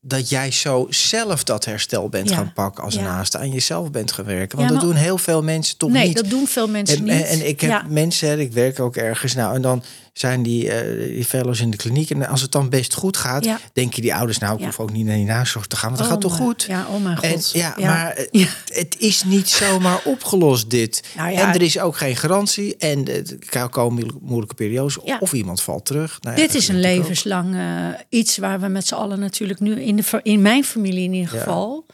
Dat 0.00 0.28
jij 0.28 0.50
zo 0.50 0.86
zelf 0.90 1.44
dat 1.44 1.64
herstel 1.64 2.08
bent 2.08 2.28
Ja. 2.28 2.36
gaan 2.36 2.52
pakken 2.52 2.84
als 2.84 2.94
Ja. 2.94 3.02
naast 3.02 3.36
aan 3.36 3.50
jezelf 3.50 3.90
bent 3.90 4.12
gaan 4.12 4.24
werken. 4.24 4.58
Want 4.58 4.70
Ja, 4.70 4.74
dat 4.76 4.84
doen 4.84 4.94
heel 4.96 5.18
veel 5.18 5.42
mensen 5.42 5.76
toch 5.76 5.90
Nee, 5.90 6.06
niet. 6.06 6.16
dat 6.16 6.30
doen 6.30 6.46
veel 6.46 6.68
mensen 6.68 6.96
En, 6.98 7.04
niet. 7.04 7.12
en, 7.12 7.26
en 7.28 7.48
ik 7.48 7.60
heb 7.60 7.82
mensen, 7.88 8.40
ik 8.40 8.52
werk 8.52 8.80
ook 8.80 8.96
ergens. 8.96 9.34
Nou, 9.34 9.54
en 9.54 9.62
dan 9.62 9.82
zijn 10.20 10.42
die, 10.42 10.70
die 11.14 11.24
fellows 11.24 11.60
in 11.60 11.70
de 11.70 11.76
kliniek. 11.76 12.10
En 12.10 12.26
als 12.26 12.40
het 12.40 12.52
dan 12.52 12.68
best 12.68 12.94
goed 12.94 13.16
gaat, 13.16 13.44
Ja. 13.44 13.58
denken 13.72 14.02
die 14.02 14.14
ouders, 14.14 14.38
nou, 14.38 14.58
ik 14.58 14.64
hoef 14.64 14.80
ook 14.80 14.92
niet 14.92 15.06
naar 15.06 15.16
die 15.16 15.24
nazorg 15.24 15.66
te 15.66 15.76
gaan, 15.76 15.88
want 15.88 15.98
dat 15.98 16.06
Oh 16.06 16.12
gaat 16.12 16.22
toch 16.22 16.32
mijn- 16.38 16.42
goed? 16.44 16.62
Ja, 16.62 16.86
oh 16.90 17.02
mijn 17.02 17.18
En, 17.20 17.30
god. 17.30 17.50
ja, 17.52 17.74
maar 17.78 18.26
het, 18.72 18.96
is 18.98 19.24
niet 19.24 19.48
zomaar 19.48 20.00
opgelost, 20.04 20.70
dit. 20.70 21.02
Nou. 21.16 21.34
En 21.34 21.48
er 21.54 21.62
is 21.62 21.78
ook 21.78 21.96
geen 21.96 22.16
garantie. 22.16 22.76
En 22.76 23.04
er 23.52 23.68
komen 23.68 24.06
moeilijke 24.20 24.54
periodes. 24.54 24.98
Of 25.20 25.32
iemand 25.32 25.62
valt 25.62 25.84
terug. 25.84 26.18
Nou 26.20 26.36
Dit 26.36 26.54
is 26.54 26.68
een 26.68 26.80
levenslang 26.80 27.54
eh, 27.54 27.86
iets 28.08 28.36
waar 28.38 28.60
we 28.60 28.68
met 28.68 28.86
z'n 28.86 28.94
allen 28.94 29.18
natuurlijk 29.20 29.60
nu 29.60 29.80
in, 29.82 29.96
de, 29.96 30.20
in 30.22 30.42
mijn 30.42 30.64
familie 30.64 31.04
in 31.04 31.12
ieder 31.12 31.28
geval. 31.28 31.86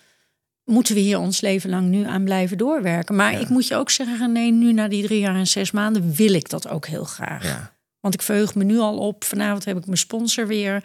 Moeten 0.65 0.95
we 0.95 1.01
hier 1.01 1.19
ons 1.19 1.41
leven 1.41 1.71
lang 1.71 1.89
nu 1.89 2.07
aan 2.07 2.25
blijven 2.25 2.59
doorwerken. 2.59 3.15
Maar 3.17 3.41
ik 3.41 3.49
moet 3.49 3.67
je 3.67 3.77
ook 3.77 3.91
zeggen, 3.91 4.33
nee, 4.33 4.53
nu 4.53 4.73
na 4.73 4.89
die 4.89 5.03
drie 5.07 5.21
jaar 5.21 5.35
en 5.35 5.47
zes 5.47 5.71
maanden 5.71 6.13
wil 6.15 6.33
ik 6.35 6.49
dat 6.49 6.69
ook 6.69 6.87
heel 6.87 7.05
graag. 7.05 7.45
Ja. 7.45 7.73
Want 8.05 8.17
ik 8.17 8.23
verheug 8.23 8.55
me 8.55 8.65
nu 8.65 8.79
al 8.79 8.99
op. 8.99 9.25
Vanavond 9.25 9.65
heb 9.65 9.77
ik 9.77 9.87
mijn 9.87 9.99
sponsor 9.99 10.47
weer. 10.47 10.85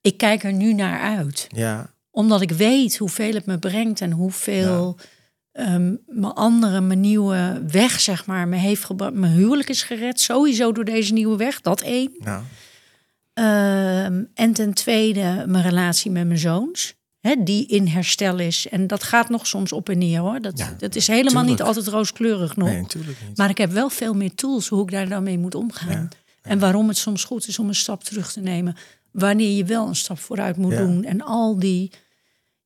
Ik 0.00 0.16
kijk 0.16 0.44
er 0.44 0.52
nu 0.52 0.72
naar 0.72 1.00
uit. 1.00 1.46
Ja, 1.48 1.90
Omdat 2.10 2.40
ik 2.40 2.50
weet 2.50 2.96
hoeveel 2.96 3.32
het 3.34 3.46
me 3.46 3.58
brengt 3.58 4.00
en 4.00 4.10
hoeveel 4.10 4.96
ehm, 5.52 5.94
mijn 6.06 6.32
andere, 6.32 6.80
mijn 6.80 7.00
nieuwe 7.00 7.62
weg, 7.70 8.00
zeg 8.00 8.26
maar, 8.26 8.48
me 8.48 8.56
heeft 8.56 8.84
gebracht. 8.84 9.14
Mijn 9.14 9.32
huwelijk 9.32 9.68
is 9.68 9.82
gered, 9.82 10.20
sowieso 10.20 10.72
door 10.72 10.84
deze 10.84 11.12
nieuwe 11.12 11.36
weg. 11.36 11.60
Dat 11.60 11.80
één. 11.80 12.10
nou, 12.18 12.42
Ehm, 13.32 14.22
en 14.34 14.52
ten 14.52 14.74
tweede 14.74 15.44
mijn 15.46 15.64
relatie 15.64 16.10
met 16.10 16.26
mijn 16.26 16.38
zoons. 16.38 16.94
Hè, 17.20 17.34
die 17.44 17.66
in 17.66 17.86
herstel 17.86 18.38
is. 18.38 18.68
En 18.68 18.86
dat 18.86 19.02
gaat 19.02 19.28
nog 19.28 19.46
soms 19.46 19.72
op 19.72 19.88
en 19.88 19.98
neer 19.98 20.20
hoor. 20.20 20.40
Dat, 20.40 20.58
Ja, 20.58 20.74
dat 20.78 20.94
is 20.94 21.06
helemaal 21.06 21.44
niet 21.44 21.62
altijd 21.62 21.86
rooskleurig 21.86 22.56
nog. 22.56 22.68
nee, 22.68 22.80
natuurlijk 22.80 23.16
niet. 23.28 23.36
Maar 23.36 23.50
ik 23.50 23.58
heb 23.58 23.70
wel 23.70 23.88
veel 23.90 24.14
meer 24.14 24.34
tools 24.34 24.68
hoe 24.68 24.82
ik 24.82 24.90
daar 24.90 25.08
dan 25.08 25.22
mee 25.22 25.38
moet 25.38 25.54
omgaan. 25.54 26.08
En 26.46 26.58
waarom 26.58 26.88
het 26.88 26.96
soms 26.96 27.24
goed 27.24 27.48
is 27.48 27.58
om 27.58 27.68
een 27.68 27.74
stap 27.74 28.04
terug 28.04 28.32
te 28.32 28.40
nemen. 28.40 28.76
Wanneer 29.10 29.56
je 29.56 29.64
wel 29.64 29.86
een 29.86 29.96
stap 29.96 30.18
vooruit 30.18 30.56
moet 30.56 30.76
doen. 30.76 31.04
En 31.04 31.22
al 31.22 31.58
die 31.58 31.90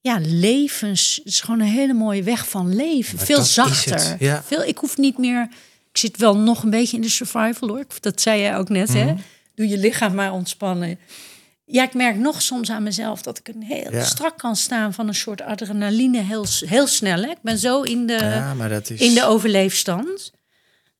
ja, 0.00 0.18
levens. 0.22 1.14
Het 1.16 1.26
is 1.32 1.40
gewoon 1.40 1.60
een 1.60 1.66
hele 1.66 1.92
mooie 1.92 2.22
weg 2.22 2.48
van 2.48 2.74
leven. 2.74 3.16
Maar 3.16 3.24
Veel 3.26 3.42
zachter. 3.42 4.16
ja. 4.18 4.42
Veel, 4.42 4.62
ik 4.64 4.78
hoef 4.78 4.96
niet 4.96 5.18
meer. 5.18 5.48
Ik 5.92 5.98
zit 5.98 6.16
wel 6.16 6.36
nog 6.36 6.62
een 6.62 6.70
beetje 6.70 6.96
in 6.96 7.02
de 7.02 7.08
survival 7.08 7.68
hoor. 7.68 7.84
Dat 8.00 8.20
zei 8.20 8.40
jij 8.40 8.56
ook 8.56 8.68
net. 8.68 8.92
Hè? 8.92 9.04
Mhm. 9.04 9.16
Doe 9.54 9.68
je 9.68 9.78
lichaam 9.78 10.14
maar 10.14 10.32
ontspannen. 10.32 10.98
Ja, 11.64 11.82
ik 11.82 11.94
merk 11.94 12.16
nog 12.16 12.42
soms 12.42 12.70
aan 12.70 12.82
mezelf 12.82 13.22
dat 13.22 13.38
ik 13.38 13.48
een 13.48 13.62
heel 13.62 13.92
Ja. 13.92 14.04
strak 14.04 14.38
kan 14.38 14.56
staan 14.56 14.92
van 14.94 15.08
een 15.08 15.14
soort 15.14 15.42
adrenaline 15.42 16.20
heel, 16.22 16.46
heel 16.66 16.86
snel. 16.86 17.22
Hè? 17.22 17.30
Ik 17.30 17.42
ben 17.42 17.58
zo 17.58 17.82
in 17.82 18.06
de, 18.06 18.12
ja, 18.12 18.54
maar 18.54 18.68
dat 18.68 18.90
is... 18.90 19.00
in 19.00 19.14
de 19.14 19.24
overleefstand. 19.24 20.32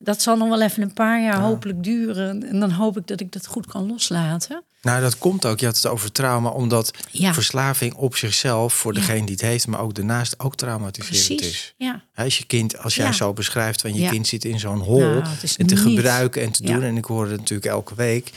Dat 0.03 0.21
zal 0.21 0.37
nog 0.37 0.49
wel 0.49 0.61
even 0.61 0.81
een 0.83 0.93
paar 0.93 1.21
jaar 1.21 1.39
hopelijk 1.39 1.83
duren. 1.83 2.47
En 2.47 2.59
dan 2.59 2.71
hoop 2.71 2.97
ik 2.97 3.07
dat 3.07 3.19
ik 3.19 3.31
dat 3.31 3.45
goed 3.47 3.65
kan 3.67 3.87
loslaten. 3.87 4.63
Nou, 4.81 5.01
dat 5.01 5.17
komt 5.17 5.45
ook. 5.45 5.59
Je 5.59 5.65
had 5.65 5.75
het 5.75 5.85
over 5.85 6.11
trauma, 6.11 6.49
omdat 6.49 6.91
Ja. 7.11 7.33
verslaving 7.33 7.93
op 7.93 8.15
zichzelf 8.15 8.73
voor 8.73 8.93
Ja. 8.93 8.99
degene 8.99 9.21
die 9.25 9.31
het 9.35 9.41
heeft, 9.41 9.67
maar 9.67 9.79
ook 9.79 9.93
daarnaast 9.95 10.39
ook 10.39 10.55
traumatiserend 10.55 11.25
Precies. 11.25 11.47
is. 11.51 11.73
Ja. 11.77 12.01
Als 12.15 12.37
je 12.37 12.45
kind, 12.45 12.77
als 12.77 12.95
jij 12.95 13.13
zo 13.13 13.33
beschrijft, 13.33 13.81
van 13.81 13.93
je 13.93 14.09
kind 14.09 14.27
zit 14.27 14.45
in 14.45 14.59
zo'n 14.59 14.79
hol 14.79 14.99
Nou, 14.99 15.23
en 15.57 15.67
te 15.67 15.73
niet- 15.73 15.79
gebruiken 15.79 16.41
en 16.41 16.51
te 16.51 16.63
doen, 16.63 16.81
en 16.83 16.97
ik 16.97 17.05
hoor 17.05 17.27
het 17.27 17.39
natuurlijk 17.39 17.69
elke 17.71 17.95
week. 17.95 18.31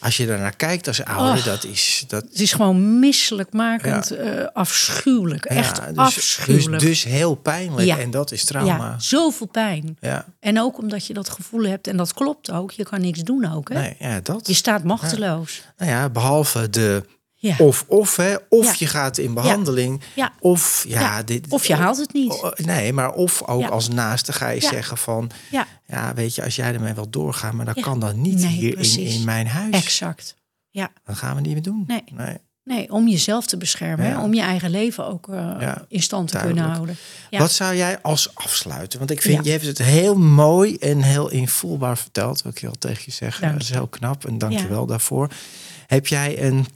Als 0.00 0.16
je 0.16 0.26
daarnaar 0.26 0.56
kijkt 0.56 0.86
als 0.86 1.04
ouder, 1.04 1.44
dat 1.44 1.64
is 1.64 2.04
dat. 2.08 2.22
Het 2.22 2.40
is 2.40 2.52
gewoon 2.52 2.98
misselijkmakend, 2.98 4.10
eh, 4.10 4.44
afschuwelijk. 4.52 5.44
Echt 5.44 5.76
ja, 5.76 5.86
dus, 5.86 5.96
afschuwelijk. 5.96 6.70
Dus, 6.82 7.02
dus 7.02 7.04
heel 7.12 7.34
pijnlijk 7.34 7.86
Ja. 7.86 7.98
en 7.98 8.10
dat 8.10 8.32
is 8.32 8.44
trauma. 8.44 8.76
ja, 8.76 8.98
zoveel 8.98 9.46
pijn. 9.46 9.96
Ja, 10.00 10.24
En 10.40 10.60
ook 10.60 10.78
omdat 10.78 11.06
je 11.06 11.14
dat 11.14 11.28
gevoel 11.30 11.62
hebt, 11.64 11.86
en 11.86 11.96
dat 11.96 12.14
klopt 12.14 12.50
ook, 12.50 12.70
je 12.70 12.84
kan 12.84 13.00
niks 13.00 13.20
doen 13.20 13.52
ook. 13.54 13.68
Hè? 13.68 13.80
nee, 13.80 13.96
ja 13.98 14.20
dat. 14.22 14.46
Je 14.46 14.54
staat 14.54 14.84
machteloos. 14.84 15.62
Nou 15.76 15.90
ja, 15.90 16.08
behalve 16.08 16.70
de 16.70 17.02
Ja. 17.40 17.54
of-of, 17.58 18.16
hè. 18.16 18.34
Of 18.48 18.64
Ja. 18.66 18.74
je 18.78 18.86
gaat 18.86 19.18
in 19.18 19.34
behandeling, 19.34 20.00
Ja. 20.14 20.32
of 20.40 20.84
ja, 20.88 21.22
dit, 21.22 21.46
Of 21.48 21.66
je 21.66 21.74
haalt 21.74 21.96
het 21.96 22.12
niet. 22.12 22.32
Oh, 22.32 22.50
Nee, 22.56 22.92
maar 22.92 23.12
of 23.12 23.42
ook 23.46 23.68
als 23.68 23.88
naaste 23.88 24.32
ga 24.32 24.48
je 24.48 24.60
zeggen 24.60 24.98
van... 24.98 25.30
Ja. 25.50 25.66
weet 26.14 26.34
je, 26.34 26.44
als 26.44 26.56
jij 26.56 26.74
ermee 26.74 26.92
wil 26.94 27.10
doorgaan... 27.10 27.56
maar 27.56 27.64
dan 27.64 27.74
Ja. 27.76 27.82
kan 27.82 28.00
dat 28.00 28.16
niet 28.16 28.38
Nee, 28.38 28.46
hier 28.48 28.68
in, 28.68 28.74
precies. 28.74 29.14
in 29.14 29.24
mijn 29.24 29.46
huis. 29.46 29.74
Exact. 29.74 30.36
Ja. 30.70 30.90
Dat 31.04 31.16
gaan 31.16 31.34
we 31.34 31.40
niet 31.40 31.52
meer 31.52 31.62
doen. 31.62 31.84
Nee. 31.86 32.02
nee. 32.14 32.36
Nee, 32.64 32.92
om 32.92 33.08
jezelf 33.08 33.46
te 33.46 33.56
beschermen. 33.56 34.18
Om 34.18 34.34
je 34.34 34.40
eigen 34.40 34.70
leven 34.70 35.06
ook 35.06 35.28
eh, 35.28 35.72
in 35.88 36.02
stand 36.02 36.26
te 36.28 36.32
duidelijk. 36.32 36.62
kunnen 36.66 36.76
houden. 36.76 36.96
Wat 37.30 37.52
zou 37.52 37.76
jij 37.76 37.98
als 38.02 38.34
afsluiten? 38.34 38.98
Want 38.98 39.10
ik 39.10 39.22
vind, 39.22 39.44
je 39.44 39.50
hebt 39.50 39.66
het 39.66 39.78
heel 39.78 40.18
mooi 40.18 40.76
en 40.76 41.02
heel 41.02 41.30
invoelbaar 41.30 41.98
verteld. 41.98 42.42
Wil 42.42 42.52
ik 42.52 42.58
heel 42.58 42.78
tegen 42.78 43.02
je 43.06 43.10
zeggen. 43.12 43.40
Dank 43.42 43.52
Dat 43.52 43.62
is 43.62 43.70
heel 43.70 43.86
knap 43.86 44.24
en 44.26 44.38
dank 44.38 44.58
je 44.58 44.68
wel 44.68 44.86
daarvoor. 44.86 45.28
Heb 45.86 46.06
jij 46.06 46.42
een, 46.42 46.66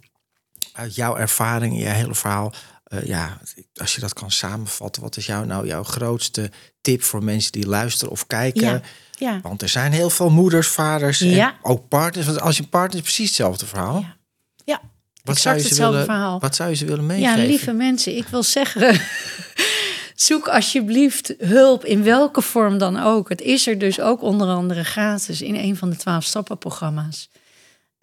uit 0.73 0.95
jouw 0.95 1.17
ervaring, 1.17 1.79
je 1.79 1.85
hele 1.89 2.15
verhaal... 2.15 2.53
eh, 2.85 3.05
ja, 3.07 3.39
als 3.75 3.95
je 3.95 4.01
dat 4.01 4.13
kan 4.13 4.31
samenvatten, 4.31 5.03
wat 5.03 5.17
is 5.17 5.27
jou 5.27 5.47
nou 5.47 5.67
jouw 5.67 5.83
grootste 5.83 6.51
tip 6.81 7.03
voor 7.03 7.25
mensen 7.25 7.53
die 7.53 7.67
luisteren 7.67 8.13
of 8.13 8.27
kijken? 8.27 8.63
Ja. 8.63 8.81
Ja. 9.19 9.41
Want 9.43 9.63
er 9.63 9.69
zijn 9.69 9.93
heel 9.93 10.11
veel 10.11 10.31
moeders, 10.31 10.69
vaders 10.69 11.21
en 11.21 11.29
Ja. 11.29 11.55
ook 11.63 11.89
partners. 11.89 12.27
Want 12.27 12.41
als 12.41 12.57
je 12.57 12.63
partner 12.67 12.97
is 12.97 13.03
precies 13.03 13.27
hetzelfde 13.27 13.67
verhaal. 13.67 13.99
Ja. 14.01 14.17
Ja. 14.65 14.81
Wat 15.25 15.39
zou, 15.39 15.57
je 15.57 15.63
ze 15.63 15.75
willen, 15.75 16.05
verhaal. 16.05 16.41
wat 16.41 16.55
zou 16.55 16.69
je 16.71 16.75
ze 16.77 16.85
willen 16.85 17.05
Ja, 17.05 17.07
meegeven? 17.07 17.47
lieve 17.47 17.73
mensen, 17.73 18.17
ik 18.17 18.27
wil 18.27 18.43
zeggen, 18.43 19.01
zoek 20.15 20.49
alsjeblieft 20.49 21.35
hulp 21.39 21.85
in 21.85 22.03
welke 22.03 22.43
vorm 22.43 22.79
dan 22.79 23.03
ook. 23.03 23.29
Het 23.29 23.41
is 23.41 23.67
er 23.67 23.79
dus 23.79 24.01
ook 24.01 24.23
onder 24.23 24.49
andere 24.49 24.85
gratis 24.85 25.43
in 25.43 25.55
een 25.55 25.77
van 25.77 25.91
de 25.91 25.97
twaalf 25.97 26.25
stappenprogramma's. 26.25 27.29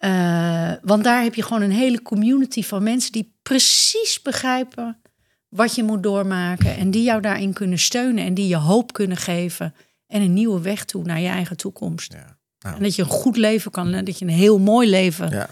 Eh, 0.00 0.72
want 0.82 1.04
daar 1.04 1.22
heb 1.22 1.34
je 1.34 1.42
gewoon 1.42 1.62
een 1.62 1.70
hele 1.70 2.02
community 2.02 2.62
van 2.62 2.82
mensen 2.82 3.12
die 3.12 3.34
precies 3.42 4.22
begrijpen 4.22 5.00
wat 5.48 5.74
je 5.74 5.82
moet 5.82 6.02
doormaken 6.02 6.76
en 6.76 6.90
die 6.90 7.02
jou 7.02 7.20
daarin 7.20 7.52
kunnen 7.52 7.78
steunen 7.78 8.24
en 8.24 8.34
die 8.34 8.48
je 8.48 8.56
hoop 8.56 8.92
kunnen 8.92 9.16
geven 9.16 9.74
en 10.06 10.22
een 10.22 10.32
nieuwe 10.32 10.60
weg 10.60 10.84
toe 10.84 11.04
naar 11.04 11.20
je 11.20 11.28
eigen 11.28 11.56
toekomst. 11.56 12.12
Ja. 12.12 12.38
Nou. 12.58 12.76
En 12.76 12.82
dat 12.82 12.94
je 12.94 13.02
een 13.02 13.08
goed 13.08 13.36
leven 13.36 13.70
kan, 13.70 14.04
dat 14.04 14.18
je 14.18 14.24
een 14.24 14.30
heel 14.30 14.58
mooi 14.58 14.90
leven 14.90 15.30
Ja. 15.30 15.48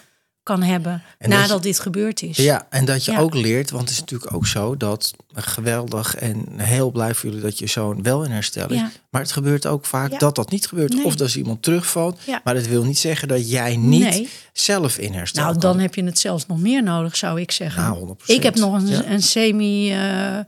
Kan 0.48 0.62
hebben 0.62 1.02
En 1.18 1.30
dat 1.30 1.38
nadat 1.38 1.62
dit 1.62 1.80
gebeurd 1.80 2.22
is. 2.22 2.36
ja, 2.36 2.66
en 2.70 2.84
dat 2.84 3.04
je 3.04 3.12
Ja. 3.12 3.18
ook 3.18 3.34
leert, 3.34 3.70
want 3.70 3.82
het 3.82 3.92
is 3.92 4.00
natuurlijk 4.00 4.34
ook 4.34 4.46
zo 4.46 4.76
dat 4.76 5.14
geweldig 5.34 6.14
en 6.14 6.44
heel 6.56 6.90
blij 6.90 7.14
voor 7.14 7.28
jullie 7.28 7.44
dat 7.44 7.58
je 7.58 7.66
zoon 7.66 8.02
wel 8.02 8.24
in 8.24 8.30
herstel 8.30 8.70
is. 8.70 8.76
Ja. 8.78 8.90
Maar 9.10 9.20
het 9.20 9.32
gebeurt 9.32 9.66
ook 9.66 9.86
vaak 9.86 10.10
Ja. 10.12 10.18
dat 10.18 10.34
dat 10.34 10.50
niet 10.50 10.66
gebeurt. 10.66 10.92
Nee. 10.94 11.04
Of 11.04 11.16
dat 11.16 11.34
iemand 11.34 11.62
terugvalt. 11.62 12.18
Ja. 12.26 12.40
Maar 12.44 12.54
dat 12.54 12.66
wil 12.66 12.84
niet 12.84 12.98
zeggen 12.98 13.28
dat 13.28 13.50
jij 13.50 13.76
niet 13.76 14.02
Nee. 14.02 14.28
zelf 14.52 14.98
in 14.98 15.12
herstel 15.12 15.42
Nou, 15.42 15.52
kan. 15.58 15.62
dan 15.62 15.78
heb 15.80 15.94
je 15.94 16.04
het 16.04 16.18
zelfs 16.18 16.46
nog 16.46 16.58
meer 16.60 16.82
nodig, 16.82 17.16
zou 17.16 17.40
ik 17.40 17.50
zeggen. 17.50 17.82
Nou, 17.82 17.96
100%. 17.98 18.36
Ik 18.38 18.42
heb 18.42 18.54
nog 18.54 18.74
een, 18.74 19.12
een 19.12 19.22
semi 19.22 19.92
eh, 19.92 20.38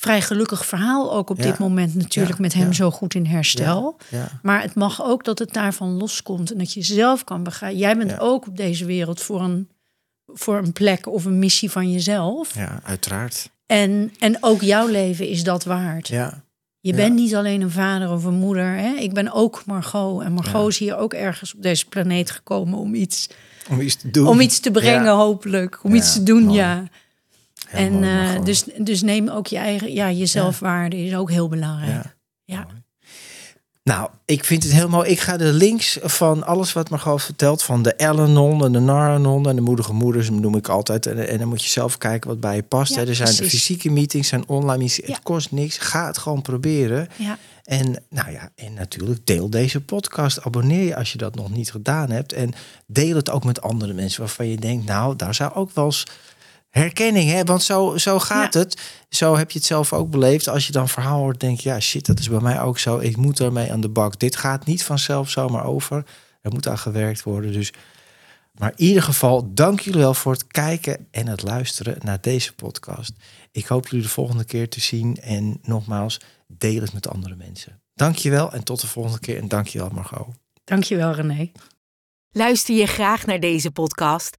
vrij 0.00 0.20
gelukkig 0.22 0.66
verhaal 0.66 1.12
ook 1.12 1.30
op 1.30 1.36
Ja. 1.38 1.42
dit 1.44 1.58
moment 1.58 1.94
natuurlijk 1.94 2.36
Ja, 2.36 2.42
met 2.42 2.52
hem 2.54 2.66
ja. 2.66 2.72
zo 2.72 2.90
goed 2.90 3.14
in 3.14 3.26
herstel. 3.26 3.96
Maar 4.42 4.62
het 4.62 4.74
mag 4.74 5.02
ook 5.04 5.24
dat 5.24 5.38
het 5.38 5.52
daarvan 5.52 5.90
loskomt 5.90 6.52
en 6.52 6.58
dat 6.58 6.72
je 6.72 6.82
zelf 6.82 7.24
kan 7.24 7.42
begrijpen. 7.42 7.78
Jij 7.78 7.96
bent 7.96 8.18
ook 8.20 8.46
op 8.46 8.56
deze 8.56 8.84
wereld 8.84 9.20
voor 9.20 9.40
een, 9.42 9.68
voor 10.26 10.58
een 10.58 10.72
plek 10.72 11.06
of 11.06 11.24
een 11.24 11.38
missie 11.38 11.70
van 11.70 11.90
jezelf. 11.92 12.54
ja, 12.54 12.80
uiteraard. 12.84 13.50
En, 13.66 14.12
en 14.18 14.36
ook 14.40 14.60
jouw 14.62 14.86
leven 14.86 15.28
is 15.28 15.44
dat 15.44 15.64
waard. 15.64 16.08
Ja. 16.08 16.42
Je 16.80 16.94
bent 16.94 17.14
niet 17.14 17.34
alleen 17.34 17.60
een 17.60 17.70
vader 17.70 18.10
of 18.10 18.24
een 18.24 18.34
moeder. 18.34 18.74
Hè? 18.76 18.94
Ik 18.94 19.12
ben 19.12 19.32
ook 19.32 19.62
Margot. 19.66 20.22
En 20.22 20.32
Margot 20.32 20.68
is 20.68 20.78
hier 20.78 20.96
ook 20.96 21.14
ergens 21.14 21.54
op 21.54 21.62
deze 21.62 21.86
planeet 21.88 22.30
gekomen 22.30 22.78
om 22.78 22.94
iets, 22.94 23.28
Om 23.70 23.80
iets 23.80 23.96
te 23.96 24.10
doen. 24.10 24.26
om 24.26 24.40
iets 24.40 24.60
te 24.60 24.70
brengen, 24.70 25.12
hopelijk. 25.14 25.78
Om 25.84 25.94
iets 25.94 26.12
te 26.12 26.22
doen, 26.22 26.42
mooi. 26.42 26.58
ja. 26.58 26.84
En 27.72 28.04
eh, 28.04 28.44
dus, 28.44 28.64
dus 28.78 29.02
neem 29.02 29.28
ook 29.28 29.46
je 29.46 29.56
eigen, 29.56 29.92
ja, 29.92 30.06
je 30.06 30.26
zelfwaarde 30.26 30.96
is 30.96 31.14
ook 31.14 31.30
heel 31.30 31.48
belangrijk. 31.48 32.16
Ja. 32.44 32.66
Nou, 33.82 34.10
ik 34.24 34.44
vind 34.44 34.62
het 34.62 34.72
heel 34.72 34.88
mooi. 34.88 35.10
Ik 35.10 35.20
ga 35.20 35.36
de 35.36 35.52
links 35.52 35.98
van 36.02 36.46
alles 36.46 36.72
wat 36.72 36.90
Margot 36.90 37.22
vertelt, 37.22 37.62
van 37.62 37.82
de 37.82 37.94
Elanon 37.96 38.64
en 38.64 38.72
de 38.72 38.78
Naranon 38.78 39.48
en 39.48 39.56
de 39.56 39.62
moedige 39.62 39.92
moeders, 39.92 40.30
noem 40.30 40.56
ik 40.56 40.68
altijd. 40.68 41.06
En, 41.06 41.28
en 41.28 41.38
dan 41.38 41.48
moet 41.48 41.62
je 41.62 41.68
zelf 41.68 41.98
kijken 41.98 42.28
wat 42.28 42.40
bij 42.40 42.56
je 42.56 42.62
past. 42.62 42.94
Ja. 42.94 43.00
Er 43.00 43.14
zijn 43.14 43.36
precies. 43.36 43.52
fysieke 43.52 43.90
meetings, 43.90 44.28
zijn 44.28 44.48
online 44.48 44.78
meetings. 44.78 45.06
Ja. 45.06 45.14
Het 45.14 45.22
kost 45.22 45.52
niks. 45.52 45.78
Ga 45.78 46.06
het 46.06 46.18
gewoon 46.18 46.42
proberen. 46.42 47.08
Ja. 47.16 47.38
En 47.64 48.02
nou 48.08 48.30
ja, 48.30 48.50
en 48.54 48.74
natuurlijk 48.74 49.26
deel 49.26 49.50
deze 49.50 49.80
podcast. 49.80 50.44
Abonneer 50.44 50.84
je 50.84 50.96
als 50.96 51.12
je 51.12 51.18
dat 51.18 51.34
nog 51.34 51.50
niet 51.50 51.70
gedaan 51.70 52.10
hebt. 52.10 52.32
En 52.32 52.52
deel 52.86 53.16
het 53.16 53.30
ook 53.30 53.44
met 53.44 53.62
andere 53.62 53.92
mensen 53.92 54.20
waarvan 54.20 54.46
je 54.46 54.56
denkt, 54.56 54.86
nou, 54.86 55.16
daar 55.16 55.34
zou 55.34 55.54
ook 55.54 55.70
wel 55.74 55.84
eens 55.84 56.06
herkenning, 56.70 57.30
hè? 57.30 57.44
Want 57.44 57.62
zo, 57.62 57.96
zo 57.98 58.18
gaat 58.18 58.54
Ja. 58.54 58.60
het. 58.60 58.80
Zo 59.08 59.36
heb 59.36 59.50
je 59.50 59.58
het 59.58 59.66
zelf 59.66 59.92
ook 59.92 60.10
beleefd. 60.10 60.48
Als 60.48 60.66
je 60.66 60.72
dan 60.72 60.88
verhaal 60.88 61.18
hoort, 61.18 61.40
denk 61.40 61.60
je, 61.60 61.68
ja, 61.68 61.80
shit, 61.80 62.06
dat 62.06 62.18
is 62.18 62.28
bij 62.28 62.40
mij 62.40 62.60
ook 62.60 62.78
zo. 62.78 62.98
Ik 62.98 63.16
moet 63.16 63.40
ermee 63.40 63.72
aan 63.72 63.80
de 63.80 63.88
bak. 63.88 64.18
Dit 64.18 64.36
gaat 64.36 64.66
niet 64.66 64.84
vanzelf 64.84 65.30
zomaar 65.30 65.64
over. 65.64 66.04
Er 66.42 66.52
moet 66.52 66.68
aan 66.68 66.78
gewerkt 66.78 67.22
worden. 67.22 67.52
Dus, 67.52 67.72
maar 68.52 68.72
in 68.76 68.86
ieder 68.86 69.02
geval, 69.02 69.54
dank 69.54 69.80
jullie 69.80 70.00
wel 70.00 70.14
voor 70.14 70.32
het 70.32 70.46
kijken 70.46 71.06
en 71.10 71.26
het 71.26 71.42
luisteren 71.42 71.96
naar 72.00 72.20
deze 72.20 72.54
podcast. 72.54 73.12
Ik 73.52 73.66
hoop 73.66 73.88
jullie 73.88 74.04
de 74.04 74.12
volgende 74.12 74.44
keer 74.44 74.68
te 74.68 74.80
zien. 74.80 75.16
En 75.16 75.58
nogmaals, 75.62 76.20
deel 76.46 76.80
het 76.80 76.92
met 76.92 77.08
andere 77.08 77.34
mensen. 77.36 77.80
Dank 77.94 78.16
je 78.16 78.30
wel 78.30 78.52
en 78.52 78.64
tot 78.64 78.80
de 78.80 78.86
volgende 78.86 79.18
keer. 79.18 79.38
En 79.38 79.48
dank 79.48 79.66
je 79.66 79.78
wel, 79.78 79.90
Margot. 79.92 80.28
Dankjewel, 80.64 81.12
René. 81.12 81.50
Luister 82.32 82.74
je 82.74 82.86
graag 82.86 83.26
naar 83.26 83.40
deze 83.40 83.70
podcast? 83.70 84.38